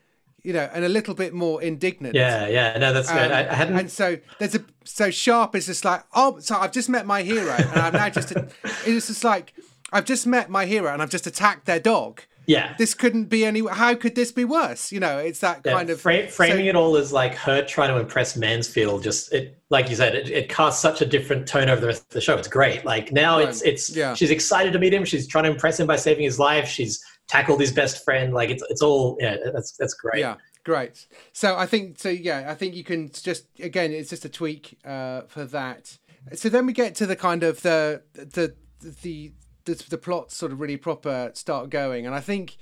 You 0.42 0.54
know, 0.54 0.70
and 0.74 0.86
a 0.86 0.90
little 0.90 1.14
bit 1.14 1.34
more 1.34 1.62
indignant. 1.62 2.16
Yeah, 2.16 2.48
yeah. 2.48 2.78
No, 2.78 2.94
that's 2.94 3.12
good. 3.12 3.32
Um, 3.32 3.32
I, 3.32 3.50
I 3.50 3.54
hadn't. 3.54 3.78
And 3.78 3.92
so 3.92 4.18
there's 4.40 4.56
a 4.56 4.64
so 4.86 5.12
sharp 5.12 5.56
is 5.56 5.66
just 5.66 5.84
like, 5.84 6.04
oh, 6.14 6.40
so 6.40 6.56
I've 6.58 6.72
just 6.72 6.88
met 6.90 7.06
my 7.06 7.24
hero, 7.24 7.52
and 7.54 7.80
I've 7.80 7.94
now 7.94 8.10
just 8.10 8.32
it's 8.86 9.08
just 9.08 9.26
like 9.26 9.54
I've 9.92 10.06
just 10.06 10.26
met 10.26 10.50
my 10.50 10.66
hero, 10.66 10.94
and 10.94 11.02
I've 11.02 11.10
just 11.10 11.28
attacked 11.28 11.66
their 11.66 11.80
dog. 11.80 12.22
Yeah. 12.46 12.76
This 12.78 12.94
couldn't 12.94 13.26
be 13.26 13.46
any. 13.46 13.66
How 13.68 13.96
could 13.96 14.16
this 14.16 14.32
be 14.32 14.46
worse? 14.46 14.92
You 14.92 15.00
know, 15.00 15.18
it's 15.20 15.40
that 15.40 15.62
Yeah, 15.66 15.74
kind 15.74 15.90
of 15.90 16.02
fra- 16.02 16.28
framing 16.28 16.66
so- 16.66 16.70
it 16.70 16.76
all 16.76 16.96
as 16.98 17.12
like 17.14 17.36
her 17.36 17.64
trying 17.64 17.90
to 17.90 18.00
impress 18.00 18.36
Mansfield. 18.36 19.04
Just 19.04 19.32
it, 19.34 19.60
like 19.70 19.90
you 19.90 19.96
said, 19.96 20.16
it, 20.16 20.30
it 20.30 20.50
casts 20.50 20.82
such 20.82 21.02
a 21.02 21.06
different 21.06 21.48
tone 21.48 21.70
over 21.70 21.82
the 21.82 21.88
rest 21.88 22.02
of 22.04 22.10
the 22.10 22.22
show. 22.22 22.36
It's 22.38 22.48
great. 22.48 22.86
Like 22.86 23.12
now, 23.12 23.40
Right. 23.40 23.50
it's 23.50 23.62
it's 23.64 23.96
Yeah. 23.96 24.14
she's 24.16 24.32
excited 24.32 24.74
to 24.74 24.80
meet 24.80 24.94
him. 24.94 25.06
She's 25.06 25.28
trying 25.28 25.46
to 25.46 25.52
impress 25.52 25.80
him 25.80 25.88
by 25.88 25.96
saving 25.96 26.24
his 26.24 26.40
life. 26.40 26.68
She's 26.68 27.04
tackled 27.28 27.60
his 27.62 27.72
best 27.72 28.04
friend. 28.04 28.34
Like 28.34 28.50
it's 28.50 28.64
it's 28.70 28.82
all 28.82 29.18
yeah. 29.20 29.38
That's 29.54 29.72
that's 29.78 29.94
great. 29.94 30.20
Yeah, 30.20 30.36
great. 30.64 31.08
So 31.32 31.56
I 31.56 31.66
think 31.66 32.00
so. 32.00 32.10
Yeah, 32.10 32.46
I 32.50 32.56
think 32.56 32.76
you 32.76 32.84
can 32.84 33.10
just 33.12 33.46
again, 33.60 33.92
it's 33.92 34.10
just 34.10 34.26
a 34.26 34.30
tweak 34.30 34.78
uh, 34.86 35.22
for 35.28 35.46
that. 35.46 35.98
So 36.34 36.50
then 36.50 36.66
we 36.66 36.74
get 36.74 36.96
to 36.96 37.06
the 37.06 37.16
kind 37.16 37.44
of 37.44 37.62
the 37.62 38.02
the 38.14 38.54
the 39.02 39.32
the, 39.66 39.76
the 39.90 39.98
plots 39.98 40.36
sort 40.36 40.52
of 40.52 40.60
really 40.60 40.78
proper 40.78 41.32
start 41.34 41.70
going, 41.70 42.06
and 42.06 42.14
I 42.16 42.20
think 42.20 42.58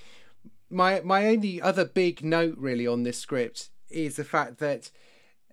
my 0.70 1.02
my 1.02 1.28
only 1.28 1.62
other 1.62 1.86
big 1.86 2.24
note 2.24 2.56
really 2.58 2.88
on 2.88 3.04
this 3.04 3.18
script 3.20 3.70
is 3.90 4.16
the 4.16 4.24
fact 4.24 4.60
that 4.60 4.90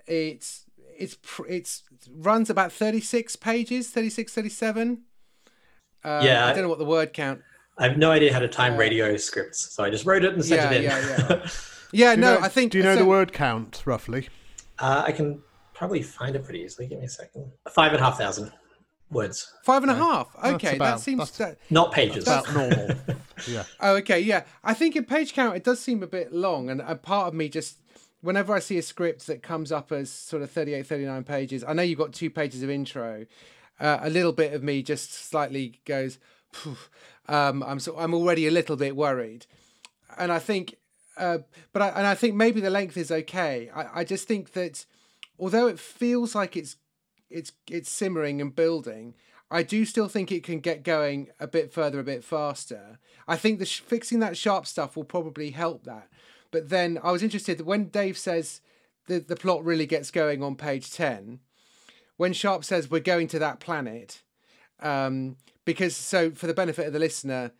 it's 0.07 0.65
it's 0.97 1.17
it's 1.49 1.83
runs 2.13 2.49
about 2.51 2.73
36 2.73 3.37
pages 3.37 3.91
36 3.91 4.33
37 4.33 5.03
uh, 6.05 6.21
Yeah. 6.25 6.47
i 6.47 6.53
don't 6.53 6.63
know 6.63 6.69
what 6.69 6.79
the 6.79 6.85
word 6.85 7.13
count 7.13 7.41
I 7.81 7.87
have 7.87 7.97
no 7.99 8.11
idea 8.11 8.33
how 8.33 8.41
to 8.41 8.49
time 8.49 8.77
radio 8.77 9.17
scripts, 9.17 9.73
so 9.73 9.85
I 9.85 9.91
just 9.91 10.05
wrote 10.05 10.25
it 10.25 10.35
and 10.35 10.45
sent 10.45 10.61
Yeah, 10.61 10.71
it 10.73 10.77
in. 10.79 10.83
yeah, 10.83 11.29
yeah 11.93 12.15
Do 12.15 12.21
you 12.21 12.27
no 12.27 12.35
know- 12.35 12.41
i 12.45 12.49
think 12.49 12.73
Do 12.73 12.79
you 12.79 12.85
know 12.85 12.95
so- 12.95 13.01
the 13.01 13.07
word 13.07 13.33
count 13.33 13.83
roughly? 13.87 14.29
uh, 14.81 15.03
I 15.07 15.13
can 15.13 15.41
probably 15.75 16.03
find 16.03 16.35
it 16.37 16.43
pretty 16.45 16.61
easily. 16.61 16.89
Give 16.89 16.99
me 16.99 17.05
a 17.07 17.09
second. 17.09 17.51
Five 17.73 17.93
and 17.93 18.01
a 18.01 18.05
half 18.05 18.19
thousand. 18.19 18.51
Words. 19.11 19.53
Five 19.63 19.83
and 19.83 19.91
a 19.91 19.95
half. 19.95 20.29
Okay, 20.45 20.77
about- 20.77 20.97
that 20.99 21.01
seems. 21.01 21.31
That, 21.39 21.59
Not 21.71 21.93
pages. 21.93 22.25
About 22.25 22.53
normal. 22.55 22.91
yeah. 23.47 23.65
oh, 23.81 23.97
okay, 23.97 24.21
yeah. 24.21 24.45
I 24.63 24.75
think 24.75 24.97
in 24.97 25.05
page 25.05 25.33
count 25.33 25.57
it 25.57 25.65
does 25.65 25.81
seem 25.81 26.03
a 26.03 26.07
bit 26.07 26.33
long, 26.33 26.71
and 26.71 26.81
a 26.81 26.95
part 26.95 27.29
of 27.29 27.35
me 27.35 27.49
just 27.49 27.79
whenever 28.21 28.53
I 28.55 28.59
see 28.59 28.79
a 28.79 28.83
script 28.83 29.27
that 29.29 29.43
comes 29.43 29.71
up 29.71 29.93
as 29.93 30.11
sort 30.11 30.43
of 30.43 30.51
38, 30.51 30.87
39 30.87 31.25
pages, 31.25 31.65
I 31.67 31.73
know 31.73 31.83
you've 31.83 31.99
got 31.99 32.13
two 32.13 32.31
pages 32.31 32.63
of 32.63 32.71
intro. 32.71 33.27
Uh, 33.81 33.99
a 34.03 34.11
little 34.11 34.33
bit 34.33 34.53
of 34.55 34.63
me 34.65 34.83
just 34.83 35.13
slightly 35.13 35.81
goes, 35.85 36.19
um, 37.29 37.63
I'm 37.63 37.79
so 37.79 37.97
I'm 37.97 38.15
already 38.15 38.47
a 38.47 38.51
little 38.51 38.77
bit 38.77 38.97
worried, 38.97 39.47
and 40.19 40.33
I 40.33 40.39
think, 40.41 40.75
uh, 41.17 41.39
but 41.73 41.83
I, 41.83 41.89
and 41.91 42.07
I 42.07 42.15
think 42.15 42.35
maybe 42.35 42.61
the 42.61 42.71
length 42.71 42.97
is 42.97 43.11
okay. 43.13 43.71
I, 43.75 44.01
I 44.01 44.05
just 44.05 44.27
think 44.27 44.53
that 44.53 44.85
although 45.39 45.69
it 45.69 45.79
feels 45.79 46.35
like 46.35 46.57
it's 46.57 46.77
it's 47.31 47.53
it's 47.69 47.91
simmering 47.91 48.41
and 48.41 48.55
building. 48.55 49.15
I 49.51 49.63
do 49.63 49.85
still 49.85 50.09
think 50.09 50.31
it 50.31 50.45
can 50.45 50.61
get 50.61 50.83
going 50.83 51.29
a 51.41 51.47
bit 51.47 51.73
further, 51.73 52.01
a 52.01 52.05
bit 52.05 52.23
faster. 52.23 52.99
I 53.27 53.37
think 53.37 53.59
the 53.59 53.67
sh- 53.67 53.81
fixing 53.81 54.19
that 54.21 54.37
sharp 54.37 54.67
stuff 54.67 54.97
will 54.97 55.05
probably 55.05 55.51
help 55.51 55.85
that. 55.85 56.09
But 56.51 56.69
then 56.69 56.99
I 57.03 57.13
was 57.13 57.23
interested 57.23 57.59
that 57.59 57.65
when 57.67 57.89
Dave 57.89 58.19
says 58.19 58.61
the 59.07 59.19
the 59.19 59.37
plot 59.37 59.65
really 59.65 59.87
gets 59.87 60.11
going 60.11 60.43
on 60.43 60.57
page 60.57 60.91
ten, 60.91 61.41
when 62.17 62.33
Sharp 62.33 62.65
says 62.65 62.91
we're 62.91 63.01
going 63.01 63.29
to 63.29 63.39
that 63.39 63.61
planet, 63.61 64.23
um, 64.81 65.37
because 65.65 65.97
so 65.97 66.31
for 66.31 66.47
the 66.47 66.55
benefit 66.55 66.87
of 66.87 66.93
the 66.93 66.99
listener, 66.99 67.53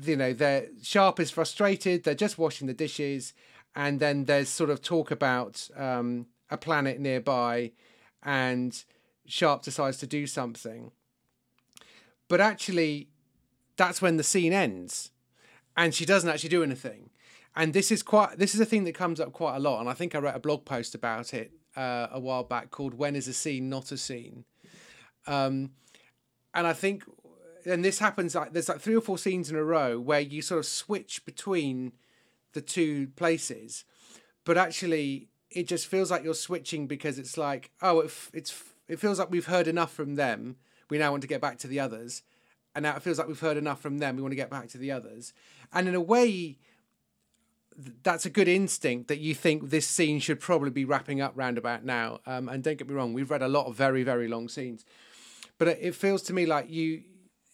you 0.00 0.16
know, 0.16 0.32
they're 0.32 0.66
Sharp 0.82 1.20
is 1.20 1.30
frustrated. 1.30 2.04
They're 2.04 2.14
just 2.14 2.38
washing 2.38 2.66
the 2.66 2.74
dishes, 2.74 3.32
and 3.74 4.00
then 4.00 4.24
there's 4.24 4.48
sort 4.48 4.70
of 4.70 4.82
talk 4.82 5.10
about 5.10 5.68
um, 5.76 6.26
a 6.50 6.56
planet 6.56 7.00
nearby, 7.00 7.72
and 8.22 8.84
Sharp 9.26 9.62
decides 9.62 9.98
to 9.98 10.06
do 10.06 10.26
something. 10.26 10.90
But 12.28 12.40
actually, 12.40 13.08
that's 13.76 14.02
when 14.02 14.16
the 14.16 14.24
scene 14.24 14.52
ends, 14.52 15.10
and 15.76 15.94
she 15.94 16.04
doesn't 16.04 16.28
actually 16.28 16.48
do 16.50 16.62
anything. 16.62 17.10
And 17.54 17.74
this 17.74 17.90
is 17.90 18.02
quite 18.02 18.38
this 18.38 18.54
is 18.54 18.60
a 18.60 18.64
thing 18.64 18.84
that 18.84 18.94
comes 18.94 19.20
up 19.20 19.32
quite 19.32 19.56
a 19.56 19.60
lot, 19.60 19.80
and 19.80 19.88
I 19.88 19.92
think 19.92 20.14
I 20.14 20.18
wrote 20.18 20.34
a 20.34 20.40
blog 20.40 20.64
post 20.64 20.94
about 20.94 21.34
it 21.34 21.52
uh, 21.76 22.08
a 22.10 22.20
while 22.20 22.44
back 22.44 22.70
called 22.70 22.94
"When 22.94 23.14
is 23.14 23.28
a 23.28 23.34
scene 23.34 23.68
not 23.68 23.92
a 23.92 23.98
scene." 23.98 24.44
Um, 25.26 25.72
and 26.54 26.66
I 26.66 26.72
think, 26.72 27.04
and 27.64 27.84
this 27.84 27.98
happens 27.98 28.34
like 28.34 28.52
there's 28.52 28.68
like 28.68 28.80
three 28.80 28.96
or 28.96 29.00
four 29.00 29.18
scenes 29.18 29.50
in 29.50 29.56
a 29.56 29.64
row 29.64 30.00
where 30.00 30.20
you 30.20 30.42
sort 30.42 30.60
of 30.60 30.66
switch 30.66 31.24
between 31.24 31.92
the 32.54 32.62
two 32.62 33.08
places, 33.16 33.84
but 34.44 34.56
actually 34.56 35.28
it 35.50 35.68
just 35.68 35.86
feels 35.86 36.10
like 36.10 36.24
you're 36.24 36.34
switching 36.34 36.86
because 36.86 37.18
it's 37.18 37.36
like 37.36 37.70
oh 37.82 38.00
it, 38.00 38.06
f- 38.06 38.30
it's 38.32 38.71
it 38.88 38.98
feels 38.98 39.18
like 39.18 39.30
we've 39.30 39.46
heard 39.46 39.68
enough 39.68 39.92
from 39.92 40.16
them. 40.16 40.56
We 40.90 40.98
now 40.98 41.10
want 41.10 41.22
to 41.22 41.28
get 41.28 41.40
back 41.40 41.58
to 41.58 41.66
the 41.66 41.80
others, 41.80 42.22
and 42.74 42.82
now 42.82 42.96
it 42.96 43.02
feels 43.02 43.18
like 43.18 43.28
we've 43.28 43.40
heard 43.40 43.56
enough 43.56 43.80
from 43.80 43.98
them. 43.98 44.16
We 44.16 44.22
want 44.22 44.32
to 44.32 44.36
get 44.36 44.50
back 44.50 44.68
to 44.70 44.78
the 44.78 44.90
others, 44.90 45.32
and 45.72 45.88
in 45.88 45.94
a 45.94 46.00
way. 46.00 46.58
That's 48.02 48.26
a 48.26 48.30
good 48.30 48.48
instinct 48.48 49.08
that 49.08 49.18
you 49.18 49.34
think 49.34 49.70
this 49.70 49.86
scene 49.86 50.20
should 50.20 50.40
probably 50.40 50.68
be 50.68 50.84
wrapping 50.84 51.22
up 51.22 51.32
round 51.34 51.56
about 51.56 51.86
now. 51.86 52.20
Um, 52.26 52.46
and 52.50 52.62
don't 52.62 52.76
get 52.76 52.86
me 52.86 52.92
wrong, 52.92 53.14
we've 53.14 53.30
read 53.30 53.40
a 53.40 53.48
lot 53.48 53.64
of 53.64 53.74
very, 53.74 54.02
very 54.02 54.28
long 54.28 54.50
scenes 54.50 54.84
but 55.58 55.78
it 55.80 55.94
feels 55.94 56.22
to 56.22 56.32
me 56.32 56.44
like 56.44 56.68
you 56.68 57.04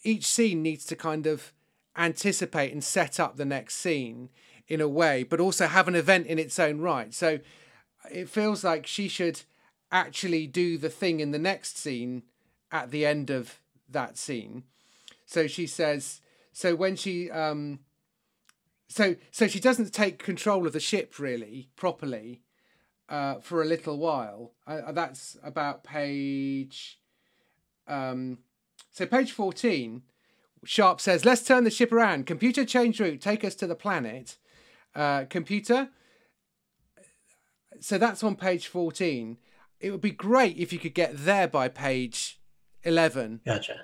each 0.03 0.25
scene 0.25 0.63
needs 0.63 0.87
to 0.87 0.97
kind 0.97 1.27
of 1.27 1.53
anticipate 1.95 2.73
and 2.73 2.83
set 2.83 3.21
up 3.21 3.37
the 3.37 3.45
next 3.45 3.75
scene 3.75 4.31
in 4.67 4.81
a 4.81 4.89
way 4.89 5.23
but 5.23 5.41
also 5.41 5.67
have 5.67 5.89
an 5.89 5.95
event 5.95 6.27
in 6.27 6.39
its 6.39 6.59
own 6.59 6.81
right 6.81 7.13
so 7.13 7.39
it 8.11 8.27
feels 8.27 8.65
like 8.65 8.87
she 8.87 9.09
should 9.09 9.43
actually 9.91 10.47
do 10.47 10.79
the 10.79 10.91
thing 10.91 11.21
in 11.21 11.31
the 11.31 11.39
next 11.39 11.79
scene 11.79 12.23
at 12.71 12.91
the 12.91 13.07
end 13.07 13.31
of 13.31 13.61
that 13.89 14.19
scene 14.19 14.65
so 15.25 15.47
she 15.47 15.67
says 15.67 16.21
so 16.53 16.75
when 16.75 16.95
she 16.95 17.31
um 17.31 17.79
so 18.89 19.17
so 19.31 19.47
she 19.47 19.61
doesn't 19.61 19.93
take 19.93 20.19
control 20.19 20.67
of 20.67 20.73
the 20.73 20.81
ship 20.81 21.19
really 21.19 21.69
properly 21.77 22.43
uh, 23.09 23.37
for 23.41 23.63
a 23.63 23.65
little 23.65 23.97
while 23.97 24.53
uh, 24.67 24.93
that's 24.93 25.39
about 25.43 25.83
page 25.83 26.99
um, 27.89 28.39
so 28.91 29.07
page 29.07 29.33
14, 29.33 30.03
Sharp 30.65 31.01
says, 31.01 31.25
let's 31.25 31.43
turn 31.43 31.65
the 31.65 31.71
ship 31.71 31.93
around. 31.93 32.27
Computer, 32.27 32.65
change 32.65 33.01
route. 33.01 33.21
Take 33.21 33.45
us 33.45 33.55
to 33.57 33.67
the 33.67 33.75
planet. 33.75 34.37
Uh, 34.95 35.25
computer. 35.25 35.89
So 37.81 37.97
that's 37.97 38.23
on 38.23 38.37
page 38.37 38.67
14. 38.67 39.39
It 39.81 39.91
would 39.91 40.01
be 40.01 40.11
great 40.11 40.57
if 40.57 40.73
you 40.73 40.79
could 40.79 40.95
get 40.95 41.25
there 41.25 41.47
by 41.49 41.69
page 41.69 42.41
11, 42.83 43.41
Gotcha. 43.47 43.83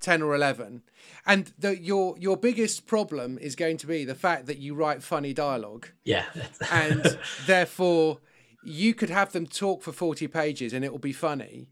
10 0.00 0.22
or 0.22 0.34
11. 0.34 0.82
And 1.26 1.52
the, 1.58 1.78
your 1.78 2.16
your 2.18 2.36
biggest 2.36 2.86
problem 2.86 3.38
is 3.38 3.54
going 3.56 3.76
to 3.78 3.86
be 3.86 4.04
the 4.04 4.14
fact 4.14 4.46
that 4.46 4.58
you 4.58 4.74
write 4.74 5.02
funny 5.02 5.32
dialogue 5.32 5.88
Yeah. 6.04 6.24
and 6.70 7.18
therefore 7.46 8.18
you 8.64 8.94
could 8.94 9.10
have 9.10 9.32
them 9.32 9.46
talk 9.46 9.82
for 9.82 9.92
40 9.92 10.28
pages 10.28 10.72
and 10.72 10.84
it 10.84 10.92
will 10.92 10.98
be 11.00 11.12
funny 11.12 11.68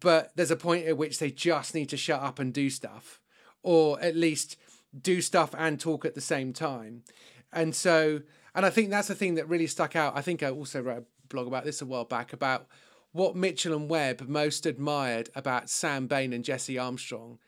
but 0.00 0.30
there's 0.36 0.50
a 0.50 0.56
point 0.56 0.86
at 0.86 0.96
which 0.98 1.18
they 1.18 1.30
just 1.30 1.74
need 1.74 1.88
to 1.88 1.96
shut 1.96 2.20
up 2.20 2.38
and 2.38 2.52
do 2.52 2.68
stuff 2.68 3.20
or 3.62 3.98
at 4.02 4.14
least 4.14 4.56
do 5.00 5.20
stuff 5.22 5.54
and 5.56 5.80
talk 5.80 6.04
at 6.04 6.14
the 6.14 6.20
same 6.20 6.52
time 6.52 7.02
and 7.52 7.74
so 7.74 8.20
and 8.54 8.66
i 8.66 8.70
think 8.70 8.90
that's 8.90 9.08
the 9.08 9.14
thing 9.14 9.36
that 9.36 9.48
really 9.48 9.66
stuck 9.66 9.96
out 9.96 10.14
i 10.16 10.20
think 10.20 10.42
i 10.42 10.50
also 10.50 10.82
wrote 10.82 10.98
a 10.98 11.19
blog 11.30 11.46
about 11.46 11.64
this 11.64 11.80
a 11.80 11.86
while 11.86 12.04
back 12.04 12.32
about 12.32 12.66
what 13.12 13.34
mitchell 13.34 13.74
and 13.74 13.88
webb 13.88 14.28
most 14.28 14.66
admired 14.66 15.30
about 15.34 15.70
sam 15.70 16.06
bain 16.06 16.32
and 16.32 16.44
jesse 16.44 16.78
armstrong 16.78 17.38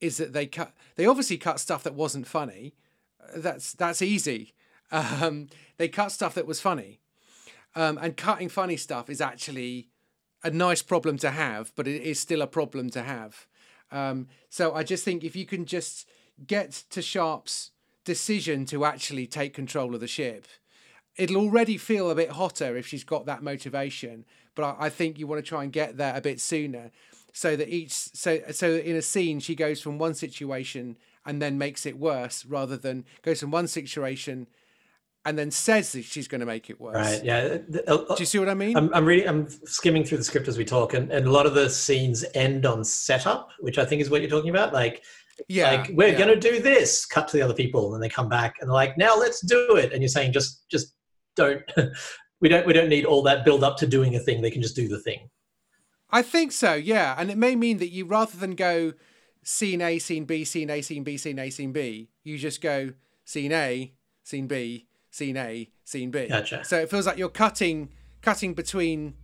is 0.00 0.16
that 0.16 0.32
they 0.32 0.46
cut 0.46 0.72
they 0.96 1.06
obviously 1.06 1.38
cut 1.38 1.60
stuff 1.60 1.82
that 1.82 1.94
wasn't 1.94 2.26
funny. 2.26 2.74
That's 3.34 3.72
that's 3.72 4.02
easy. 4.02 4.54
Um, 4.90 5.48
they 5.76 5.88
cut 5.88 6.12
stuff 6.12 6.32
that 6.32 6.46
was 6.46 6.62
funny. 6.62 7.00
Um, 7.76 7.98
and 8.00 8.16
cutting 8.16 8.48
funny 8.48 8.78
stuff 8.78 9.10
is 9.10 9.20
actually 9.20 9.90
a 10.42 10.50
nice 10.50 10.80
problem 10.80 11.18
to 11.18 11.30
have, 11.30 11.72
but 11.76 11.86
it 11.86 12.00
is 12.00 12.18
still 12.18 12.40
a 12.40 12.46
problem 12.46 12.88
to 12.92 13.02
have. 13.02 13.46
Um, 13.92 14.28
so 14.48 14.74
I 14.74 14.84
just 14.84 15.04
think 15.04 15.24
if 15.24 15.36
you 15.36 15.44
can 15.44 15.66
just 15.66 16.08
get 16.46 16.72
to 16.88 17.02
Sharp's 17.02 17.72
decision 18.06 18.64
to 18.64 18.86
actually 18.86 19.26
take 19.26 19.52
control 19.52 19.94
of 19.94 20.00
the 20.00 20.06
ship, 20.06 20.46
it'll 21.18 21.38
already 21.38 21.76
feel 21.76 22.10
a 22.10 22.14
bit 22.14 22.30
hotter 22.30 22.76
if 22.76 22.86
she's 22.86 23.04
got 23.04 23.26
that 23.26 23.42
motivation. 23.42 24.24
But 24.54 24.64
I, 24.64 24.86
I 24.86 24.88
think 24.88 25.18
you 25.18 25.26
want 25.26 25.44
to 25.44 25.48
try 25.48 25.62
and 25.62 25.72
get 25.72 25.96
there 25.96 26.16
a 26.16 26.20
bit 26.20 26.40
sooner, 26.40 26.90
so 27.32 27.56
that 27.56 27.68
each 27.68 27.92
so 27.92 28.40
so 28.52 28.70
in 28.72 28.96
a 28.96 29.02
scene 29.02 29.40
she 29.40 29.54
goes 29.54 29.80
from 29.80 29.98
one 29.98 30.14
situation 30.14 30.96
and 31.26 31.42
then 31.42 31.58
makes 31.58 31.84
it 31.84 31.98
worse, 31.98 32.46
rather 32.46 32.76
than 32.76 33.04
goes 33.22 33.40
from 33.40 33.50
one 33.50 33.68
situation 33.68 34.46
and 35.24 35.36
then 35.36 35.50
says 35.50 35.92
that 35.92 36.04
she's 36.04 36.26
going 36.26 36.40
to 36.40 36.46
make 36.46 36.70
it 36.70 36.80
worse. 36.80 36.96
Right. 36.96 37.24
Yeah. 37.24 37.58
Uh, 37.86 37.96
do 37.98 38.14
you 38.18 38.24
see 38.24 38.38
what 38.38 38.48
I 38.48 38.54
mean? 38.54 38.76
I'm, 38.76 38.92
I'm 38.94 39.04
reading. 39.04 39.28
I'm 39.28 39.48
skimming 39.66 40.04
through 40.04 40.18
the 40.18 40.24
script 40.24 40.48
as 40.48 40.56
we 40.56 40.64
talk, 40.64 40.94
and, 40.94 41.12
and 41.12 41.26
a 41.26 41.30
lot 41.30 41.44
of 41.44 41.54
the 41.54 41.68
scenes 41.68 42.24
end 42.34 42.64
on 42.64 42.82
setup, 42.82 43.50
which 43.60 43.76
I 43.78 43.84
think 43.84 44.00
is 44.00 44.08
what 44.08 44.22
you're 44.22 44.30
talking 44.30 44.50
about. 44.50 44.72
Like, 44.72 45.04
yeah, 45.48 45.72
like 45.72 45.90
we're 45.92 46.08
yeah. 46.08 46.18
gonna 46.18 46.36
do 46.36 46.62
this. 46.62 47.04
Cut 47.04 47.28
to 47.28 47.36
the 47.36 47.42
other 47.42 47.52
people, 47.52 47.94
and 47.94 48.02
they 48.02 48.08
come 48.08 48.28
back, 48.28 48.56
and 48.60 48.70
they're 48.70 48.74
like, 48.74 48.96
now 48.96 49.16
let's 49.18 49.40
do 49.40 49.76
it. 49.76 49.92
And 49.92 50.00
you're 50.00 50.08
saying 50.08 50.32
just, 50.32 50.66
just 50.70 50.94
don't. 51.38 51.62
we 52.40 52.48
don't. 52.48 52.66
We 52.66 52.72
don't 52.74 52.88
need 52.88 53.06
all 53.06 53.22
that 53.22 53.44
build 53.44 53.64
up 53.64 53.78
to 53.78 53.86
doing 53.86 54.14
a 54.14 54.20
thing. 54.20 54.42
They 54.42 54.50
can 54.50 54.62
just 54.62 54.76
do 54.76 54.88
the 54.88 55.00
thing. 55.00 55.30
I 56.10 56.22
think 56.22 56.52
so, 56.52 56.74
yeah. 56.74 57.14
And 57.18 57.30
it 57.30 57.36
may 57.36 57.54
mean 57.54 57.78
that 57.78 57.90
you 57.90 58.06
rather 58.06 58.36
than 58.38 58.54
go 58.54 58.94
scene 59.42 59.80
A, 59.80 59.98
scene 59.98 60.24
B, 60.24 60.44
scene 60.44 60.70
A, 60.70 60.80
scene 60.80 61.04
B, 61.04 61.16
scene 61.16 61.38
A, 61.38 61.50
scene 61.50 61.72
B, 61.72 62.10
you 62.24 62.38
just 62.38 62.60
go 62.60 62.92
scene 63.24 63.52
A, 63.52 63.92
scene 64.22 64.46
B, 64.46 64.86
scene 65.10 65.36
A, 65.36 65.70
scene 65.84 66.10
B. 66.10 66.28
Gotcha. 66.28 66.64
So 66.64 66.78
it 66.78 66.90
feels 66.90 67.06
like 67.06 67.18
you're 67.18 67.28
cutting 67.28 67.90
cutting 68.20 68.54
between 68.54 69.14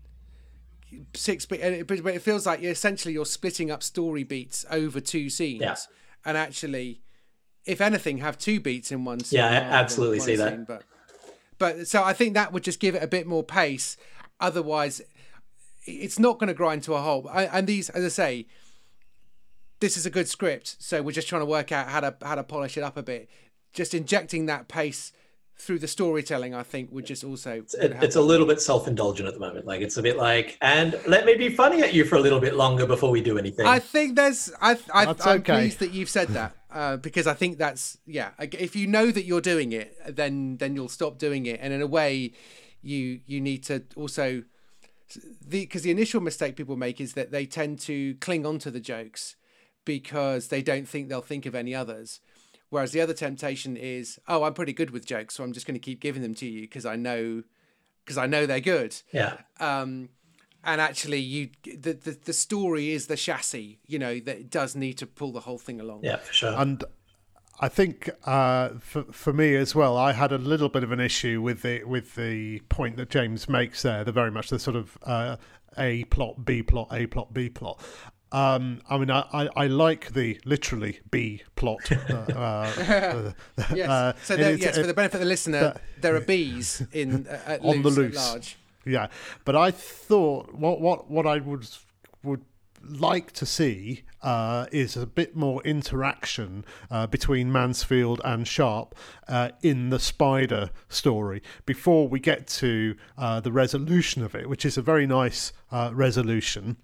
six 1.14 1.44
bit 1.44 1.88
but 1.88 1.98
it 1.98 2.22
feels 2.22 2.46
like 2.46 2.62
you're 2.62 2.70
essentially 2.70 3.12
you're 3.12 3.26
splitting 3.26 3.68
up 3.70 3.82
story 3.82 4.22
beats 4.22 4.64
over 4.70 5.00
two 5.00 5.30
scenes. 5.30 5.62
Yeah. 5.62 5.76
And 6.24 6.36
actually 6.36 7.00
if 7.64 7.80
anything 7.80 8.18
have 8.18 8.36
two 8.36 8.60
beats 8.60 8.92
in 8.92 9.04
one 9.04 9.20
scene. 9.20 9.38
Yeah, 9.38 9.46
I 9.48 9.54
absolutely 9.54 10.20
see 10.20 10.36
that. 10.36 10.52
scene, 10.52 10.64
but 10.68 10.82
but 11.58 11.86
so 11.86 12.02
I 12.02 12.12
think 12.12 12.34
that 12.34 12.52
would 12.52 12.64
just 12.64 12.80
give 12.80 12.94
it 12.94 13.02
a 13.02 13.06
bit 13.06 13.26
more 13.26 13.42
pace. 13.42 13.96
Otherwise, 14.40 15.00
it's 15.86 16.18
not 16.18 16.38
going 16.38 16.48
to 16.48 16.54
grind 16.54 16.82
to 16.84 16.94
a 16.94 17.00
halt. 17.00 17.26
I, 17.30 17.44
and 17.44 17.66
these, 17.66 17.90
as 17.90 18.04
I 18.04 18.08
say, 18.08 18.46
this 19.80 19.96
is 19.96 20.06
a 20.06 20.10
good 20.10 20.28
script, 20.28 20.76
so 20.78 21.02
we're 21.02 21.12
just 21.12 21.28
trying 21.28 21.42
to 21.42 21.46
work 21.46 21.72
out 21.72 21.88
how 21.88 22.00
to 22.00 22.16
how 22.22 22.34
to 22.34 22.42
polish 22.42 22.76
it 22.76 22.82
up 22.82 22.96
a 22.96 23.02
bit. 23.02 23.28
Just 23.72 23.94
injecting 23.94 24.46
that 24.46 24.68
pace 24.68 25.12
through 25.56 25.78
the 25.78 25.88
storytelling, 25.88 26.54
I 26.54 26.62
think, 26.62 26.90
would 26.90 27.06
just 27.06 27.22
also. 27.22 27.56
would 27.56 27.74
It, 27.74 27.92
help. 27.92 28.04
it's 28.04 28.16
a 28.16 28.20
little 28.20 28.46
bit 28.46 28.60
self-indulgent 28.60 29.28
at 29.28 29.34
the 29.34 29.40
moment. 29.40 29.66
Like 29.66 29.82
it's 29.82 29.96
a 29.96 30.02
bit 30.02 30.16
like, 30.16 30.58
and 30.60 30.98
let 31.06 31.26
me 31.26 31.36
be 31.36 31.48
funny 31.48 31.82
at 31.82 31.94
you 31.94 32.04
for 32.04 32.16
a 32.16 32.20
little 32.20 32.40
bit 32.40 32.54
longer 32.54 32.86
before 32.86 33.10
we 33.10 33.20
do 33.20 33.38
anything. 33.38 33.66
I 33.66 33.78
think 33.78 34.16
there's 34.16 34.50
I 34.60 34.78
I 34.92 35.06
I'm 35.06 35.38
okay. 35.40 35.60
pleased 35.60 35.78
that 35.80 35.92
you've 35.92 36.10
said 36.10 36.28
that 36.28 36.56
uh, 36.74 36.96
because 36.96 37.26
I 37.26 37.34
think 37.34 37.56
that's 37.56 37.98
yeah. 38.04 38.30
If 38.38 38.74
you 38.74 38.86
know 38.86 39.10
that 39.12 39.24
you're 39.24 39.40
doing 39.40 39.72
it, 39.72 39.96
then 40.16 40.56
then 40.58 40.74
you'll 40.74 40.88
stop 40.88 41.18
doing 41.18 41.46
it, 41.46 41.60
and 41.62 41.72
in 41.72 41.80
a 41.80 41.86
way, 41.86 42.32
you 42.82 43.20
you 43.26 43.40
need 43.40 43.62
to 43.64 43.84
also 43.96 44.42
the 45.40 45.60
because 45.60 45.82
the 45.82 45.92
initial 45.92 46.20
mistake 46.20 46.56
people 46.56 46.76
make 46.76 47.00
is 47.00 47.12
that 47.14 47.30
they 47.30 47.46
tend 47.46 47.78
to 47.80 48.16
cling 48.16 48.44
on 48.44 48.58
to 48.58 48.70
the 48.70 48.80
jokes 48.80 49.36
because 49.84 50.48
they 50.48 50.62
don't 50.62 50.88
think 50.88 51.08
they'll 51.08 51.20
think 51.20 51.46
of 51.46 51.54
any 51.54 51.74
others. 51.74 52.20
Whereas 52.70 52.90
the 52.90 53.00
other 53.00 53.14
temptation 53.14 53.76
is, 53.76 54.18
oh, 54.26 54.42
I'm 54.42 54.54
pretty 54.54 54.72
good 54.72 54.90
with 54.90 55.06
jokes, 55.06 55.36
so 55.36 55.44
I'm 55.44 55.52
just 55.52 55.66
going 55.66 55.74
to 55.74 55.80
keep 55.80 56.00
giving 56.00 56.22
them 56.22 56.34
to 56.34 56.46
you 56.46 56.62
because 56.62 56.84
I 56.84 56.96
know, 56.96 57.44
because 58.04 58.18
I 58.18 58.26
know 58.26 58.46
they're 58.46 58.58
good. 58.58 58.96
Yeah. 59.12 59.36
Um, 59.60 60.08
and 60.64 60.80
actually, 60.80 61.20
you 61.20 61.50
the, 61.64 61.92
the 61.92 62.18
the 62.24 62.32
story 62.32 62.90
is 62.90 63.06
the 63.06 63.16
chassis. 63.16 63.78
You 63.86 63.98
know 63.98 64.18
that 64.20 64.36
it 64.38 64.50
does 64.50 64.74
need 64.74 64.94
to 64.98 65.06
pull 65.06 65.32
the 65.32 65.40
whole 65.40 65.58
thing 65.58 65.80
along. 65.80 66.00
Yeah, 66.04 66.16
for 66.16 66.32
sure. 66.32 66.54
And 66.56 66.84
I 67.60 67.68
think 67.68 68.10
uh, 68.24 68.70
for 68.80 69.04
for 69.12 69.32
me 69.32 69.54
as 69.56 69.74
well, 69.74 69.96
I 69.96 70.12
had 70.12 70.32
a 70.32 70.38
little 70.38 70.68
bit 70.68 70.82
of 70.82 70.92
an 70.92 71.00
issue 71.00 71.40
with 71.40 71.62
the 71.62 71.84
with 71.84 72.14
the 72.14 72.60
point 72.68 72.96
that 72.96 73.10
James 73.10 73.48
makes 73.48 73.82
there. 73.82 74.04
The 74.04 74.12
very 74.12 74.30
much 74.30 74.50
the 74.50 74.58
sort 74.58 74.76
of 74.76 74.98
uh, 75.04 75.36
a 75.78 76.04
plot, 76.04 76.44
B 76.44 76.62
plot, 76.62 76.88
A 76.92 77.06
plot, 77.06 77.32
B 77.32 77.48
plot. 77.48 77.80
Um, 78.32 78.80
I 78.90 78.98
mean, 78.98 79.12
I, 79.12 79.24
I, 79.32 79.48
I, 79.54 79.66
like 79.68 80.12
the 80.12 80.40
literally 80.44 80.98
B 81.12 81.44
plot. 81.54 81.92
Uh, 81.92 82.14
uh, 82.14 83.32
yes. 83.74 83.88
Uh, 83.88 84.12
so 84.24 84.36
there, 84.36 84.54
yes, 84.56 84.76
for 84.76 84.86
the 84.88 84.92
benefit 84.92 85.14
of 85.14 85.20
the 85.20 85.26
listener, 85.26 85.76
there 86.00 86.16
are 86.16 86.20
bees 86.20 86.82
in 86.92 87.28
uh, 87.28 87.58
on 87.62 87.82
the 87.82 87.90
loose. 87.90 88.56
Yeah, 88.84 89.08
but 89.44 89.56
I 89.56 89.70
thought 89.70 90.54
what 90.54 90.80
what 90.80 91.10
what 91.10 91.26
I 91.26 91.38
would 91.38 91.66
would 92.22 92.42
like 92.88 93.32
to 93.32 93.46
see 93.46 94.02
uh, 94.22 94.66
is 94.72 94.96
a 94.96 95.06
bit 95.06 95.36
more 95.36 95.62
interaction 95.64 96.64
uh, 96.90 97.06
between 97.06 97.52
Mansfield 97.52 98.20
and 98.24 98.46
Sharp 98.46 98.94
uh, 99.28 99.50
in 99.62 99.90
the 99.90 99.98
Spider 99.98 100.70
story 100.88 101.42
before 101.66 102.08
we 102.08 102.20
get 102.20 102.46
to 102.48 102.96
uh, 103.18 103.40
the 103.40 103.52
resolution 103.52 104.22
of 104.22 104.34
it, 104.34 104.48
which 104.48 104.64
is 104.64 104.76
a 104.76 104.82
very 104.82 105.06
nice 105.06 105.52
uh, 105.70 105.90
resolution, 105.92 106.76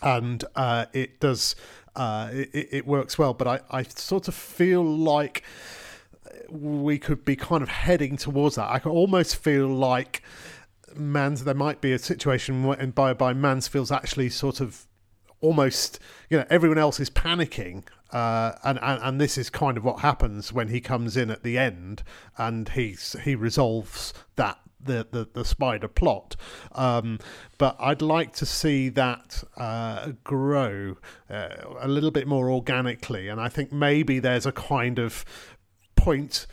and 0.00 0.44
uh, 0.56 0.86
it 0.92 1.20
does 1.20 1.54
it, 1.96 2.68
it, 2.72 2.86
works 2.86 3.18
well. 3.18 3.34
But 3.34 3.48
I, 3.48 3.60
I 3.70 3.82
sort 3.82 4.28
of 4.28 4.34
feel 4.34 4.82
like 4.84 5.42
we 6.48 6.98
could 6.98 7.24
be 7.24 7.36
kind 7.36 7.62
of 7.62 7.68
heading 7.68 8.16
towards 8.16 8.56
that. 8.56 8.70
I 8.70 8.78
can 8.78 8.90
almost 8.90 9.36
feel 9.36 9.68
like. 9.68 10.22
Mans, 10.96 11.44
there 11.44 11.54
might 11.54 11.80
be 11.80 11.92
a 11.92 11.98
situation 11.98 12.64
where, 12.64 12.86
by 12.88 13.12
by 13.14 13.32
Mansfield's 13.32 13.92
actually 13.92 14.30
sort 14.30 14.60
of 14.60 14.86
almost 15.40 15.98
you 16.30 16.38
know 16.38 16.46
everyone 16.48 16.78
else 16.78 17.00
is 17.00 17.10
panicking 17.10 17.84
uh, 18.12 18.52
and, 18.64 18.78
and 18.80 19.02
and 19.02 19.20
this 19.20 19.36
is 19.36 19.50
kind 19.50 19.76
of 19.76 19.84
what 19.84 20.00
happens 20.00 20.52
when 20.52 20.68
he 20.68 20.80
comes 20.80 21.16
in 21.16 21.30
at 21.30 21.42
the 21.42 21.58
end 21.58 22.02
and 22.38 22.70
he's 22.70 23.16
he 23.24 23.34
resolves 23.34 24.14
that 24.36 24.58
the, 24.84 25.06
the, 25.10 25.28
the 25.32 25.44
spider 25.44 25.88
plot. 25.88 26.36
Um, 26.72 27.18
but 27.58 27.76
I'd 27.78 28.02
like 28.02 28.32
to 28.34 28.46
see 28.46 28.88
that 28.90 29.44
uh, 29.56 30.12
grow 30.24 30.96
uh, 31.30 31.48
a 31.80 31.88
little 31.88 32.10
bit 32.10 32.26
more 32.26 32.50
organically. 32.50 33.28
And 33.28 33.40
I 33.40 33.48
think 33.48 33.72
maybe 33.72 34.18
there's 34.18 34.46
a 34.46 34.52
kind 34.52 34.98
of 34.98 35.24
point 35.94 36.46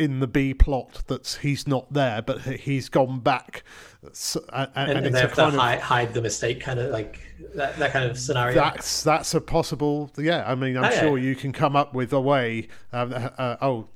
in 0.00 0.18
the 0.20 0.26
B 0.26 0.54
plot 0.54 1.02
that 1.08 1.38
he's 1.42 1.68
not 1.68 1.92
there, 1.92 2.22
but 2.22 2.40
he's 2.40 2.88
gone 2.88 3.20
back, 3.20 3.62
and, 4.02 4.10
and, 4.50 4.70
and, 4.74 5.06
and 5.06 5.14
they 5.14 5.20
have 5.20 5.34
to 5.34 5.50
hide, 5.50 5.80
hide, 5.80 6.14
the 6.14 6.22
mistake, 6.22 6.58
kind 6.58 6.80
of 6.80 6.90
like 6.90 7.20
that, 7.54 7.76
that 7.76 7.92
kind 7.92 8.10
of 8.10 8.18
scenario. 8.18 8.54
That's 8.54 9.02
that's 9.02 9.34
a 9.34 9.42
possible. 9.42 10.10
Yeah, 10.16 10.50
I 10.50 10.54
mean, 10.54 10.78
I'm 10.78 10.90
oh, 10.90 10.96
sure 10.96 11.18
yeah. 11.18 11.24
you 11.24 11.36
can 11.36 11.52
come 11.52 11.76
up 11.76 11.92
with 11.92 12.14
a 12.14 12.20
way. 12.20 12.68
Um, 12.94 13.12
uh, 13.12 13.56
oh, 13.60 13.88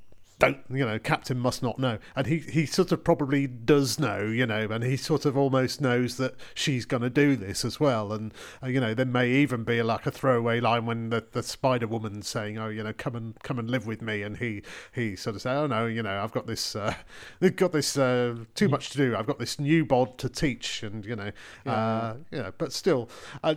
don't 0.46 0.64
you 0.70 0.84
know 0.84 0.98
captain 0.98 1.38
must 1.38 1.62
not 1.62 1.78
know. 1.78 1.98
And 2.16 2.26
he 2.26 2.38
he 2.38 2.66
sort 2.66 2.92
of 2.92 3.04
probably 3.04 3.46
does 3.46 3.98
know 3.98 4.24
you 4.24 4.46
know 4.46 4.68
and 4.70 4.84
he 4.84 4.96
sort 4.96 5.24
of 5.24 5.36
almost 5.36 5.80
knows 5.80 6.16
that 6.16 6.34
she's 6.54 6.84
going 6.84 7.02
to 7.02 7.10
do 7.10 7.36
this 7.36 7.64
as 7.64 7.80
well. 7.80 8.12
And 8.12 8.32
uh, 8.62 8.68
you 8.68 8.80
know 8.80 8.94
there 8.94 9.06
may 9.06 9.30
even 9.30 9.64
be 9.64 9.82
like 9.82 10.06
a 10.06 10.10
throwaway 10.10 10.60
line 10.60 10.86
when 10.86 11.10
the, 11.10 11.24
the 11.32 11.42
spider 11.42 11.86
woman's 11.86 12.28
saying 12.28 12.58
oh 12.58 12.68
you 12.68 12.82
know 12.82 12.92
come 12.92 13.16
and 13.16 13.38
come 13.42 13.58
and 13.58 13.70
live 13.70 13.86
with 13.86 14.02
me. 14.02 14.22
And 14.22 14.38
he 14.38 14.62
he 14.92 15.16
sort 15.16 15.36
of 15.36 15.42
say 15.42 15.52
oh 15.52 15.66
no 15.66 15.86
you 15.86 16.02
know 16.02 16.22
i've 16.22 16.32
got 16.32 16.46
this 16.46 16.76
uh, 16.76 16.94
they've 17.40 17.54
got 17.54 17.72
this 17.72 17.96
uh, 17.96 18.36
too 18.54 18.68
much 18.68 18.90
to 18.90 18.98
do. 18.98 19.16
I've 19.16 19.26
got 19.26 19.38
this 19.38 19.58
new 19.58 19.84
bod 19.84 20.18
to 20.18 20.28
teach. 20.28 20.82
And 20.82 21.04
you 21.04 21.16
know 21.16 21.30
yeah. 21.64 21.72
uh 21.72 22.16
you 22.30 22.38
know 22.38 22.52
but 22.58 22.72
still 22.72 23.08
uh, 23.42 23.54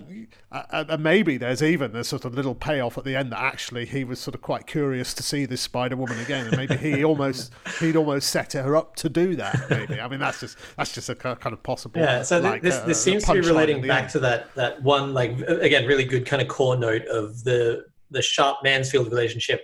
uh, 0.51 0.85
uh, 0.89 0.97
maybe 0.97 1.37
there's 1.37 1.61
even 1.61 1.95
a 1.95 2.03
sort 2.03 2.25
of 2.25 2.33
little 2.33 2.55
payoff 2.55 2.97
at 2.97 3.03
the 3.03 3.15
end 3.15 3.31
that 3.31 3.39
actually 3.39 3.85
he 3.85 4.03
was 4.03 4.19
sort 4.19 4.35
of 4.35 4.41
quite 4.41 4.67
curious 4.67 5.13
to 5.13 5.23
see 5.23 5.45
this 5.45 5.61
spider 5.61 5.95
woman 5.95 6.19
again 6.19 6.47
and 6.47 6.57
maybe 6.57 6.76
he 6.77 7.03
almost 7.03 7.53
he'd 7.79 7.95
almost 7.95 8.29
set 8.29 8.53
her 8.53 8.75
up 8.75 8.95
to 8.97 9.09
do 9.09 9.35
that. 9.35 9.69
Maybe 9.69 9.99
I 9.99 10.07
mean 10.07 10.19
that's 10.19 10.39
just 10.39 10.57
that's 10.77 10.93
just 10.93 11.09
a 11.09 11.15
kind 11.15 11.53
of 11.53 11.63
possible. 11.63 12.01
Yeah. 12.01 12.23
So 12.23 12.39
like, 12.39 12.61
this 12.61 12.75
uh, 12.75 12.85
this 12.85 13.01
seems 13.01 13.23
to 13.25 13.33
be 13.33 13.41
relating 13.41 13.85
back 13.85 14.03
end. 14.03 14.11
to 14.11 14.19
that 14.19 14.53
that 14.55 14.81
one 14.81 15.13
like 15.13 15.39
again 15.41 15.85
really 15.85 16.05
good 16.05 16.25
kind 16.25 16.41
of 16.41 16.47
core 16.47 16.77
note 16.77 17.05
of 17.07 17.43
the 17.43 17.85
the 18.11 18.21
sharp 18.21 18.57
Mansfield 18.63 19.07
relationship. 19.09 19.61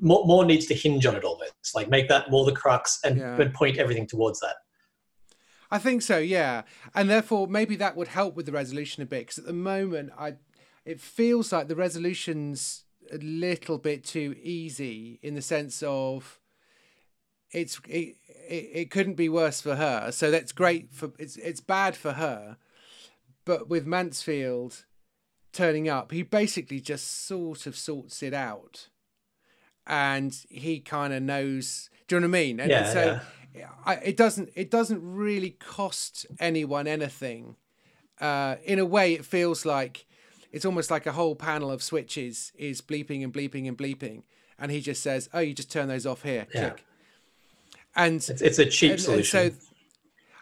More, 0.00 0.24
more 0.24 0.46
needs 0.46 0.64
to 0.66 0.74
hinge 0.74 1.04
on 1.04 1.14
it 1.14 1.24
almost 1.24 1.52
like 1.74 1.90
make 1.90 2.08
that 2.08 2.30
more 2.30 2.46
the 2.46 2.52
crux 2.52 3.00
and, 3.04 3.18
yeah. 3.18 3.38
and 3.38 3.52
point 3.52 3.76
everything 3.76 4.06
towards 4.06 4.40
that. 4.40 4.54
I 5.70 5.78
think 5.78 6.00
so, 6.00 6.16
yeah, 6.16 6.62
and 6.94 7.10
therefore 7.10 7.46
maybe 7.46 7.76
that 7.76 7.94
would 7.94 8.08
help 8.08 8.34
with 8.34 8.46
the 8.46 8.52
resolution 8.52 9.02
a 9.02 9.06
bit 9.06 9.20
because 9.20 9.36
at 9.36 9.44
the 9.44 9.52
moment 9.52 10.12
I, 10.18 10.36
it 10.86 11.02
feels 11.02 11.52
like 11.52 11.68
the 11.68 11.76
resolutions 11.76 12.84
a 13.12 13.18
little 13.18 13.78
bit 13.78 14.04
too 14.04 14.36
easy 14.42 15.18
in 15.22 15.34
the 15.34 15.42
sense 15.42 15.82
of 15.82 16.38
it's 17.50 17.80
it, 17.88 18.16
it, 18.48 18.70
it 18.72 18.90
couldn't 18.90 19.14
be 19.14 19.28
worse 19.28 19.60
for 19.60 19.76
her. 19.76 20.12
So 20.12 20.30
that's 20.30 20.52
great 20.52 20.92
for 20.92 21.12
it's 21.18 21.36
it's 21.36 21.60
bad 21.60 21.96
for 21.96 22.12
her. 22.12 22.56
But 23.44 23.68
with 23.68 23.86
Mansfield 23.86 24.84
turning 25.52 25.88
up, 25.88 26.12
he 26.12 26.22
basically 26.22 26.80
just 26.80 27.26
sort 27.26 27.66
of 27.66 27.76
sorts 27.76 28.22
it 28.22 28.34
out. 28.34 28.88
And 29.86 30.36
he 30.50 30.80
kind 30.80 31.14
of 31.14 31.22
knows 31.22 31.88
do 32.08 32.16
you 32.16 32.20
know 32.20 32.26
what 32.26 32.38
I 32.38 32.40
mean? 32.40 32.60
And 32.60 32.70
yeah, 32.70 32.92
so 32.92 33.20
yeah. 33.54 33.68
I, 33.84 33.94
it 33.96 34.16
doesn't 34.16 34.50
it 34.54 34.70
doesn't 34.70 35.00
really 35.02 35.50
cost 35.50 36.26
anyone 36.40 36.86
anything. 36.86 37.56
Uh, 38.20 38.56
in 38.64 38.78
a 38.78 38.84
way, 38.84 39.14
it 39.14 39.24
feels 39.24 39.64
like 39.64 40.04
it's 40.52 40.64
almost 40.64 40.90
like 40.90 41.06
a 41.06 41.12
whole 41.12 41.34
panel 41.34 41.70
of 41.70 41.82
switches 41.82 42.52
is 42.56 42.80
bleeping 42.80 43.22
and 43.22 43.32
bleeping 43.32 43.68
and 43.68 43.76
bleeping, 43.76 44.22
and 44.58 44.70
he 44.70 44.80
just 44.80 45.02
says, 45.02 45.28
"Oh, 45.32 45.40
you 45.40 45.54
just 45.54 45.70
turn 45.70 45.88
those 45.88 46.06
off 46.06 46.22
here." 46.22 46.46
Yeah. 46.54 46.70
Click. 46.70 46.84
And 47.96 48.16
it's, 48.16 48.40
it's 48.40 48.58
a 48.58 48.66
cheap 48.66 48.92
and, 48.92 49.00
solution. 49.00 49.40
And 49.40 49.52
so, 49.52 49.58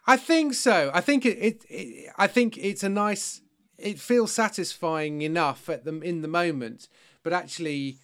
I 0.07 0.17
think 0.17 0.55
so. 0.55 0.91
I 0.93 1.01
think 1.01 1.25
it, 1.27 1.39
it, 1.39 1.65
it. 1.69 2.13
I 2.17 2.27
think 2.27 2.59
it's 2.59 2.83
a 2.83 2.89
nice. 2.89 3.41
It 3.79 3.99
feels 3.99 4.33
satisfying 4.33 5.23
enough 5.23 5.69
at 5.69 5.85
the 5.85 5.99
in 6.01 6.23
the 6.23 6.29
moment, 6.29 6.89
but 7.23 7.33
actually, 7.33 7.99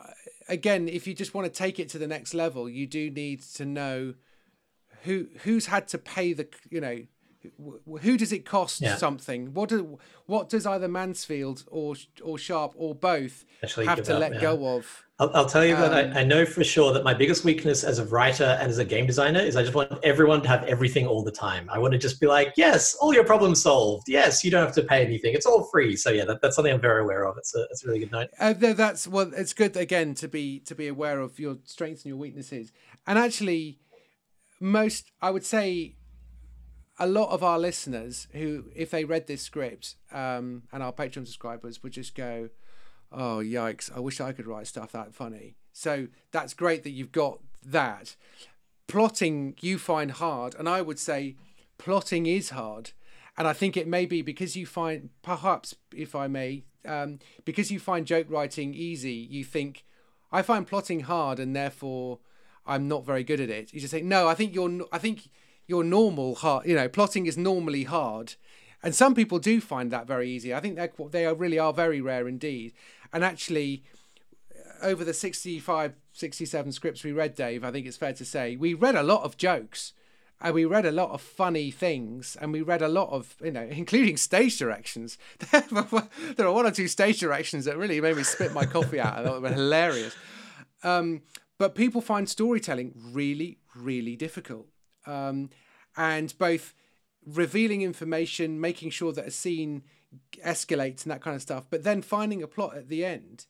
uh, 0.00 0.10
again, 0.48 0.88
if 0.88 1.06
you 1.06 1.14
just 1.14 1.34
want 1.34 1.46
to 1.46 1.52
take 1.52 1.80
it 1.80 1.88
to 1.90 1.98
the 1.98 2.06
next 2.06 2.34
level, 2.34 2.68
you 2.68 2.86
do 2.86 3.10
need 3.10 3.42
to 3.54 3.64
know 3.64 4.14
who 5.04 5.28
who's 5.42 5.66
had 5.66 5.88
to 5.88 5.98
pay 5.98 6.32
the 6.32 6.48
you 6.70 6.80
know 6.80 7.00
who 8.00 8.16
does 8.16 8.32
it 8.32 8.44
cost 8.44 8.80
yeah. 8.80 8.96
something? 8.96 9.54
What 9.54 9.68
do, 9.68 9.98
what 10.26 10.48
does 10.48 10.66
either 10.66 10.88
Mansfield 10.88 11.64
or 11.68 11.94
or 12.22 12.38
Sharp 12.38 12.74
or 12.76 12.94
both 12.94 13.44
Actually 13.62 13.86
have 13.86 14.02
to 14.04 14.14
up, 14.14 14.20
let 14.20 14.34
yeah. 14.34 14.40
go 14.40 14.76
of? 14.76 15.04
I'll, 15.20 15.30
I'll 15.34 15.46
tell 15.46 15.64
you 15.64 15.74
um, 15.74 15.80
that 15.80 15.92
I, 15.92 16.02
um, 16.02 16.16
I, 16.16 16.24
know 16.24 16.44
for 16.44 16.62
sure 16.62 16.92
that 16.92 17.04
my 17.04 17.14
biggest 17.14 17.44
weakness 17.44 17.84
as 17.84 17.98
a 17.98 18.04
writer 18.06 18.56
and 18.60 18.68
as 18.70 18.78
a 18.78 18.84
game 18.84 19.06
designer 19.06 19.40
is 19.40 19.56
I 19.56 19.62
just 19.62 19.74
want 19.74 19.92
everyone 20.04 20.42
to 20.42 20.48
have 20.48 20.64
everything 20.64 21.06
all 21.06 21.22
the 21.22 21.32
time. 21.32 21.68
I 21.70 21.78
want 21.78 21.92
to 21.92 21.98
just 21.98 22.20
be 22.20 22.26
like, 22.26 22.52
yes, 22.56 22.94
all 22.96 23.14
your 23.14 23.24
problems 23.24 23.62
solved. 23.62 24.08
Yes, 24.08 24.44
you 24.44 24.50
don't 24.50 24.64
have 24.64 24.74
to 24.74 24.82
pay 24.82 25.04
anything. 25.04 25.34
It's 25.34 25.46
all 25.46 25.64
free. 25.64 25.96
So 25.96 26.10
yeah, 26.10 26.24
that, 26.24 26.40
that's 26.40 26.56
something 26.56 26.72
I'm 26.72 26.80
very 26.80 27.02
aware 27.02 27.26
of. 27.26 27.36
It's 27.38 27.54
a, 27.54 27.66
it's 27.70 27.84
a 27.84 27.88
really 27.88 28.00
good 28.00 28.12
note. 28.12 28.30
Uh, 28.38 28.52
that's 28.52 29.06
well, 29.06 29.30
it's 29.36 29.52
good 29.52 29.76
again 29.76 30.14
to 30.16 30.28
be 30.28 30.60
to 30.60 30.74
be 30.74 30.88
aware 30.88 31.20
of 31.20 31.38
your 31.38 31.58
strengths 31.64 32.02
and 32.02 32.10
your 32.10 32.18
weaknesses. 32.18 32.72
And 33.06 33.18
actually, 33.18 33.78
most 34.60 35.10
I 35.20 35.30
would 35.30 35.44
say 35.44 35.96
a 36.98 37.06
lot 37.06 37.30
of 37.30 37.42
our 37.42 37.58
listeners 37.58 38.26
who, 38.32 38.64
if 38.74 38.90
they 38.90 39.04
read 39.04 39.26
this 39.26 39.42
script, 39.42 39.94
um, 40.12 40.64
and 40.72 40.82
our 40.82 40.92
Patreon 40.92 41.26
subscribers 41.26 41.82
would 41.82 41.92
just 41.92 42.14
go, 42.14 42.50
"Oh 43.12 43.38
yikes! 43.38 43.90
I 43.94 44.00
wish 44.00 44.20
I 44.20 44.32
could 44.32 44.46
write 44.46 44.66
stuff 44.66 44.92
that 44.92 45.14
funny." 45.14 45.56
So 45.72 46.08
that's 46.32 46.54
great 46.54 46.82
that 46.82 46.90
you've 46.90 47.12
got 47.12 47.38
that. 47.64 48.16
Plotting 48.86 49.54
you 49.60 49.78
find 49.78 50.10
hard, 50.12 50.54
and 50.54 50.68
I 50.68 50.82
would 50.82 50.98
say 50.98 51.36
plotting 51.76 52.26
is 52.26 52.50
hard, 52.50 52.90
and 53.36 53.46
I 53.46 53.52
think 53.52 53.76
it 53.76 53.86
may 53.86 54.06
be 54.06 54.22
because 54.22 54.56
you 54.56 54.66
find 54.66 55.10
perhaps, 55.22 55.74
if 55.94 56.14
I 56.14 56.26
may, 56.26 56.64
um, 56.84 57.18
because 57.44 57.70
you 57.70 57.78
find 57.78 58.06
joke 58.06 58.26
writing 58.28 58.74
easy, 58.74 59.12
you 59.12 59.44
think 59.44 59.84
I 60.32 60.42
find 60.42 60.66
plotting 60.66 61.00
hard, 61.00 61.38
and 61.38 61.54
therefore 61.54 62.18
I'm 62.66 62.88
not 62.88 63.06
very 63.06 63.24
good 63.24 63.40
at 63.40 63.50
it. 63.50 63.72
You 63.72 63.80
just 63.80 63.92
say, 63.92 64.02
"No, 64.02 64.26
I 64.26 64.34
think 64.34 64.54
you're. 64.54 64.80
I 64.90 64.98
think." 64.98 65.28
Your 65.68 65.84
normal 65.84 66.34
hard, 66.34 66.66
you 66.66 66.74
know, 66.74 66.88
plotting 66.88 67.26
is 67.26 67.38
normally 67.38 67.84
hard. 67.84 68.34
And 68.82 68.94
some 68.94 69.14
people 69.14 69.38
do 69.38 69.60
find 69.60 69.90
that 69.90 70.06
very 70.06 70.28
easy. 70.30 70.52
I 70.54 70.60
think 70.60 70.76
they 70.76 70.88
they 71.10 71.26
are 71.26 71.34
really 71.34 71.58
are 71.58 71.72
very 71.72 72.00
rare 72.00 72.26
indeed. 72.26 72.72
And 73.12 73.24
actually, 73.24 73.84
uh, 74.54 74.86
over 74.86 75.04
the 75.04 75.14
65, 75.14 75.94
67 76.12 76.72
scripts 76.72 77.04
we 77.04 77.12
read, 77.12 77.34
Dave, 77.34 77.64
I 77.64 77.70
think 77.70 77.86
it's 77.86 77.96
fair 77.96 78.12
to 78.14 78.24
say 78.24 78.56
we 78.56 78.74
read 78.74 78.96
a 78.96 79.02
lot 79.02 79.22
of 79.22 79.36
jokes. 79.36 79.92
and 80.40 80.54
we 80.54 80.64
read 80.64 80.86
a 80.86 80.92
lot 80.92 81.10
of 81.10 81.20
funny 81.20 81.70
things 81.70 82.36
and 82.40 82.52
we 82.52 82.62
read 82.62 82.80
a 82.80 82.88
lot 82.88 83.08
of 83.10 83.34
you 83.42 83.50
know 83.50 83.66
including 83.82 84.16
stage 84.16 84.56
directions 84.58 85.18
there 85.50 86.46
are 86.46 86.52
one 86.52 86.66
or 86.66 86.70
two 86.70 86.86
stage 86.88 87.18
directions 87.18 87.64
that 87.64 87.76
really 87.76 88.00
made 88.00 88.16
me 88.16 88.22
spit 88.22 88.52
my 88.52 88.64
coffee 88.64 89.00
out 89.00 89.18
and 89.18 89.42
were 89.42 89.48
hilarious 89.48 90.14
um, 90.84 91.22
but 91.58 91.74
people 91.74 92.00
find 92.00 92.28
storytelling 92.28 92.92
really 93.12 93.58
really 93.74 94.14
difficult 94.14 94.68
um, 95.06 95.50
and 95.96 96.36
both 96.38 96.74
revealing 97.26 97.82
information 97.82 98.60
making 98.60 98.90
sure 98.90 99.12
that 99.12 99.26
a 99.26 99.30
scene 99.30 99.82
escalates 100.44 101.02
and 101.02 101.12
that 101.12 101.20
kind 101.20 101.36
of 101.36 101.42
stuff 101.42 101.64
but 101.68 101.84
then 101.84 102.00
finding 102.00 102.42
a 102.42 102.46
plot 102.46 102.76
at 102.76 102.88
the 102.88 103.04
end 103.04 103.46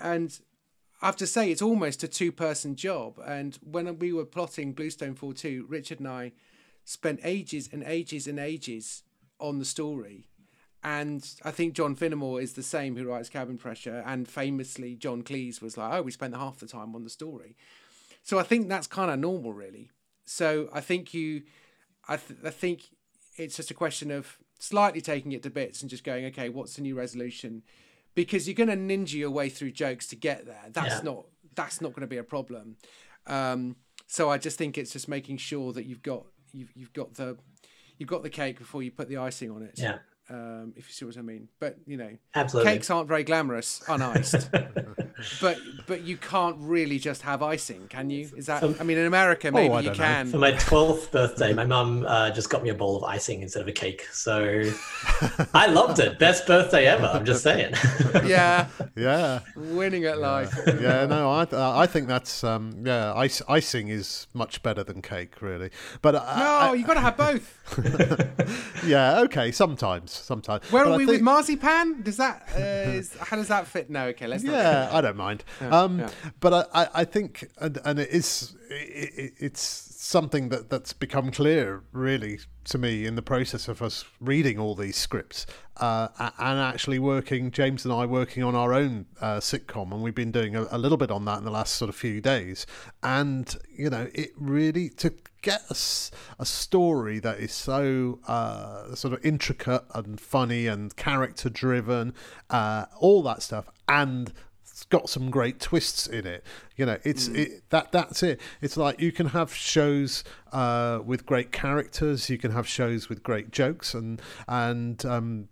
and 0.00 0.40
I 1.02 1.06
have 1.06 1.16
to 1.16 1.26
say 1.26 1.50
it's 1.50 1.62
almost 1.62 2.02
a 2.02 2.08
two 2.08 2.32
person 2.32 2.74
job. 2.74 3.20
And 3.24 3.58
when 3.62 3.98
we 3.98 4.12
were 4.12 4.24
plotting 4.24 4.72
Bluestone 4.72 5.14
4 5.14 5.34
2, 5.34 5.66
Richard 5.68 6.00
and 6.00 6.08
I 6.08 6.32
spent 6.84 7.20
ages 7.22 7.68
and 7.72 7.82
ages 7.84 8.26
and 8.26 8.38
ages 8.38 9.02
on 9.38 9.58
the 9.58 9.64
story. 9.64 10.28
And 10.82 11.28
I 11.42 11.50
think 11.50 11.74
John 11.74 11.96
Finnemore 11.96 12.40
is 12.40 12.52
the 12.52 12.62
same 12.62 12.96
who 12.96 13.08
writes 13.08 13.28
Cabin 13.28 13.58
Pressure. 13.58 14.02
And 14.06 14.28
famously, 14.28 14.94
John 14.94 15.22
Cleese 15.22 15.60
was 15.60 15.76
like, 15.76 15.92
oh, 15.92 16.02
we 16.02 16.12
spent 16.12 16.36
half 16.36 16.58
the 16.58 16.66
time 16.66 16.94
on 16.94 17.02
the 17.02 17.10
story. 17.10 17.56
So 18.22 18.38
I 18.38 18.44
think 18.44 18.68
that's 18.68 18.86
kind 18.86 19.10
of 19.10 19.18
normal, 19.18 19.52
really. 19.52 19.90
So 20.26 20.68
I 20.72 20.80
think 20.80 21.14
you, 21.14 21.42
I, 22.08 22.16
th- 22.16 22.40
I 22.44 22.50
think 22.50 22.90
it's 23.36 23.56
just 23.56 23.70
a 23.70 23.74
question 23.74 24.10
of 24.10 24.36
slightly 24.58 25.00
taking 25.00 25.32
it 25.32 25.42
to 25.44 25.50
bits 25.50 25.80
and 25.80 25.90
just 25.90 26.04
going, 26.04 26.26
okay, 26.26 26.48
what's 26.48 26.76
the 26.76 26.82
new 26.82 26.94
resolution? 26.94 27.62
because 28.16 28.48
you're 28.48 28.54
going 28.54 28.68
to 28.68 28.76
ninja 28.76 29.14
your 29.14 29.30
way 29.30 29.48
through 29.48 29.70
jokes 29.70 30.08
to 30.08 30.16
get 30.16 30.46
there. 30.46 30.64
That's 30.72 30.96
yeah. 30.96 31.00
not 31.04 31.26
that's 31.54 31.80
not 31.80 31.90
going 31.90 32.00
to 32.00 32.08
be 32.08 32.16
a 32.16 32.24
problem. 32.24 32.76
Um, 33.28 33.76
so 34.08 34.28
I 34.28 34.38
just 34.38 34.58
think 34.58 34.76
it's 34.76 34.92
just 34.92 35.06
making 35.08 35.36
sure 35.36 35.72
that 35.72 35.84
you've 35.84 36.02
got 36.02 36.24
you've 36.52 36.72
you've 36.74 36.92
got 36.92 37.14
the 37.14 37.36
you've 37.98 38.08
got 38.08 38.24
the 38.24 38.30
cake 38.30 38.58
before 38.58 38.82
you 38.82 38.90
put 38.90 39.08
the 39.08 39.18
icing 39.18 39.52
on 39.52 39.62
it. 39.62 39.74
Yeah 39.76 39.98
um, 40.28 40.72
if 40.76 40.88
you 40.88 40.92
see 40.92 41.04
what 41.04 41.16
I 41.16 41.22
mean. 41.22 41.48
But 41.60 41.76
you 41.86 41.96
know, 41.96 42.10
Absolutely. 42.34 42.72
cakes 42.72 42.90
aren't 42.90 43.08
very 43.08 43.24
glamorous 43.24 43.80
uniced. 43.86 44.50
but 45.40 45.58
but 45.86 46.02
you 46.02 46.16
can't 46.16 46.56
really 46.58 46.98
just 46.98 47.22
have 47.22 47.42
icing, 47.42 47.86
can 47.88 48.10
you? 48.10 48.28
Is 48.36 48.46
that? 48.46 48.62
I 48.62 48.84
mean, 48.84 48.98
in 48.98 49.06
America, 49.06 49.50
maybe 49.52 49.72
oh, 49.72 49.78
you 49.78 49.92
can. 49.92 50.26
Know. 50.26 50.32
For 50.32 50.38
my 50.38 50.52
twelfth 50.52 51.12
birthday, 51.12 51.52
my 51.52 51.64
mum 51.64 52.04
uh, 52.06 52.30
just 52.30 52.50
got 52.50 52.62
me 52.62 52.70
a 52.70 52.74
bowl 52.74 52.96
of 52.96 53.04
icing 53.04 53.42
instead 53.42 53.62
of 53.62 53.68
a 53.68 53.72
cake. 53.72 54.06
So 54.12 54.62
I 55.54 55.66
loved 55.66 56.00
it. 56.00 56.18
Best 56.18 56.46
birthday 56.46 56.86
ever. 56.86 57.06
I'm 57.06 57.24
just 57.24 57.42
saying. 57.42 57.74
yeah. 58.26 58.66
Yeah. 58.96 59.40
Winning 59.54 60.04
at 60.04 60.18
life. 60.18 60.52
yeah. 60.66 61.06
No, 61.06 61.30
I 61.30 61.46
I 61.82 61.86
think 61.86 62.08
that's 62.08 62.42
um 62.42 62.82
yeah 62.84 63.12
ice, 63.14 63.42
icing 63.48 63.88
is 63.88 64.26
much 64.34 64.62
better 64.62 64.82
than 64.82 65.02
cake 65.02 65.40
really. 65.40 65.70
But 66.02 66.16
uh, 66.16 66.36
no, 66.36 66.44
I, 66.44 66.74
you 66.74 66.84
got 66.84 66.94
to 66.94 67.00
have 67.00 67.16
both. 67.16 68.84
yeah. 68.84 69.20
Okay. 69.20 69.52
Sometimes 69.52 70.15
sometimes. 70.24 70.70
Where 70.70 70.84
but 70.84 70.90
are 70.90 70.94
I 70.94 70.96
we 70.96 71.06
think... 71.06 71.16
with 71.16 71.22
marzipan? 71.22 72.02
Does 72.02 72.16
that 72.16 72.48
uh, 72.56 72.90
is, 72.90 73.16
how 73.18 73.36
does 73.36 73.48
that 73.48 73.66
fit? 73.66 73.90
No, 73.90 74.06
okay, 74.08 74.26
let's. 74.26 74.44
Yeah, 74.44 74.88
I 74.92 75.00
don't 75.00 75.16
mind. 75.16 75.44
Yeah, 75.60 75.80
um, 75.80 75.98
yeah. 76.00 76.10
But 76.40 76.68
I, 76.74 76.88
I 76.94 77.04
think, 77.04 77.48
and, 77.58 77.78
and 77.84 77.98
it 77.98 78.10
is, 78.10 78.54
it, 78.70 79.34
it's 79.38 79.62
something 80.06 80.50
that 80.50 80.70
that's 80.70 80.92
become 80.92 81.30
clear 81.30 81.82
really 81.92 82.38
to 82.64 82.78
me 82.78 83.06
in 83.06 83.16
the 83.16 83.22
process 83.22 83.68
of 83.68 83.82
us 83.82 84.04
reading 84.20 84.58
all 84.58 84.74
these 84.74 84.96
scripts 84.96 85.46
uh, 85.78 86.08
and 86.38 86.60
actually 86.60 86.98
working 86.98 87.50
James 87.50 87.84
and 87.84 87.92
I 87.92 88.06
working 88.06 88.42
on 88.42 88.54
our 88.54 88.72
own 88.72 89.06
uh, 89.20 89.38
sitcom 89.38 89.92
and 89.92 90.02
we've 90.02 90.14
been 90.14 90.30
doing 90.30 90.54
a, 90.54 90.66
a, 90.70 90.78
little 90.78 90.96
bit 90.96 91.10
on 91.10 91.24
that 91.24 91.38
in 91.38 91.44
the 91.44 91.50
last 91.50 91.74
sort 91.74 91.88
of 91.88 91.96
few 91.96 92.20
days. 92.20 92.66
And 93.02 93.54
you 93.70 93.90
know 93.90 94.08
it 94.14 94.30
really 94.36 94.88
to 94.90 95.12
get 95.42 95.62
a, 95.70 95.76
a 96.40 96.46
story 96.46 97.18
that 97.20 97.38
is 97.38 97.52
so 97.52 98.20
uh, 98.26 98.94
sort 98.94 99.12
of 99.12 99.24
intricate 99.24 99.84
and 99.94 100.20
funny 100.20 100.66
and 100.66 100.94
character 100.96 101.50
driven 101.50 102.14
uh, 102.50 102.86
all 102.98 103.22
that 103.22 103.42
stuff 103.42 103.68
and 103.88 104.32
got 104.84 105.08
some 105.08 105.30
great 105.30 105.60
twists 105.60 106.06
in 106.06 106.26
it. 106.26 106.44
You 106.76 106.86
know, 106.86 106.98
it's 107.02 107.28
mm. 107.28 107.36
it, 107.36 107.70
that 107.70 107.92
that's 107.92 108.22
it. 108.22 108.40
It's 108.60 108.76
like 108.76 109.00
you 109.00 109.12
can 109.12 109.28
have 109.28 109.54
shows 109.54 110.22
uh, 110.52 111.00
with 111.04 111.26
great 111.26 111.52
characters, 111.52 112.28
you 112.28 112.38
can 112.38 112.50
have 112.52 112.68
shows 112.68 113.08
with 113.08 113.22
great 113.22 113.50
jokes, 113.50 113.94
and 113.94 114.20
and 114.46 115.04
um, 115.04 115.48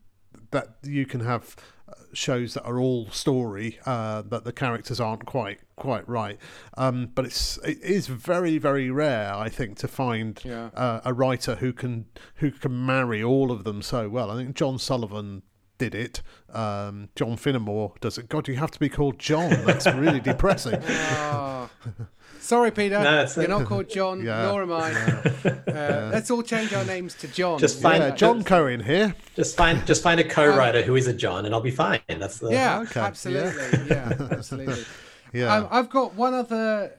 that 0.51 0.77
you 0.83 1.07
can 1.07 1.21
have 1.21 1.57
uh, 1.89 1.95
shows 2.13 2.55
that 2.55 2.65
are 2.65 2.79
all 2.79 3.11
story 3.11 3.79
uh, 3.87 4.23
that 4.23 4.45
the 4.45 4.53
characters 4.53 5.01
aren't 5.01 5.25
quite 5.25 5.61
quite 5.77 6.09
right. 6.09 6.39
Um, 6.77 7.11
but 7.15 7.25
it's 7.25 7.59
it 7.59 7.83
is 7.83 8.07
very 8.09 8.59
very 8.59 8.91
rare, 8.91 9.35
I 9.35 9.49
think, 9.49 9.79
to 9.79 9.89
find 9.89 10.41
yeah. 10.45 10.71
uh, 10.75 11.01
a 11.05 11.13
writer 11.13 11.57
who 11.57 11.73
can 11.73 12.07
who 12.37 12.51
can 12.51 12.85
marry 12.85 13.23
all 13.23 13.51
of 13.51 13.65
them 13.65 13.83
so 13.83 14.09
well. 14.09 14.31
I 14.31 14.37
think 14.37 14.55
John 14.55 14.79
Sullivan 14.79 15.43
did 15.79 15.95
it. 15.95 16.23
Um, 16.53 17.09
John 17.17 17.37
Finnemore 17.37 17.99
does 18.01 18.19
it. 18.19 18.29
God, 18.29 18.49
you 18.49 18.57
have 18.57 18.71
to 18.71 18.81
be 18.81 18.89
called 18.89 19.19
John. 19.19 19.51
That's 19.65 19.87
really 19.87 20.21
depressing. 20.33 20.81
Oh. 20.87 21.71
Sorry, 22.45 22.71
Peter. 22.71 23.03
No, 23.03 23.27
You're 23.37 23.49
not 23.49 23.65
called 23.65 23.89
John, 23.89 24.23
yeah. 24.23 24.43
nor 24.43 24.63
am 24.63 24.73
I. 24.73 24.91
Yeah. 24.91 25.23
Uh, 25.45 25.63
yeah. 25.67 26.11
Let's 26.13 26.31
all 26.31 26.43
change 26.43 26.75
our 26.75 26.85
names 26.85 27.15
to 27.15 27.29
John. 27.29 27.59
Just 27.59 27.81
find 27.81 28.15
John 28.19 28.37
just, 28.41 28.47
Cohen 28.47 28.81
here. 28.81 29.15
Just 29.35 29.57
find 29.57 29.85
just 29.87 30.03
find 30.03 30.21
a 30.21 30.29
co-writer 30.29 30.81
um, 30.81 30.85
who 30.85 30.97
is 30.97 31.07
a 31.07 31.15
John, 31.15 31.47
and 31.47 31.55
I'll 31.55 31.63
be 31.63 31.71
fine. 31.71 32.01
That's 32.07 32.39
the 32.39 32.51
yeah, 32.51 32.81
okay. 32.81 33.01
absolutely, 33.01 33.87
yeah, 33.89 34.13
absolutely. 34.31 34.85
yeah, 35.33 35.57
um, 35.57 35.69
I've 35.71 35.89
got 35.89 36.15
one 36.17 36.35
other 36.35 36.93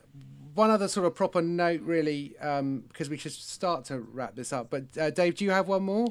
one 0.56 0.72
other 0.72 0.88
sort 0.88 1.06
of 1.06 1.14
proper 1.14 1.42
note, 1.42 1.82
really, 1.82 2.36
um, 2.40 2.86
because 2.88 3.10
we 3.10 3.18
should 3.18 3.34
start 3.34 3.86
to 3.86 4.00
wrap 4.00 4.36
this 4.36 4.54
up. 4.54 4.70
But 4.70 4.98
uh, 4.98 5.10
Dave, 5.12 5.36
do 5.36 5.46
you 5.46 5.52
have 5.52 5.68
one 5.68 5.84
more? 5.84 6.08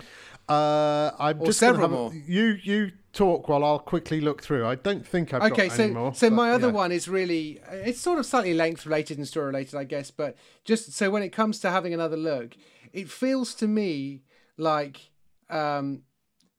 Uh, 0.49 1.11
I'm 1.19 1.41
or 1.41 1.47
just 1.47 1.59
several 1.59 1.89
more. 1.89 2.15
You 2.15 2.59
you 2.63 2.93
talk 3.15 3.49
while 3.49 3.65
I'll 3.65 3.79
quickly 3.79 4.21
look 4.21 4.43
through. 4.43 4.67
I 4.67 4.75
don't 4.75 5.07
think 5.07 5.33
I've 5.33 5.51
okay, 5.53 5.69
got 5.69 5.77
so, 5.77 5.85
any 5.85 5.95
more. 5.95 6.15
So 6.15 6.29
but, 6.29 6.37
my 6.37 6.51
other 6.53 6.69
yeah. 6.69 6.75
one 6.75 6.93
is 6.93 7.09
really 7.09 7.61
it's 7.71 8.01
sort 8.01 8.19
of 8.19 8.27
slightly 8.27 8.53
length 8.53 8.85
related 8.85 9.17
and 9.17 9.27
story 9.27 9.47
related, 9.47 9.77
I 9.77 9.85
guess. 9.85 10.11
But 10.11 10.37
just 10.65 10.93
so 10.93 11.11
when 11.11 11.23
it 11.23 11.31
comes 11.31 11.59
to 11.61 11.71
having 11.71 11.95
another 11.95 12.17
look, 12.17 12.57
it 12.93 13.09
feels 13.09 13.55
to 13.57 13.67
me 13.67 14.23
like 14.59 15.11
um, 15.49 16.03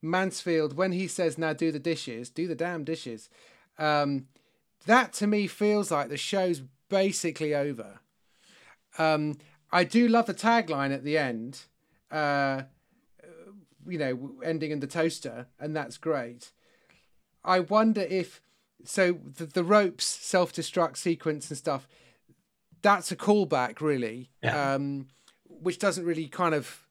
Mansfield 0.01 0.75
when 0.75 0.91
he 0.91 1.07
says, 1.07 1.37
"Now 1.37 1.53
do 1.53 1.71
the 1.71 1.79
dishes, 1.79 2.31
do 2.31 2.47
the 2.47 2.55
damn 2.55 2.83
dishes." 2.83 3.29
Um, 3.77 4.25
that 4.87 5.13
to 5.13 5.27
me 5.27 5.47
feels 5.47 5.91
like 5.91 6.09
the 6.09 6.17
show's 6.17 6.61
basically 6.89 7.53
over. 7.53 7.99
Um, 8.97 9.37
I 9.71 9.83
do 9.83 10.07
love 10.07 10.25
the 10.25 10.33
tagline 10.33 10.93
at 10.93 11.03
the 11.03 11.17
end. 11.17 11.61
Uh, 12.11 12.63
you 13.87 13.97
know, 13.97 14.31
ending 14.43 14.71
in 14.71 14.79
the 14.79 14.87
toaster, 14.87 15.47
and 15.59 15.75
that's 15.75 15.97
great. 15.97 16.51
I 17.43 17.59
wonder 17.59 18.01
if 18.01 18.41
so 18.83 19.19
the, 19.37 19.45
the 19.45 19.63
ropes 19.63 20.05
self 20.05 20.53
destruct 20.53 20.97
sequence 20.97 21.49
and 21.49 21.57
stuff. 21.57 21.87
That's 22.81 23.11
a 23.11 23.15
callback, 23.15 23.81
really, 23.81 24.29
yeah. 24.43 24.73
um, 24.73 25.07
which 25.47 25.79
doesn't 25.79 26.05
really 26.05 26.27
kind 26.27 26.53
of 26.53 26.85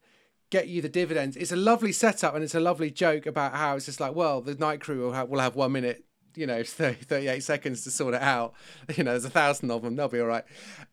get 0.50 0.68
you 0.68 0.82
the 0.82 0.88
dividends. 0.88 1.36
It's 1.36 1.52
a 1.52 1.56
lovely 1.56 1.92
setup 1.92 2.34
and 2.34 2.42
it's 2.42 2.54
a 2.54 2.60
lovely 2.60 2.90
joke 2.90 3.26
about 3.26 3.54
how 3.54 3.76
it's 3.76 3.86
just 3.86 4.00
like, 4.00 4.14
well, 4.14 4.40
the 4.40 4.54
night 4.54 4.80
crew 4.80 5.00
will 5.00 5.12
have, 5.12 5.28
will 5.28 5.40
have 5.40 5.54
one 5.56 5.72
minute, 5.72 6.03
you 6.36 6.46
know, 6.46 6.62
30, 6.62 7.04
38 7.06 7.42
seconds 7.42 7.84
to 7.84 7.90
sort 7.90 8.14
it 8.14 8.22
out. 8.22 8.54
You 8.96 9.04
know, 9.04 9.12
there's 9.12 9.24
a 9.24 9.30
thousand 9.30 9.70
of 9.70 9.82
them, 9.82 9.96
they'll 9.96 10.08
be 10.08 10.20
all 10.20 10.26
right. 10.26 10.44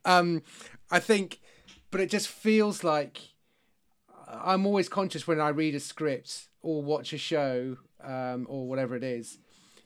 Um, 0.06 0.44
I 0.90 1.00
think, 1.00 1.40
but 1.90 2.02
it 2.02 2.10
just 2.10 2.28
feels 2.28 2.84
like 2.84 3.20
I'm 4.28 4.66
always 4.66 4.90
conscious 4.90 5.28
when 5.28 5.40
I 5.40 5.50
read 5.50 5.76
a 5.76 5.80
script 5.80 6.50
or 6.62 6.82
watch 6.82 7.14
a 7.14 7.18
show 7.18 7.78
um, 8.04 8.46
or 8.50 8.68
whatever 8.68 8.96
it 8.96 9.04
is. 9.04 9.40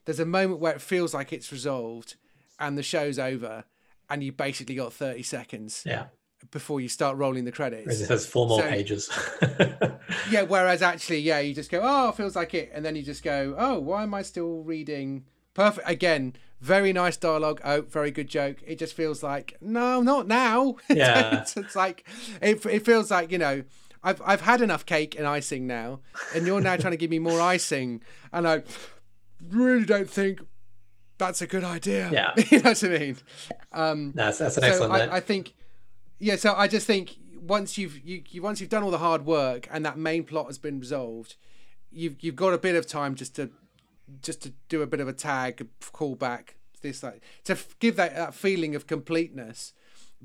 There's 0.05 0.19
a 0.19 0.25
moment 0.25 0.59
where 0.59 0.73
it 0.73 0.81
feels 0.81 1.13
like 1.13 1.33
it's 1.33 1.51
resolved 1.51 2.15
and 2.59 2.77
the 2.77 2.83
show's 2.83 3.19
over, 3.19 3.65
and 4.09 4.23
you 4.23 4.31
basically 4.31 4.75
got 4.75 4.93
30 4.93 5.23
seconds. 5.23 5.83
Yeah. 5.85 6.05
Before 6.51 6.79
you 6.79 6.87
start 6.89 7.17
rolling 7.17 7.43
the 7.45 7.51
credits, 7.51 8.01
it 8.01 8.07
has 8.09 8.27
four 8.27 8.47
more 8.47 8.61
so, 8.61 8.69
pages. 8.69 9.09
yeah, 10.29 10.43
whereas 10.43 10.83
actually, 10.83 11.19
yeah, 11.19 11.39
you 11.39 11.55
just 11.55 11.71
go, 11.71 11.81
oh, 11.83 12.09
it 12.09 12.15
feels 12.15 12.35
like 12.35 12.53
it, 12.53 12.71
and 12.71 12.85
then 12.85 12.95
you 12.95 13.01
just 13.01 13.23
go, 13.23 13.55
oh, 13.57 13.79
why 13.79 14.03
am 14.03 14.13
I 14.13 14.21
still 14.21 14.61
reading? 14.61 15.25
Perfect. 15.55 15.89
Again, 15.89 16.35
very 16.61 16.93
nice 16.93 17.17
dialogue. 17.17 17.61
Oh, 17.63 17.81
very 17.81 18.11
good 18.11 18.27
joke. 18.27 18.57
It 18.67 18.77
just 18.77 18.93
feels 18.93 19.23
like 19.23 19.57
no, 19.61 20.01
not 20.01 20.27
now. 20.27 20.75
Yeah, 20.89 21.41
it's, 21.41 21.57
it's 21.57 21.75
like 21.75 22.07
it. 22.41 22.63
It 22.65 22.85
feels 22.85 23.09
like 23.09 23.31
you 23.31 23.39
know 23.39 23.63
I've 24.03 24.21
I've 24.23 24.41
had 24.41 24.61
enough 24.61 24.85
cake 24.85 25.15
and 25.17 25.25
icing 25.25 25.65
now, 25.65 26.01
and 26.35 26.45
you're 26.45 26.61
now 26.61 26.75
trying 26.75 26.91
to 26.91 26.97
give 26.97 27.09
me 27.09 27.19
more 27.19 27.41
icing, 27.53 28.01
and 28.31 28.47
I 28.47 28.63
really 29.49 29.85
don't 29.85 30.09
think 30.09 30.41
that's 31.17 31.41
a 31.41 31.47
good 31.47 31.63
idea. 31.63 32.09
Yeah, 32.11 32.33
you 32.49 32.59
know 32.61 32.71
what 32.71 32.83
I 32.83 32.87
mean. 32.87 33.17
Um, 33.71 34.11
that's 34.13 34.37
that's 34.37 34.57
an 34.57 34.63
so 34.63 34.69
excellent. 34.69 34.93
I, 34.93 35.17
I, 35.17 35.19
think, 35.21 35.53
yeah. 36.19 36.35
So 36.35 36.53
I 36.53 36.67
just 36.67 36.85
think 36.85 37.15
once 37.41 37.77
you've 37.77 37.99
you, 38.05 38.23
you 38.29 38.41
once 38.41 38.59
you've 38.59 38.69
done 38.69 38.83
all 38.83 38.91
the 38.91 38.97
hard 38.97 39.25
work 39.25 39.67
and 39.71 39.85
that 39.85 39.97
main 39.97 40.23
plot 40.23 40.47
has 40.47 40.57
been 40.57 40.79
resolved, 40.79 41.35
you've 41.91 42.21
you've 42.21 42.35
got 42.35 42.53
a 42.53 42.57
bit 42.57 42.75
of 42.75 42.85
time 42.85 43.15
just 43.15 43.35
to 43.37 43.49
just 44.21 44.41
to 44.43 44.53
do 44.69 44.81
a 44.81 44.87
bit 44.87 44.99
of 44.99 45.07
a 45.07 45.13
tag, 45.13 45.67
call 45.91 46.15
back 46.15 46.55
this 46.81 47.01
like 47.01 47.21
to 47.45 47.57
give 47.79 47.95
that, 47.95 48.15
that 48.15 48.33
feeling 48.35 48.75
of 48.75 48.85
completeness. 48.87 49.73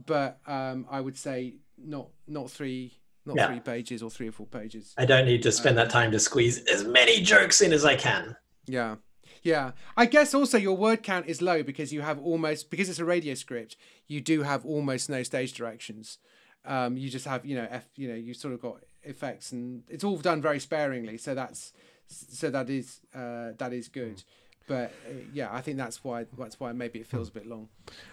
But 0.06 0.38
um, 0.46 0.86
I 0.90 1.00
would 1.00 1.16
say 1.16 1.54
not 1.78 2.08
not 2.26 2.50
three 2.50 2.98
not 3.26 3.36
Yeah. 3.36 3.48
three 3.48 3.60
pages 3.60 4.02
or 4.02 4.10
three 4.10 4.28
or 4.28 4.32
four 4.32 4.46
pages. 4.46 4.94
I 4.96 5.04
don't 5.04 5.26
need 5.26 5.42
to 5.42 5.52
spend 5.52 5.76
that 5.78 5.90
time 5.90 6.10
to 6.12 6.18
squeeze 6.18 6.64
as 6.66 6.84
many 6.84 7.20
jokes 7.22 7.60
in 7.60 7.72
as 7.72 7.84
I 7.84 7.96
can. 7.96 8.36
Yeah. 8.66 8.96
Yeah. 9.42 9.72
I 9.96 10.06
guess 10.06 10.34
also 10.34 10.58
your 10.58 10.76
word 10.76 11.02
count 11.02 11.26
is 11.26 11.40
low 11.42 11.62
because 11.62 11.92
you 11.92 12.02
have 12.02 12.18
almost 12.20 12.70
because 12.70 12.88
it's 12.88 12.98
a 12.98 13.04
radio 13.04 13.34
script, 13.34 13.76
you 14.06 14.20
do 14.20 14.42
have 14.42 14.64
almost 14.66 15.08
no 15.10 15.22
stage 15.22 15.52
directions. 15.52 16.18
Um, 16.64 16.96
you 16.98 17.08
just 17.08 17.24
have, 17.26 17.46
you 17.46 17.56
know, 17.56 17.66
F, 17.70 17.88
you 17.96 18.08
know, 18.08 18.14
you 18.14 18.34
sort 18.34 18.52
of 18.52 18.60
got 18.60 18.80
effects 19.02 19.50
and 19.52 19.82
it's 19.88 20.04
all 20.04 20.18
done 20.18 20.42
very 20.42 20.60
sparingly. 20.60 21.16
So 21.16 21.34
that's 21.34 21.72
so 22.10 22.50
that 22.50 22.68
is 22.68 23.00
uh, 23.14 23.52
that 23.58 23.72
is 23.72 23.88
good. 23.88 24.22
But 24.66 24.92
uh, 25.04 25.14
yeah, 25.32 25.48
I 25.50 25.62
think 25.62 25.78
that's 25.78 26.04
why 26.04 26.26
that's 26.38 26.60
why 26.60 26.72
maybe 26.72 27.00
it 27.00 27.06
feels 27.06 27.28
a 27.28 27.32
bit 27.32 27.46
long. 27.46 27.68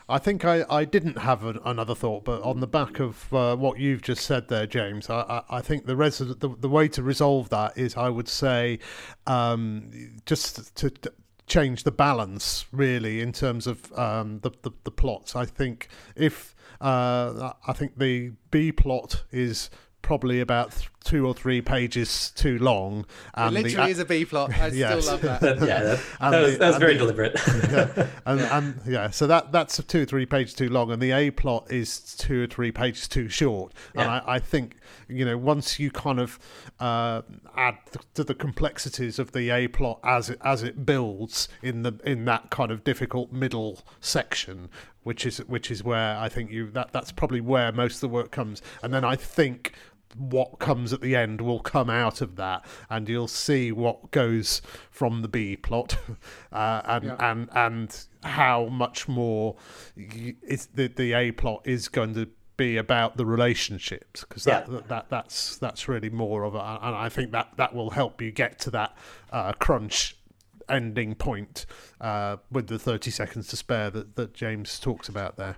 I 0.10 0.18
think 0.18 0.44
I, 0.44 0.66
I 0.70 0.86
didn't 0.86 1.20
have 1.20 1.44
an, 1.44 1.60
another 1.64 1.94
thought, 1.94 2.26
but 2.26 2.42
on 2.42 2.62
the 2.62 2.68
back 2.68 3.00
of 3.00 3.32
uh, 3.32 3.56
what 3.56 3.80
you've 3.80 4.02
just 4.02 4.26
said 4.26 4.48
there, 4.48 4.66
James, 4.66 5.08
I, 5.10 5.22
I, 5.22 5.58
I 5.58 5.62
think 5.62 5.86
the, 5.86 5.96
res- 5.96 6.18
the 6.18 6.56
the 6.60 6.70
way 6.70 6.88
to 6.88 7.04
resolve 7.04 7.50
that 7.50 7.78
is, 7.78 7.96
I 7.96 8.10
would 8.10 8.28
say, 8.28 8.80
um, 9.28 9.92
just 10.26 10.76
to, 10.78 10.90
to 10.90 11.14
change 11.46 11.84
the 11.84 11.92
balance 11.92 12.66
really 12.72 13.22
in 13.22 13.32
terms 13.32 13.68
of 13.68 13.92
um, 13.98 14.40
the, 14.40 14.52
the 14.64 14.72
the 14.84 14.92
plots. 14.92 15.36
I 15.36 15.46
think 15.46 15.90
if 16.16 16.56
uh, 16.82 17.54
I 17.68 17.74
think 17.74 18.00
the 18.00 18.32
B 18.50 18.72
plot 18.72 19.24
is 19.32 19.70
probably 20.08 20.40
about 20.40 20.72
th- 20.72 20.90
two 21.04 21.26
or 21.28 21.34
three 21.34 21.62
pages 21.62 22.32
too 22.36 22.58
long, 22.60 23.00
It 23.00 23.06
and 23.36 23.56
the 23.58 23.64
literally 23.64 23.90
a- 23.90 23.92
is 23.92 24.00
a 24.00 24.06
B 24.06 24.24
plot. 24.24 24.58
I 24.58 24.68
Yes. 24.74 25.04
still 25.06 25.14
love 25.16 25.22
that. 25.42 25.42
Yeah, 25.68 25.84
that, 25.84 26.00
that 26.32 26.42
was, 26.42 26.52
the- 26.54 26.58
that 26.60 26.68
was 26.68 26.76
and 26.76 26.80
very 26.82 26.94
the- 26.94 27.00
deliberate. 27.00 27.34
yeah. 27.70 28.08
and, 28.26 28.40
and 28.40 28.82
yeah, 28.88 29.10
so 29.10 29.28
that 29.28 29.52
that's 29.52 29.84
two 29.84 30.04
or 30.04 30.06
three 30.06 30.26
pages 30.26 30.54
too 30.54 30.70
long, 30.70 30.92
and 30.92 31.02
the 31.02 31.12
A 31.12 31.30
plot 31.32 31.70
is 31.72 32.00
two 32.16 32.44
or 32.44 32.48
three 32.48 32.72
pages 32.72 33.08
too 33.10 33.28
short. 33.28 33.74
And 33.96 34.10
I, 34.10 34.22
I 34.26 34.40
think 34.40 34.78
you 35.10 35.26
know 35.26 35.38
once 35.38 35.78
you 35.78 35.92
kind 35.92 36.20
of 36.22 36.40
uh, 36.80 37.22
add 37.58 37.76
th- 37.92 38.06
to 38.14 38.24
the 38.24 38.34
complexities 38.34 39.20
of 39.20 39.34
the 39.34 39.50
A 39.50 39.68
plot 39.68 40.00
as 40.06 40.30
it 40.30 40.40
as 40.42 40.64
it 40.64 40.86
builds 40.86 41.50
in 41.62 41.84
the 41.84 42.00
in 42.06 42.24
that 42.26 42.50
kind 42.50 42.72
of 42.72 42.86
difficult 42.86 43.34
middle 43.34 43.82
section, 44.00 44.70
which 45.04 45.26
is 45.26 45.40
which 45.48 45.70
is 45.70 45.84
where 45.84 46.18
I 46.18 46.30
think 46.30 46.50
you 46.50 46.72
that 46.72 46.94
that's 46.94 47.12
probably 47.12 47.42
where 47.42 47.74
most 47.74 47.96
of 47.96 48.02
the 48.02 48.10
work 48.10 48.32
comes, 48.32 48.62
and 48.82 48.94
then 48.94 49.04
I 49.04 49.16
think 49.18 49.74
what 50.16 50.60
comes 50.60 50.94
at 50.94 51.02
the 51.02 51.16
end 51.16 51.42
will 51.42 51.60
come 51.60 51.90
out 51.90 52.22
of 52.22 52.36
that, 52.38 52.66
and 52.90 53.08
you'll 53.10 53.28
see 53.28 53.72
what 53.72 54.12
goes 54.12 54.62
from 54.90 55.22
the 55.22 55.28
B 55.28 55.56
plot, 55.58 55.98
uh, 56.52 56.82
and 56.86 57.04
Yeah. 57.06 57.16
and 57.32 57.50
and 57.54 58.06
how 58.24 58.66
much 58.68 59.08
more 59.08 59.56
is 59.96 60.68
the 60.68 60.88
the 60.88 61.14
A 61.14 61.32
plot 61.32 61.62
is 61.66 61.88
going 61.88 62.14
to 62.16 62.30
be 62.56 62.76
about 62.78 63.18
the 63.18 63.26
relationships 63.26 64.22
because 64.22 64.44
that, 64.46 64.68
Yeah. 64.68 64.74
that 64.78 64.88
that 64.88 65.10
that's 65.10 65.58
that's 65.58 65.88
really 65.88 66.10
more 66.10 66.44
of 66.44 66.56
a 66.56 66.80
and 66.82 66.96
I 66.96 67.08
think 67.10 67.32
that 67.32 67.50
that 67.58 67.76
will 67.76 67.92
help 67.92 68.20
you 68.22 68.32
get 68.32 68.58
to 68.62 68.72
that 68.72 68.98
uh, 69.32 69.54
crunch 69.54 70.16
ending 70.68 71.14
point 71.16 71.66
uh, 72.02 72.38
with 72.52 72.68
the 72.68 72.80
30 72.80 73.12
seconds 73.12 73.48
to 73.50 73.56
spare 73.56 73.90
that, 73.92 74.16
that 74.16 74.34
James 74.34 74.80
talks 74.80 75.08
about 75.08 75.38
there. 75.38 75.58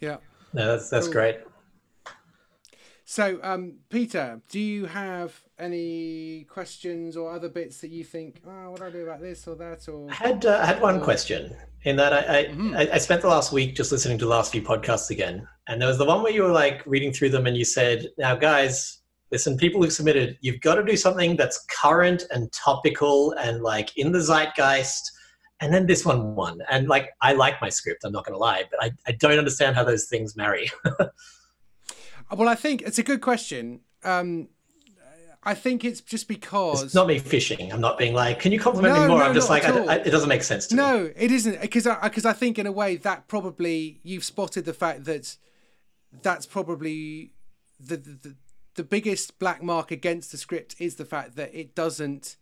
Yeah. 0.00 0.18
no, 0.52 0.66
that's 0.66 0.88
that's 0.88 1.06
Cool. 1.06 1.12
great. 1.14 1.40
So, 3.10 3.40
um, 3.42 3.78
Peter, 3.88 4.40
do 4.48 4.60
you 4.60 4.86
have 4.86 5.34
any 5.58 6.46
questions 6.48 7.16
or 7.16 7.32
other 7.32 7.48
bits 7.48 7.80
that 7.80 7.90
you 7.90 8.04
think, 8.04 8.40
oh, 8.46 8.70
what 8.70 8.78
do 8.78 8.86
I 8.86 8.90
do 8.90 9.02
about 9.02 9.20
this 9.20 9.48
or 9.48 9.56
that? 9.56 9.88
Or 9.88 10.08
I 10.08 10.14
had 10.14 10.46
uh, 10.46 10.60
I 10.62 10.66
had 10.66 10.80
one 10.80 11.00
question. 11.00 11.56
In 11.82 11.96
that 11.96 12.12
I 12.12 12.20
I, 12.20 12.82
I 12.82 12.88
I 12.92 12.98
spent 12.98 13.22
the 13.22 13.26
last 13.26 13.50
week 13.50 13.74
just 13.74 13.90
listening 13.90 14.16
to 14.18 14.26
the 14.26 14.30
last 14.30 14.52
few 14.52 14.62
podcasts 14.62 15.10
again, 15.10 15.44
and 15.66 15.80
there 15.80 15.88
was 15.88 15.98
the 15.98 16.04
one 16.04 16.22
where 16.22 16.30
you 16.30 16.44
were 16.44 16.52
like 16.52 16.86
reading 16.86 17.12
through 17.12 17.30
them, 17.30 17.48
and 17.48 17.56
you 17.56 17.64
said, 17.64 18.06
"Now, 18.16 18.36
guys, 18.36 19.00
listen, 19.32 19.56
people 19.56 19.82
who 19.82 19.90
submitted, 19.90 20.38
you've 20.40 20.60
got 20.60 20.76
to 20.76 20.84
do 20.84 20.96
something 20.96 21.36
that's 21.36 21.66
current 21.66 22.22
and 22.30 22.52
topical 22.52 23.32
and 23.32 23.60
like 23.60 23.90
in 23.96 24.12
the 24.12 24.20
zeitgeist." 24.20 25.10
And 25.58 25.74
then 25.74 25.86
this 25.86 26.04
one 26.06 26.36
won, 26.36 26.60
and 26.70 26.86
like 26.86 27.10
I 27.20 27.32
like 27.32 27.60
my 27.60 27.70
script. 27.70 28.04
I'm 28.04 28.12
not 28.12 28.24
going 28.24 28.34
to 28.34 28.38
lie, 28.38 28.66
but 28.70 28.80
I 28.80 28.92
I 29.08 29.12
don't 29.18 29.36
understand 29.36 29.74
how 29.74 29.82
those 29.82 30.04
things 30.04 30.36
marry. 30.36 30.70
well, 32.36 32.48
I 32.48 32.54
think 32.54 32.82
it's 32.82 32.98
a 32.98 33.02
good 33.02 33.20
question. 33.20 33.80
Um, 34.04 34.48
I 35.42 35.54
think 35.54 35.84
it's 35.84 36.02
just 36.02 36.28
because 36.28 36.82
It's 36.82 36.94
not 36.94 37.06
me 37.06 37.18
fishing. 37.18 37.72
I'm 37.72 37.80
not 37.80 37.96
being 37.96 38.12
like, 38.12 38.40
"Can 38.40 38.52
you 38.52 38.60
compliment 38.60 38.94
No, 38.94 39.00
me 39.02 39.08
more?" 39.08 39.18
no, 39.18 39.24
I'm 39.24 39.34
just 39.34 39.48
like, 39.48 39.64
I. 39.64 39.84
I, 39.84 39.94
it 39.96 40.10
doesn't 40.10 40.28
make 40.28 40.42
sense 40.42 40.66
to 40.68 40.74
me. 40.74 40.82
No, 40.82 41.10
it 41.16 41.30
isn't 41.30 41.60
because 41.62 41.86
I 41.86 42.08
because 42.08 42.26
I 42.26 42.34
think 42.34 42.58
in 42.58 42.66
a 42.66 42.72
way 42.72 42.96
that 42.96 43.26
probably 43.26 44.00
you've 44.02 44.24
spotted 44.24 44.66
the 44.66 44.74
fact 44.74 45.04
that 45.04 45.36
that's 46.22 46.44
probably 46.44 47.32
the 47.78 47.96
the, 47.96 48.10
the, 48.22 48.36
the 48.74 48.84
biggest 48.84 49.38
black 49.38 49.62
mark 49.62 49.90
against 49.90 50.30
the 50.30 50.36
script 50.36 50.76
is 50.78 50.96
the 50.96 51.06
fact 51.06 51.36
that 51.36 51.54
it 51.54 51.74
doesn't 51.74 52.36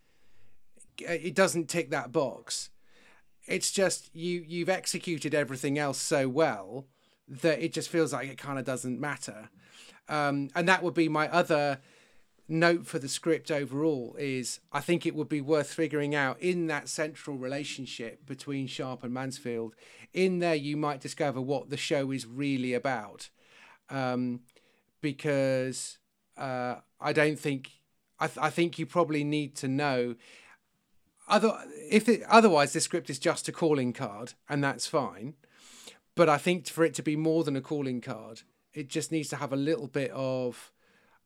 it 0.99 1.35
doesn't 1.37 1.69
tick 1.69 1.91
that 1.91 2.11
box. 2.11 2.71
It's 3.47 3.71
just 3.71 4.15
you 4.15 4.45
you've 4.47 4.69
executed 4.69 5.35
everything 5.37 5.79
else 5.79 5.99
so 5.99 6.29
well 6.29 6.87
that 7.29 7.61
it 7.61 7.73
just 7.73 7.91
feels 7.91 8.13
like 8.13 8.29
it 8.29 8.39
kind 8.39 8.59
of 8.59 8.65
doesn't 8.65 8.99
matter. 9.01 9.51
Um, 10.09 10.49
and 10.55 10.69
that 10.69 10.83
would 10.83 10.95
be 10.95 11.09
my 11.09 11.29
other 11.29 11.81
note 12.49 12.87
for 12.87 12.99
the 12.99 13.09
script 13.09 13.51
overall 13.51 14.17
is 14.19 14.61
I 14.73 14.81
think 14.81 15.05
it 15.05 15.15
would 15.15 15.29
be 15.29 15.43
worth 15.43 15.73
figuring 15.73 16.15
out 16.15 16.41
in 16.41 16.67
that 16.69 16.89
central 16.89 17.37
relationship 17.37 18.25
between 18.27 18.67
Sharp 18.67 19.05
and 19.05 19.13
Mansfield. 19.13 19.75
In 20.15 20.39
there, 20.39 20.55
you 20.55 20.77
might 20.77 21.01
discover 21.01 21.41
what 21.41 21.69
the 21.69 21.77
show 21.77 22.11
is 22.11 22.27
really 22.27 22.73
about, 22.73 23.29
um, 23.91 24.41
because 25.03 25.99
uh, 26.39 26.77
I 27.01 27.13
don't 27.13 27.39
think 27.39 27.71
I, 28.19 28.27
th- 28.27 28.39
I 28.39 28.51
think 28.51 28.79
you 28.79 28.87
probably 28.87 29.25
need 29.25 29.55
to 29.57 29.69
know. 29.69 30.17
Other 31.29 31.53
if 31.91 32.09
it, 32.09 32.23
otherwise, 32.23 32.73
the 32.73 32.81
script 32.81 33.11
is 33.11 33.19
just 33.19 33.49
a 33.49 33.53
calling 33.53 33.93
card, 33.93 34.33
and 34.49 34.65
that's 34.65 34.87
fine. 34.87 35.35
But 36.15 36.31
I 36.31 36.39
think 36.39 36.67
for 36.67 36.85
it 36.85 36.95
to 36.95 37.03
be 37.03 37.15
more 37.15 37.45
than 37.45 37.55
a 37.55 37.61
calling 37.61 38.01
card, 38.01 38.43
it 38.79 38.89
just 38.89 39.11
needs 39.11 39.29
to 39.29 39.37
have 39.37 39.53
a 39.53 39.57
little 39.57 39.89
bit 39.89 40.13
of 40.13 40.71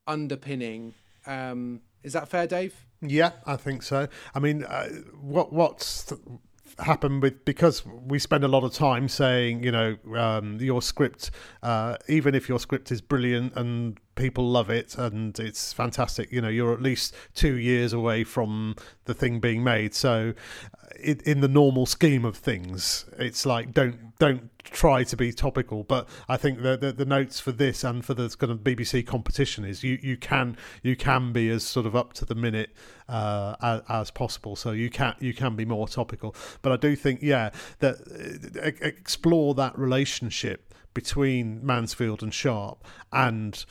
underpinning. 0.06 0.94
Um, 1.26 1.82
is 2.02 2.14
that 2.14 2.26
fair, 2.26 2.46
Dave? 2.46 2.86
Yeah, 3.02 3.32
I 3.44 3.56
think 3.56 3.82
so. 3.82 4.08
I 4.34 4.38
mean, 4.38 4.64
uh, 4.64 4.88
what 5.20 5.52
what's 5.52 6.04
th- 6.04 6.20
happened 6.78 7.20
with 7.20 7.44
because 7.44 7.84
we 7.84 8.18
spend 8.18 8.42
a 8.42 8.48
lot 8.48 8.64
of 8.64 8.72
time 8.72 9.06
saying, 9.06 9.64
you 9.64 9.70
know, 9.70 9.96
um, 10.16 10.56
your 10.60 10.80
script, 10.80 11.30
uh, 11.62 11.96
even 12.08 12.34
if 12.34 12.48
your 12.48 12.58
script 12.58 12.90
is 12.90 13.02
brilliant 13.02 13.54
and 13.54 14.00
people 14.14 14.48
love 14.48 14.70
it 14.70 14.96
and 14.96 15.38
it's 15.38 15.72
fantastic, 15.72 16.30
you 16.30 16.40
know, 16.40 16.48
you're 16.48 16.72
at 16.72 16.82
least 16.82 17.14
two 17.34 17.54
years 17.54 17.92
away 17.92 18.24
from 18.24 18.76
the 19.04 19.14
thing 19.14 19.40
being 19.40 19.64
made. 19.64 19.94
So, 19.94 20.34
uh, 20.74 20.88
in, 21.00 21.20
in 21.24 21.40
the 21.40 21.48
normal 21.48 21.86
scheme 21.86 22.24
of 22.24 22.36
things, 22.36 23.06
it's 23.18 23.46
like 23.46 23.72
don't 23.72 24.16
don't 24.18 24.50
try 24.64 25.02
to 25.04 25.16
be 25.16 25.32
topical. 25.32 25.82
But 25.82 26.08
I 26.28 26.36
think 26.36 26.62
the 26.62 26.94
the, 26.96 27.04
notes 27.04 27.40
for 27.40 27.52
this 27.52 27.84
and 27.84 28.04
for 28.04 28.14
the 28.14 28.28
kind 28.38 28.52
of 28.52 28.58
BBC 28.60 29.06
competition 29.06 29.64
is 29.64 29.82
you, 29.82 29.98
you 30.02 30.16
can 30.16 30.56
you 30.82 30.96
can 30.96 31.32
be 31.32 31.48
as 31.50 31.64
sort 31.64 31.86
of 31.86 31.96
up 31.96 32.12
to 32.14 32.24
the 32.24 32.34
minute 32.34 32.70
uh, 33.08 33.56
as, 33.62 33.82
as 33.88 34.10
possible. 34.10 34.56
So 34.56 34.72
you 34.72 34.90
can 34.90 35.14
you 35.18 35.34
can 35.34 35.56
be 35.56 35.64
more 35.64 35.88
topical. 35.88 36.34
But 36.60 36.72
I 36.72 36.76
do 36.76 36.94
think 36.94 37.20
yeah 37.22 37.50
that 37.80 37.96
uh, 38.62 38.86
explore 38.86 39.54
that 39.54 39.78
relationship 39.78 40.72
between 40.94 41.64
Mansfield 41.64 42.22
and 42.22 42.32
Sharp 42.32 42.84
and 43.12 43.64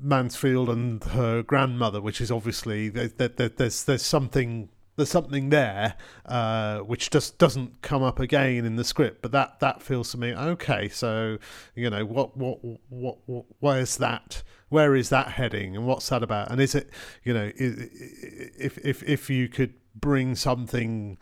Mansfield 0.00 0.68
and 0.68 1.02
her 1.04 1.42
grandmother, 1.42 2.00
which 2.00 2.20
is 2.20 2.30
obviously 2.30 2.88
there, 2.88 3.08
there, 3.08 3.28
there- 3.28 3.48
there's 3.48 3.84
there's 3.84 4.02
something 4.02 4.68
there's 4.96 5.10
something 5.10 5.48
there 5.50 5.96
uh, 6.26 6.78
which 6.78 7.10
just 7.10 7.36
doesn't 7.36 7.82
come 7.82 8.00
up 8.04 8.20
again 8.20 8.64
in 8.64 8.76
the 8.76 8.84
script, 8.84 9.22
but 9.22 9.32
that 9.32 9.58
that 9.58 9.82
feels 9.82 10.12
to 10.12 10.18
me 10.18 10.32
okay. 10.32 10.88
So 10.88 11.38
you 11.74 11.90
know 11.90 12.04
what 12.04 12.36
what 12.36 12.58
what, 12.88 13.18
what 13.26 13.44
where's 13.60 13.96
that? 13.96 14.42
Where 14.68 14.94
is 14.94 15.08
that 15.08 15.28
heading, 15.28 15.76
and 15.76 15.86
what's 15.86 16.08
that 16.10 16.22
about? 16.22 16.50
And 16.50 16.60
is 16.60 16.74
it 16.76 16.90
you 17.24 17.34
know 17.34 17.50
if 17.56 18.78
if 18.78 19.02
if 19.02 19.28
you 19.30 19.48
could 19.48 19.74
bring 19.96 20.34
something 20.36 21.18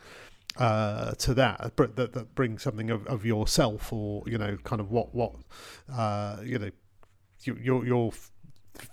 uh, 0.57 1.11
to 1.13 1.33
that, 1.33 1.75
that, 1.77 1.95
that 1.95 2.35
bring 2.35 2.59
something 2.59 2.89
of, 2.89 3.05
of 3.07 3.25
yourself, 3.25 3.91
or 3.91 4.23
you 4.25 4.37
know, 4.37 4.57
kind 4.63 4.79
of 4.79 4.91
what 4.91 5.13
what 5.13 5.33
uh, 5.91 6.37
you 6.43 6.59
know, 6.59 6.71
your, 7.43 7.85
your 7.85 8.11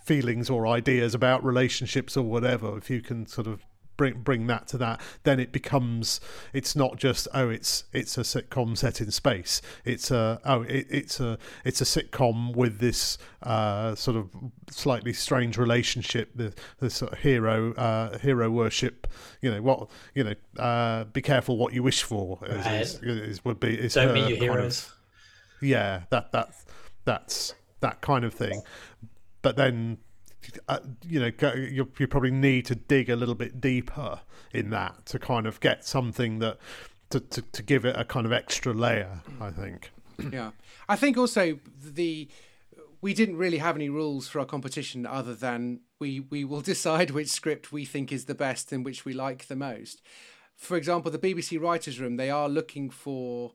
feelings 0.05 0.51
or 0.51 0.67
ideas 0.67 1.15
about 1.15 1.45
relationships 1.45 2.17
or 2.17 2.25
whatever. 2.25 2.77
If 2.77 2.91
you 2.91 3.01
can 3.01 3.27
sort 3.27 3.47
of 3.47 3.65
bring 4.01 4.15
bring 4.23 4.47
that 4.47 4.67
to 4.69 4.79
that, 4.79 4.99
then 5.25 5.39
it 5.39 5.53
becomes 5.53 6.21
it's 6.55 6.75
not 6.75 6.97
just 6.97 7.29
oh 7.35 7.51
it's 7.51 7.85
it's 7.93 8.17
a 8.17 8.23
sitcom 8.23 8.75
set 8.79 8.99
in 9.03 9.11
space. 9.11 9.61
It's 9.85 10.11
a 10.11 10.41
oh 10.47 10.63
it, 10.63 10.87
it's 10.89 11.21
a 11.21 11.37
it's 11.67 11.83
a 11.83 11.85
sitcom 11.85 12.57
with 12.57 12.79
this 12.79 13.19
uh, 13.43 13.95
sort 13.95 14.17
of 14.17 14.31
slightly 14.71 15.13
strange 15.13 15.59
relationship. 15.59 16.31
The 16.35 16.55
the 16.79 16.89
sort 16.89 17.13
of 17.13 17.19
hero 17.19 17.75
uh, 17.75 18.19
hero 18.19 18.51
worship. 18.51 19.07
You 19.43 19.51
know 19.53 19.61
what 19.61 19.91
you 20.15 20.25
know. 20.25 20.35
Uh, 20.59 21.05
be 21.05 21.21
careful 21.21 21.59
what 21.59 21.75
you 21.75 21.83
wish 21.83 22.03
for. 22.03 22.39
Is, 22.47 22.65
Right. 22.67 22.81
is, 22.81 22.95
is 23.03 23.45
would 23.45 23.61
be 23.61 23.79
is 23.79 23.93
Don't 23.95 24.15
meet 24.15 24.39
your 24.41 24.55
kind 24.55 24.67
of- 24.67 24.95
yeah, 25.61 26.05
that 26.09 26.33
that 26.33 26.49
that's 27.05 27.55
that 27.81 28.01
kind 28.01 28.25
of 28.25 28.33
thing. 28.33 28.63
But 29.43 29.57
then, 29.57 29.99
uh, 30.69 30.79
you 31.07 31.21
know, 31.21 31.55
you, 31.55 31.91
you 31.99 32.07
probably 32.07 32.31
need 32.31 32.67
to 32.67 32.75
dig 32.75 33.11
a 33.11 33.17
little 33.17 33.35
bit 33.35 33.61
deeper 33.61 34.21
in 34.53 34.71
that 34.71 35.07
to 35.07 35.19
kind 35.19 35.47
of 35.47 35.61
get 35.61 35.85
something 35.85 36.39
that 36.39 36.59
to, 37.11 37.21
to, 37.21 37.43
to 37.43 37.63
give 37.63 37.85
it 37.85 37.97
a 37.99 38.05
kind 38.05 38.27
of 38.27 38.33
extra 38.33 38.73
layer. 38.73 39.21
I 39.41 39.51
think. 39.51 39.91
yeah, 40.33 40.51
I 40.89 40.97
think 40.97 41.17
also 41.17 41.59
the 41.83 42.29
we 43.03 43.15
didn't 43.15 43.37
really 43.37 43.59
have 43.59 43.77
any 43.77 43.89
rules 43.89 44.29
for 44.29 44.41
our 44.41 44.47
competition 44.47 45.07
other 45.07 45.35
than 45.35 45.81
we 45.99 46.21
we 46.21 46.45
will 46.45 46.61
decide 46.73 47.11
which 47.11 47.29
script 47.29 47.73
we 47.73 47.85
think 47.85 48.13
is 48.13 48.25
the 48.25 48.35
best 48.35 48.73
and 48.73 48.85
which 48.85 49.05
we 49.05 49.13
like 49.13 49.47
the 49.47 49.57
most. 49.57 50.03
For 50.57 50.77
example, 50.77 51.11
the 51.11 51.19
BBC 51.19 51.61
Writers' 51.61 52.01
Room 52.01 52.17
they 52.17 52.31
are 52.31 52.49
looking 52.49 52.91
for 52.91 53.53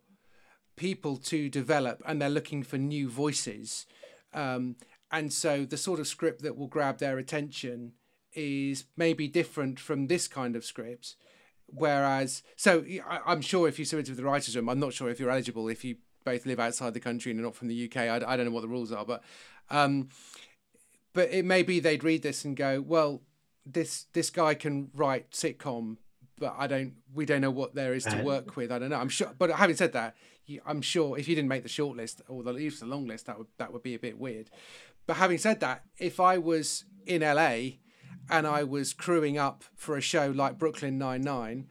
people 0.75 1.17
to 1.17 1.49
develop 1.49 2.01
and 2.05 2.21
they're 2.21 2.29
looking 2.29 2.63
for 2.63 2.77
new 2.77 3.09
voices. 3.09 3.86
Um, 4.33 4.75
and 5.16 5.32
so 5.32 5.63
the 5.63 5.78
sort 5.78 6.01
of 6.01 6.07
script 6.07 6.41
that 6.41 6.57
will 6.57 6.68
grab 6.68 6.97
their 6.97 7.18
attention 7.18 7.93
is 8.34 8.84
maybe 8.97 9.30
different 9.30 9.80
from 9.80 10.07
this 10.07 10.28
kind 10.28 10.57
of 10.57 10.66
script. 10.66 11.16
Whereas, 11.68 12.43
so 12.57 12.84
I, 13.09 13.32
am 13.32 13.39
sure 13.39 13.70
if 13.70 13.80
you 13.80 13.86
submit 13.86 14.07
to 14.07 14.13
the 14.13 14.26
writers' 14.26 14.57
room, 14.57 14.68
I'm 14.68 14.80
not 14.80 14.91
sure 14.91 15.09
if 15.09 15.18
you're 15.18 15.32
eligible 15.32 15.70
if 15.70 15.86
you 15.86 15.95
both 16.26 16.45
live 16.45 16.59
outside 16.59 16.93
the 16.93 16.99
country 16.99 17.32
and 17.32 17.39
are 17.39 17.43
not 17.43 17.55
from 17.55 17.70
the 17.70 17.86
UK. 17.86 17.97
I, 17.97 18.16
I 18.28 18.36
don't 18.36 18.45
know 18.45 18.51
what 18.51 18.61
the 18.61 18.68
rules 18.68 18.91
are, 18.91 19.05
but 19.05 19.24
um, 19.70 20.09
but 21.13 21.32
it 21.32 21.45
may 21.45 21.63
be 21.63 21.80
they'd 21.80 22.03
read 22.03 22.22
this 22.22 22.43
and 22.43 22.57
go, 22.57 22.82
well, 22.82 23.22
this 23.66 24.07
this 24.11 24.30
guy 24.30 24.53
can 24.53 24.89
write 24.93 25.32
sitcom, 25.32 25.95
but 26.38 26.53
I 26.57 26.68
don't. 26.68 26.95
We 27.13 27.26
don't 27.26 27.41
know 27.41 27.51
what 27.51 27.74
there 27.74 27.93
is 27.93 28.03
to 28.03 28.22
work 28.22 28.57
with. 28.57 28.70
I 28.70 28.80
don't 28.80 28.89
know. 28.89 28.99
I'm 28.99 29.09
sure, 29.09 29.32
but 29.38 29.49
having 29.51 29.78
said 29.78 29.93
that, 29.93 30.16
I'm 30.66 30.82
sure 30.82 31.18
if 31.18 31.28
you 31.28 31.36
didn't 31.36 31.49
make 31.49 31.63
the 31.63 31.70
short 31.70 31.97
list 31.97 32.22
or 32.28 32.43
the 32.43 32.53
least 32.53 32.82
the 32.82 32.86
long 32.86 33.07
list, 33.07 33.26
that 33.28 33.38
would 33.38 33.47
that 33.57 33.74
would 33.74 33.84
be 33.84 33.95
a 33.95 33.99
bit 33.99 34.20
weird. 34.20 34.49
But 35.08 35.18
having 35.18 35.38
said 35.38 35.60
that, 35.60 35.84
if 35.97 36.20
I 36.20 36.38
was 36.38 36.86
in 37.06 37.22
LA 37.22 37.78
and 38.30 38.47
I 38.47 38.64
was 38.64 38.93
crewing 38.93 39.38
up 39.38 39.64
for 39.76 39.95
a 39.95 40.01
show 40.01 40.32
like 40.32 40.58
Brooklyn 40.58 40.97
Nine 40.97 41.22
Nine, 41.22 41.68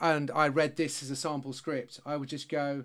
and 0.00 0.30
I 0.34 0.48
read 0.48 0.76
this 0.76 1.02
as 1.02 1.10
a 1.10 1.16
sample 1.16 1.52
script, 1.52 2.00
I 2.04 2.16
would 2.16 2.28
just 2.28 2.48
go, 2.48 2.84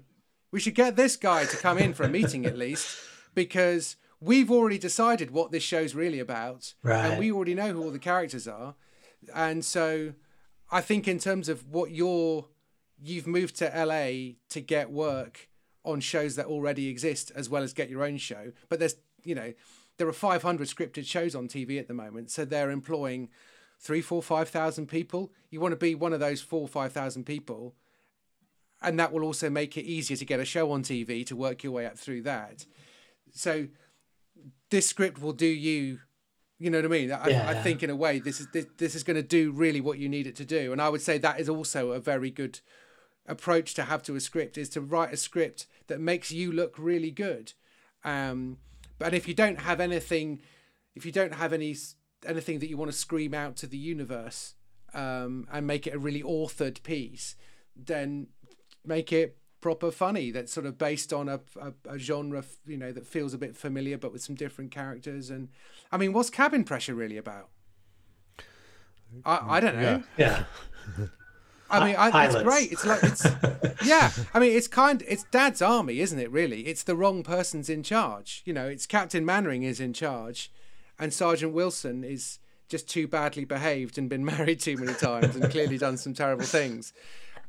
"We 0.52 0.60
should 0.60 0.76
get 0.76 0.96
this 0.96 1.16
guy 1.16 1.46
to 1.46 1.58
come 1.58 1.78
in 1.78 1.94
for 1.94 2.04
a 2.04 2.10
meeting 2.18 2.46
at 2.46 2.58
least," 2.58 2.98
because 3.34 3.96
we've 4.20 4.52
already 4.52 4.78
decided 4.78 5.32
what 5.32 5.52
this 5.52 5.64
show's 5.64 5.96
really 5.96 6.20
about, 6.20 6.74
right. 6.84 7.06
and 7.06 7.20
we 7.20 7.32
already 7.32 7.56
know 7.56 7.74
who 7.74 7.84
all 7.84 7.92
the 7.92 8.00
characters 8.00 8.48
are, 8.48 8.76
and 9.34 9.66
so 9.66 10.14
I 10.72 10.82
think 10.82 11.08
in 11.08 11.20
terms 11.20 11.50
of 11.50 11.68
what 11.68 11.92
you're 11.92 12.48
you've 13.02 13.28
moved 13.28 13.56
to 13.58 13.66
LA 13.66 14.36
to 14.50 14.62
get 14.62 14.92
work 14.92 15.50
on 15.86 16.00
shows 16.00 16.36
that 16.36 16.46
already 16.46 16.90
exist 16.90 17.32
as 17.36 17.50
well 17.50 17.64
as 17.64 17.74
get 17.74 17.90
your 17.90 18.04
own 18.04 18.18
show. 18.18 18.52
But 18.68 18.80
there's, 18.80 18.96
you 19.24 19.36
know, 19.36 19.54
there 20.00 20.08
are 20.08 20.14
500 20.14 20.68
scripted 20.68 21.06
shows 21.06 21.36
on 21.36 21.47
TV 21.47 21.78
at 21.78 21.88
the 21.88 21.93
moment, 21.93 22.32
so 22.32 22.45
they're 22.45 22.72
employing 22.72 23.30
three, 23.80 24.02
four, 24.02 24.24
five 24.24 24.50
thousand 24.50 24.88
people. 24.88 25.32
You 25.52 25.60
want 25.60 25.74
to 25.74 25.78
be 25.78 25.93
one 25.93 26.14
of 26.14 26.22
those 26.22 26.41
four, 26.41 26.68
five 26.68 26.93
thousand 26.93 27.26
people, 27.26 27.76
and 28.82 28.97
that 28.97 29.12
will 29.12 29.24
also 29.24 29.50
make 29.50 29.78
it 29.78 29.84
easier 29.84 30.16
to 30.16 30.26
get 30.26 30.39
a 30.39 30.45
show 30.45 30.72
on 30.72 30.84
TV 30.84 31.26
to 31.28 31.36
work 31.36 31.64
your 31.64 31.74
way 31.74 31.86
up 31.86 31.97
through 31.97 32.24
that. 32.24 32.66
So 33.34 33.68
this 34.72 34.88
script 34.88 35.22
will 35.22 35.34
do 35.34 35.45
you 35.45 36.00
you 36.58 36.70
know 36.70 36.80
what 36.80 36.86
I 36.86 36.89
mean? 36.89 37.12
I, 37.12 37.28
yeah. 37.30 37.50
I 37.50 37.54
think 37.56 37.84
in 37.84 37.89
a 37.89 37.95
way 37.95 38.20
this 38.20 38.39
is 38.39 38.47
this, 38.54 38.68
this 38.78 38.95
is 38.95 39.04
going 39.04 39.16
to 39.16 39.24
do 39.24 39.52
really 39.52 39.82
what 39.82 39.97
you 39.97 40.08
need 40.08 40.28
it 40.28 40.36
to 40.38 40.45
do, 40.45 40.72
and 40.72 40.82
I 40.82 40.88
would 40.88 41.02
say 41.02 41.18
that 41.18 41.41
is 41.41 41.50
also 41.50 41.91
a 41.91 42.00
very 42.00 42.32
good 42.32 42.62
approach 43.28 43.74
to 43.76 43.84
have 43.84 44.02
to 44.02 44.16
a 44.16 44.20
script 44.20 44.58
is 44.58 44.70
to 44.70 44.82
write 44.82 45.14
a 45.14 45.18
script 45.18 45.68
that 45.88 46.00
makes 46.00 46.32
you 46.32 46.52
look 46.54 46.76
really 46.80 47.12
good. 47.12 47.52
Um, 48.04 48.58
but 49.00 49.14
if 49.14 49.28
you 49.28 49.34
don't 49.34 49.62
have 49.62 49.80
anything, 49.80 50.41
if 50.95 51.06
you 51.06 51.12
don't 51.12 51.34
have 51.34 51.54
any 51.54 51.76
anything 52.28 52.60
that 52.60 52.70
you 52.70 52.78
want 52.78 52.91
to 52.91 52.97
scream 52.97 53.34
out 53.34 53.56
to 53.56 53.66
the 53.68 53.78
universe 53.78 54.56
um, 54.93 55.47
and 55.52 55.66
make 55.66 55.88
it 55.88 55.95
a 55.95 56.00
really 56.00 56.22
authored 56.22 56.84
piece, 56.84 57.36
then 57.76 58.28
make 58.86 59.12
it 59.12 59.38
proper 59.62 59.91
funny 59.91 60.32
that's 60.32 60.54
sort 60.54 60.66
of 60.66 60.78
based 60.78 61.12
on 61.12 61.28
a, 61.28 61.41
a, 61.60 61.74
a, 61.89 62.00
genre 62.00 62.41
you 62.66 62.78
know 62.78 62.93
that 62.93 63.06
feels 63.06 63.34
a 63.34 63.38
bit 63.38 63.58
familiar 63.58 63.97
but 63.97 64.12
with 64.12 64.22
some 64.22 64.36
different 64.36 64.72
characters. 64.72 65.30
And 65.30 65.50
i 65.91 65.97
mean 65.97 66.14
what's 66.14 66.30
cabin 66.30 66.64
pressure 66.64 66.93
really 66.93 67.18
about? 67.18 67.50
I, 69.26 69.58
I 69.58 69.60
don't 69.60 69.76
know. 69.76 70.04
Yeah, 70.18 70.43
yeah. 70.97 71.06
I 71.70 71.86
mean, 71.86 71.95
I, 71.97 72.26
it's 72.26 72.41
great. 72.41 72.72
It's 72.72 72.86
like 72.86 73.03
it's 73.03 73.26
yeah. 73.86 74.11
I 74.34 74.39
mean, 74.39 74.55
it's 74.55 74.67
kind. 74.67 75.03
It's 75.07 75.24
Dad's 75.26 75.61
army, 75.61 75.99
isn't 75.99 76.20
it? 76.20 76.32
Really, 76.32 76.61
it's 76.61 76.84
the 76.84 76.95
wrong 76.95 77.24
person's 77.24 77.70
in 77.70 77.84
charge. 77.84 78.41
You 78.45 78.53
know, 78.53 78.67
it's 78.67 78.86
Captain 78.86 79.26
Mainwaring 79.26 79.63
is 79.63 79.80
in 79.80 79.93
charge, 79.93 80.51
and 80.97 81.13
Sergeant 81.13 81.53
Wilson 81.53 82.03
is 82.03 82.39
just 82.70 82.88
too 82.88 83.07
badly 83.07 83.45
behaved 83.45 83.97
and 83.97 84.09
been 84.09 84.26
married 84.38 84.59
too 84.59 84.78
many 84.78 84.93
times 84.93 85.36
and 85.36 85.49
clearly 85.51 85.78
done 85.78 85.97
some 85.97 86.13
terrible 86.13 86.45
things. 86.45 86.93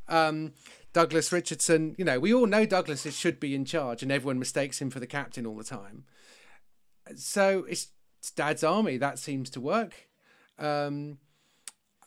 Um, 0.08 0.52
Douglas 0.92 1.30
Richardson, 1.30 1.94
you 1.98 2.04
know, 2.04 2.18
we 2.18 2.34
all 2.34 2.46
know 2.46 2.66
Douglas 2.66 3.02
should 3.14 3.38
be 3.38 3.54
in 3.54 3.64
charge, 3.64 4.02
and 4.02 4.10
everyone 4.10 4.38
mistakes 4.38 4.80
him 4.80 4.90
for 4.90 4.98
the 4.98 5.06
captain 5.06 5.46
all 5.46 5.56
the 5.56 5.64
time. 5.64 6.04
So 7.16 7.64
it's, 7.68 7.88
it's 8.18 8.30
Dad's 8.30 8.64
army. 8.64 8.96
That 8.96 9.18
seems 9.18 9.50
to 9.50 9.60
work. 9.60 10.08
Um, 10.58 11.18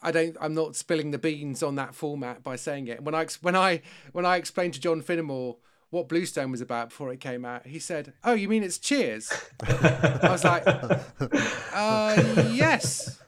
I 0.03 0.11
don't. 0.11 0.37
I'm 0.39 0.53
not 0.53 0.75
spilling 0.75 1.11
the 1.11 1.17
beans 1.17 1.63
on 1.63 1.75
that 1.75 1.95
format 1.95 2.43
by 2.43 2.55
saying 2.57 2.87
it. 2.87 3.03
When 3.03 3.15
I 3.15 3.27
when 3.41 3.55
I 3.55 3.81
when 4.11 4.25
I 4.25 4.35
explained 4.35 4.73
to 4.75 4.79
John 4.79 5.01
Finnemore 5.01 5.55
what 5.89 6.09
Bluestone 6.09 6.51
was 6.51 6.61
about 6.61 6.89
before 6.89 7.13
it 7.13 7.19
came 7.19 7.45
out, 7.45 7.65
he 7.65 7.79
said, 7.79 8.13
"Oh, 8.23 8.33
you 8.33 8.49
mean 8.49 8.63
it's 8.63 8.77
Cheers?" 8.77 9.31
I 9.61 10.19
was 10.29 10.43
like, 10.43 10.63
uh, 11.73 12.49
"Yes." 12.51 13.19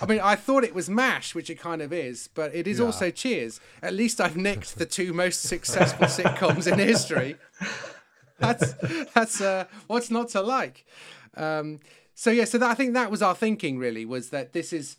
I 0.00 0.06
mean, 0.06 0.20
I 0.20 0.36
thought 0.36 0.64
it 0.64 0.74
was 0.74 0.88
MASH, 0.88 1.34
which 1.34 1.50
it 1.50 1.60
kind 1.60 1.82
of 1.82 1.92
is, 1.92 2.28
but 2.34 2.54
it 2.54 2.66
is 2.66 2.78
yeah. 2.78 2.86
also 2.86 3.10
Cheers. 3.10 3.60
At 3.82 3.94
least 3.94 4.20
I've 4.20 4.36
nicked 4.36 4.78
the 4.78 4.86
two 4.86 5.12
most 5.12 5.42
successful 5.42 6.06
sitcoms 6.06 6.70
in 6.70 6.78
history. 6.78 7.36
That's 8.38 8.72
that's 9.14 9.40
uh, 9.40 9.66
what's 9.86 10.10
not 10.10 10.28
to 10.30 10.40
like. 10.42 10.84
Um, 11.36 11.80
so 12.14 12.30
yeah, 12.30 12.44
so 12.44 12.58
that, 12.58 12.70
I 12.70 12.74
think 12.74 12.94
that 12.94 13.10
was 13.10 13.22
our 13.22 13.34
thinking. 13.34 13.78
Really, 13.78 14.04
was 14.04 14.30
that 14.30 14.52
this 14.52 14.72
is 14.72 14.96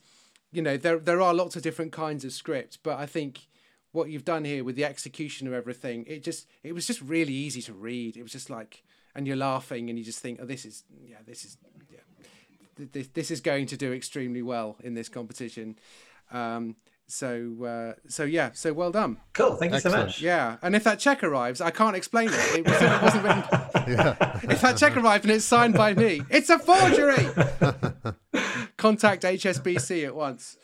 you 0.51 0.61
know 0.61 0.77
there 0.77 0.99
there 0.99 1.21
are 1.21 1.33
lots 1.33 1.55
of 1.55 1.61
different 1.61 1.91
kinds 1.91 2.25
of 2.25 2.31
script, 2.33 2.79
but 2.83 2.97
I 2.99 3.05
think 3.05 3.47
what 3.91 4.09
you've 4.09 4.25
done 4.25 4.45
here 4.45 4.63
with 4.63 4.75
the 4.75 4.85
execution 4.85 5.47
of 5.47 5.53
everything, 5.53 6.05
it 6.07 6.23
just 6.23 6.47
it 6.63 6.73
was 6.73 6.87
just 6.87 7.01
really 7.01 7.33
easy 7.33 7.61
to 7.63 7.73
read. 7.73 8.17
It 8.17 8.23
was 8.23 8.31
just 8.31 8.49
like, 8.49 8.83
and 9.15 9.27
you're 9.27 9.37
laughing, 9.37 9.89
and 9.89 9.97
you 9.97 10.05
just 10.05 10.19
think, 10.19 10.39
oh, 10.41 10.45
this 10.45 10.65
is 10.65 10.83
yeah, 11.05 11.17
this 11.25 11.43
is 11.43 11.57
yeah, 11.91 12.85
this 12.91 13.07
this 13.09 13.31
is 13.31 13.41
going 13.41 13.67
to 13.67 13.77
do 13.77 13.93
extremely 13.93 14.41
well 14.41 14.77
in 14.83 14.93
this 14.93 15.09
competition. 15.09 15.77
Um, 16.31 16.75
so 17.07 17.63
uh, 17.65 17.99
so 18.07 18.23
yeah, 18.23 18.51
so 18.53 18.71
well 18.73 18.91
done. 18.91 19.17
Cool, 19.33 19.55
thank 19.55 19.73
Excellent. 19.73 19.95
you 19.95 19.99
so 20.01 20.05
much. 20.05 20.21
Yeah, 20.21 20.57
and 20.61 20.75
if 20.75 20.83
that 20.85 20.99
check 20.99 21.23
arrives, 21.23 21.59
I 21.59 21.71
can't 21.71 21.95
explain 21.95 22.29
it. 22.31 22.55
It 22.55 22.65
wasn't, 22.65 22.93
it 22.93 23.01
wasn't 23.01 23.23
written. 23.23 23.43
yeah. 23.87 24.39
If 24.43 24.61
that 24.61 24.77
check 24.77 24.95
arrived 24.95 25.25
and 25.25 25.33
it's 25.33 25.45
signed 25.45 25.73
by 25.73 25.93
me, 25.93 26.21
it's 26.29 26.49
a 26.49 26.57
forgery. 26.57 27.27
Contact 28.81 29.21
HSBC 29.21 30.05
at 30.05 30.15
once. 30.15 30.57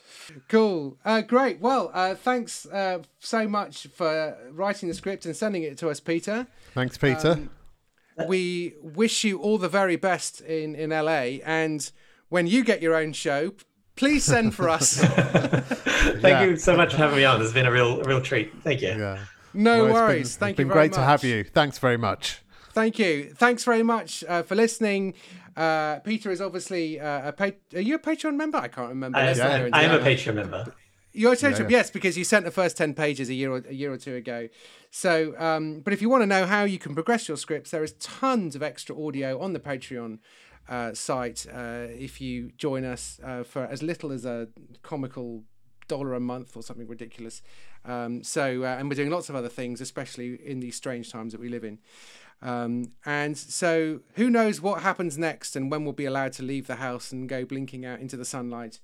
Cool, 0.48 0.98
uh, 1.04 1.20
great. 1.20 1.60
Well, 1.60 1.92
uh, 1.94 2.16
thanks 2.16 2.66
uh, 2.66 3.02
so 3.20 3.46
much 3.46 3.86
for 3.94 4.36
writing 4.50 4.88
the 4.88 4.94
script 4.94 5.24
and 5.24 5.36
sending 5.36 5.62
it 5.62 5.78
to 5.78 5.88
us, 5.88 6.00
Peter. 6.00 6.48
Thanks, 6.74 6.98
Peter. 6.98 7.32
Um, 7.32 7.50
we 8.26 8.74
wish 8.82 9.22
you 9.22 9.38
all 9.38 9.56
the 9.56 9.68
very 9.68 9.94
best 9.94 10.40
in 10.40 10.74
in 10.74 10.90
LA, 10.90 11.38
and 11.44 11.90
when 12.28 12.48
you 12.48 12.64
get 12.64 12.82
your 12.82 12.96
own 12.96 13.12
show, 13.12 13.52
please 13.94 14.24
send 14.24 14.52
for 14.52 14.68
us. 14.68 14.96
Thank 14.98 16.22
yeah. 16.24 16.42
you 16.42 16.56
so 16.56 16.76
much 16.76 16.92
for 16.92 16.98
having 16.98 17.18
me 17.18 17.24
on. 17.24 17.40
It's 17.40 17.52
been 17.52 17.66
a 17.66 17.72
real, 17.72 18.02
real 18.02 18.20
treat. 18.20 18.52
Thank 18.62 18.82
you. 18.82 18.88
Yeah. 18.88 19.18
No 19.54 19.84
well, 19.84 19.92
worries. 19.92 20.36
Been, 20.36 20.40
Thank 20.40 20.58
you. 20.58 20.62
It's 20.62 20.68
been 20.68 20.76
great 20.76 20.90
much. 20.90 20.98
to 20.98 21.04
have 21.04 21.22
you. 21.22 21.44
Thanks 21.44 21.78
very 21.78 21.96
much. 21.96 22.42
Thank 22.72 22.98
you. 22.98 23.32
Thanks 23.34 23.64
very 23.64 23.82
much 23.82 24.22
uh, 24.28 24.42
for 24.42 24.54
listening. 24.54 25.14
Uh, 25.58 25.98
Peter 26.00 26.30
is 26.30 26.40
obviously 26.40 27.00
uh, 27.00 27.28
a 27.30 27.32
pa- 27.32 27.50
are 27.74 27.80
you 27.80 27.96
a 27.96 27.98
Patreon 27.98 28.36
member? 28.36 28.58
I 28.58 28.68
can't 28.68 28.90
remember. 28.90 29.18
I, 29.18 29.32
yeah. 29.32 29.68
I 29.72 29.82
am 29.82 30.00
a 30.00 30.04
Patreon 30.04 30.36
member. 30.36 30.72
You're 31.12 31.32
a 31.32 31.36
Patreon, 31.36 31.50
yeah, 31.50 31.62
yeah. 31.62 31.68
yes, 31.68 31.90
because 31.90 32.16
you 32.16 32.22
sent 32.22 32.44
the 32.44 32.52
first 32.52 32.76
ten 32.76 32.94
pages 32.94 33.28
a 33.28 33.34
year 33.34 33.50
or 33.50 33.64
a 33.68 33.74
year 33.74 33.92
or 33.92 33.96
two 33.96 34.14
ago. 34.14 34.48
So, 34.92 35.34
um, 35.36 35.80
but 35.80 35.92
if 35.92 36.00
you 36.00 36.08
want 36.08 36.22
to 36.22 36.26
know 36.26 36.46
how 36.46 36.62
you 36.62 36.78
can 36.78 36.94
progress 36.94 37.26
your 37.26 37.36
scripts, 37.36 37.72
there 37.72 37.82
is 37.82 37.94
tons 37.94 38.54
of 38.54 38.62
extra 38.62 38.94
audio 39.04 39.40
on 39.40 39.52
the 39.52 39.58
Patreon 39.58 40.20
uh, 40.68 40.94
site 40.94 41.44
uh, 41.52 41.86
if 41.90 42.20
you 42.20 42.52
join 42.56 42.84
us 42.84 43.18
uh, 43.24 43.42
for 43.42 43.64
as 43.64 43.82
little 43.82 44.12
as 44.12 44.24
a 44.24 44.46
comical 44.82 45.42
dollar 45.88 46.14
a 46.14 46.20
month 46.20 46.56
or 46.56 46.62
something 46.62 46.86
ridiculous. 46.86 47.42
Um, 47.84 48.22
so, 48.22 48.62
uh, 48.62 48.76
and 48.78 48.88
we're 48.88 48.94
doing 48.94 49.10
lots 49.10 49.28
of 49.28 49.34
other 49.34 49.48
things, 49.48 49.80
especially 49.80 50.38
in 50.44 50.60
these 50.60 50.76
strange 50.76 51.10
times 51.10 51.32
that 51.32 51.40
we 51.40 51.48
live 51.48 51.64
in. 51.64 51.78
Um, 52.40 52.92
and 53.04 53.36
so, 53.36 54.00
who 54.14 54.30
knows 54.30 54.60
what 54.60 54.82
happens 54.82 55.18
next 55.18 55.56
and 55.56 55.70
when 55.70 55.84
we'll 55.84 55.92
be 55.92 56.04
allowed 56.04 56.32
to 56.34 56.42
leave 56.42 56.66
the 56.68 56.76
house 56.76 57.10
and 57.10 57.28
go 57.28 57.44
blinking 57.44 57.84
out 57.84 57.98
into 58.00 58.16
the 58.16 58.24
sunlight. 58.24 58.78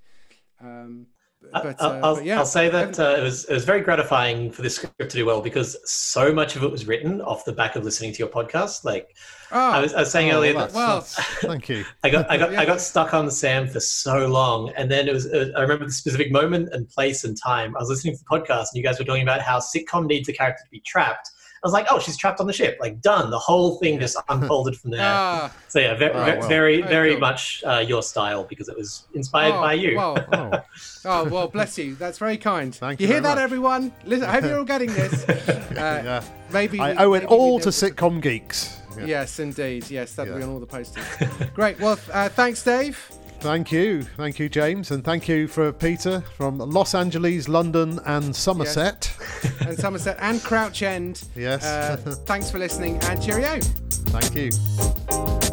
Um, 0.60 1.06
but, 1.52 1.76
I'll, 1.80 1.90
uh, 1.90 2.00
I'll, 2.02 2.14
but 2.16 2.24
yeah, 2.24 2.38
I'll 2.38 2.46
say 2.46 2.70
that 2.70 2.98
uh, 2.98 3.16
it 3.18 3.22
was 3.22 3.44
it 3.44 3.52
was 3.52 3.66
very 3.66 3.82
gratifying 3.82 4.50
for 4.50 4.62
this 4.62 4.76
script 4.76 4.98
to 4.98 5.16
do 5.18 5.26
well 5.26 5.42
because 5.42 5.76
so 5.84 6.32
much 6.32 6.56
of 6.56 6.62
it 6.62 6.70
was 6.70 6.86
written 6.86 7.20
off 7.20 7.44
the 7.44 7.52
back 7.52 7.76
of 7.76 7.84
listening 7.84 8.12
to 8.14 8.18
your 8.18 8.28
podcast. 8.28 8.82
Like 8.82 9.14
Oh, 9.52 9.58
I 9.70 9.78
was, 9.80 9.92
I 9.92 10.00
was 10.00 10.10
saying 10.10 10.32
Oh, 10.32 10.36
earlier, 10.38 10.54
that's- 10.54 10.72
that 10.72 10.78
well- 10.78 11.00
thank 11.02 11.68
you. 11.68 11.84
I 12.02 12.08
got 12.08 12.30
I 12.30 12.38
got 12.38 12.52
Yeah. 12.52 12.60
I 12.62 12.64
got 12.64 12.80
stuck 12.80 13.12
on 13.12 13.30
Sam 13.30 13.68
for 13.68 13.78
so 13.78 14.26
long, 14.26 14.70
and 14.70 14.90
then 14.90 15.06
it 15.06 15.12
was 15.12 15.26
uh, 15.26 15.50
I 15.56 15.60
remember 15.60 15.84
the 15.84 15.92
specific 15.92 16.32
moment 16.32 16.70
and 16.72 16.88
place 16.88 17.24
and 17.24 17.36
time. 17.40 17.76
I 17.76 17.80
was 17.80 17.90
listening 17.90 18.16
to 18.16 18.20
the 18.20 18.38
podcast, 18.38 18.68
and 18.72 18.76
you 18.76 18.82
guys 18.82 18.98
were 18.98 19.04
talking 19.04 19.22
about 19.22 19.42
how 19.42 19.60
sitcom 19.60 20.06
needs 20.06 20.28
a 20.30 20.32
character 20.32 20.64
to 20.64 20.70
be 20.70 20.80
trapped. 20.80 21.30
I 21.64 21.66
was 21.66 21.72
like, 21.72 21.86
oh, 21.90 21.98
she's 21.98 22.18
trapped 22.18 22.40
on 22.40 22.46
the 22.46 22.52
ship. 22.52 22.76
Like 22.78 23.00
done. 23.00 23.30
The 23.30 23.38
whole 23.38 23.78
thing 23.78 23.98
just 23.98 24.18
unfolded 24.28 24.76
from 24.76 24.90
there. 24.90 25.00
ah, 25.02 25.50
So 25.68 25.78
yeah, 25.78 25.94
very, 25.94 26.12
Oh, 26.12 26.38
well. 26.38 26.46
very, 26.48 26.82
Oh, 26.82 26.86
very 26.86 27.12
cool. 27.12 27.20
much 27.20 27.64
uh, 27.66 27.78
your 27.86 28.02
style 28.02 28.44
because 28.44 28.68
it 28.68 28.76
was 28.76 29.04
inspired 29.14 29.54
oh, 29.54 29.60
by 29.62 29.72
you. 29.72 29.96
Well, 29.96 30.18
Oh, 30.32 30.62
oh, 31.06 31.24
well, 31.24 31.48
bless 31.48 31.78
you. 31.78 31.94
That's 31.94 32.18
very 32.18 32.36
kind. 32.36 32.74
Thank 32.74 33.00
you 33.00 33.06
you 33.06 33.12
hear 33.14 33.22
very 33.22 33.34
that, 33.34 33.40
much. 33.40 33.44
everyone? 33.44 33.92
Listen, 34.04 34.28
I 34.28 34.32
hope 34.32 34.44
you're 34.44 34.58
all 34.58 34.64
getting 34.64 34.92
this. 34.92 35.24
Uh, 35.74 36.02
yeah. 36.04 36.24
Maybe 36.52 36.78
I 36.78 36.92
we- 36.92 36.98
owe 36.98 37.14
it 37.14 37.24
all 37.24 37.58
to 37.60 37.70
sitcom 37.70 38.20
geeks. 38.22 38.78
Yeah. 38.96 39.06
Yes, 39.06 39.40
indeed. 39.40 39.90
Yes, 39.90 40.14
that'll 40.14 40.36
be 40.36 40.42
on 40.42 40.50
all 40.50 40.60
the 40.60 40.66
posters. 40.66 41.04
Great. 41.52 41.80
Well, 41.80 41.98
uh, 42.12 42.28
thanks, 42.28 42.62
Dave. 42.62 43.10
Thank 43.44 43.70
you, 43.70 44.04
thank 44.16 44.38
you, 44.38 44.48
James, 44.48 44.90
and 44.90 45.04
thank 45.04 45.28
you 45.28 45.46
for 45.46 45.70
Peter 45.70 46.22
from 46.38 46.56
Los 46.56 46.94
Angeles, 46.94 47.46
London, 47.46 48.00
and 48.06 48.34
Somerset. 48.34 49.14
and 49.60 49.78
Somerset 49.78 50.16
and 50.20 50.42
Crouch 50.42 50.82
End. 50.82 51.22
Yes. 51.36 51.62
Uh, 51.62 51.96
thanks 52.24 52.50
for 52.50 52.58
listening 52.58 52.96
and 53.02 53.22
cheerio. 53.22 53.60
Thank 53.60 54.34
you. 54.34 55.43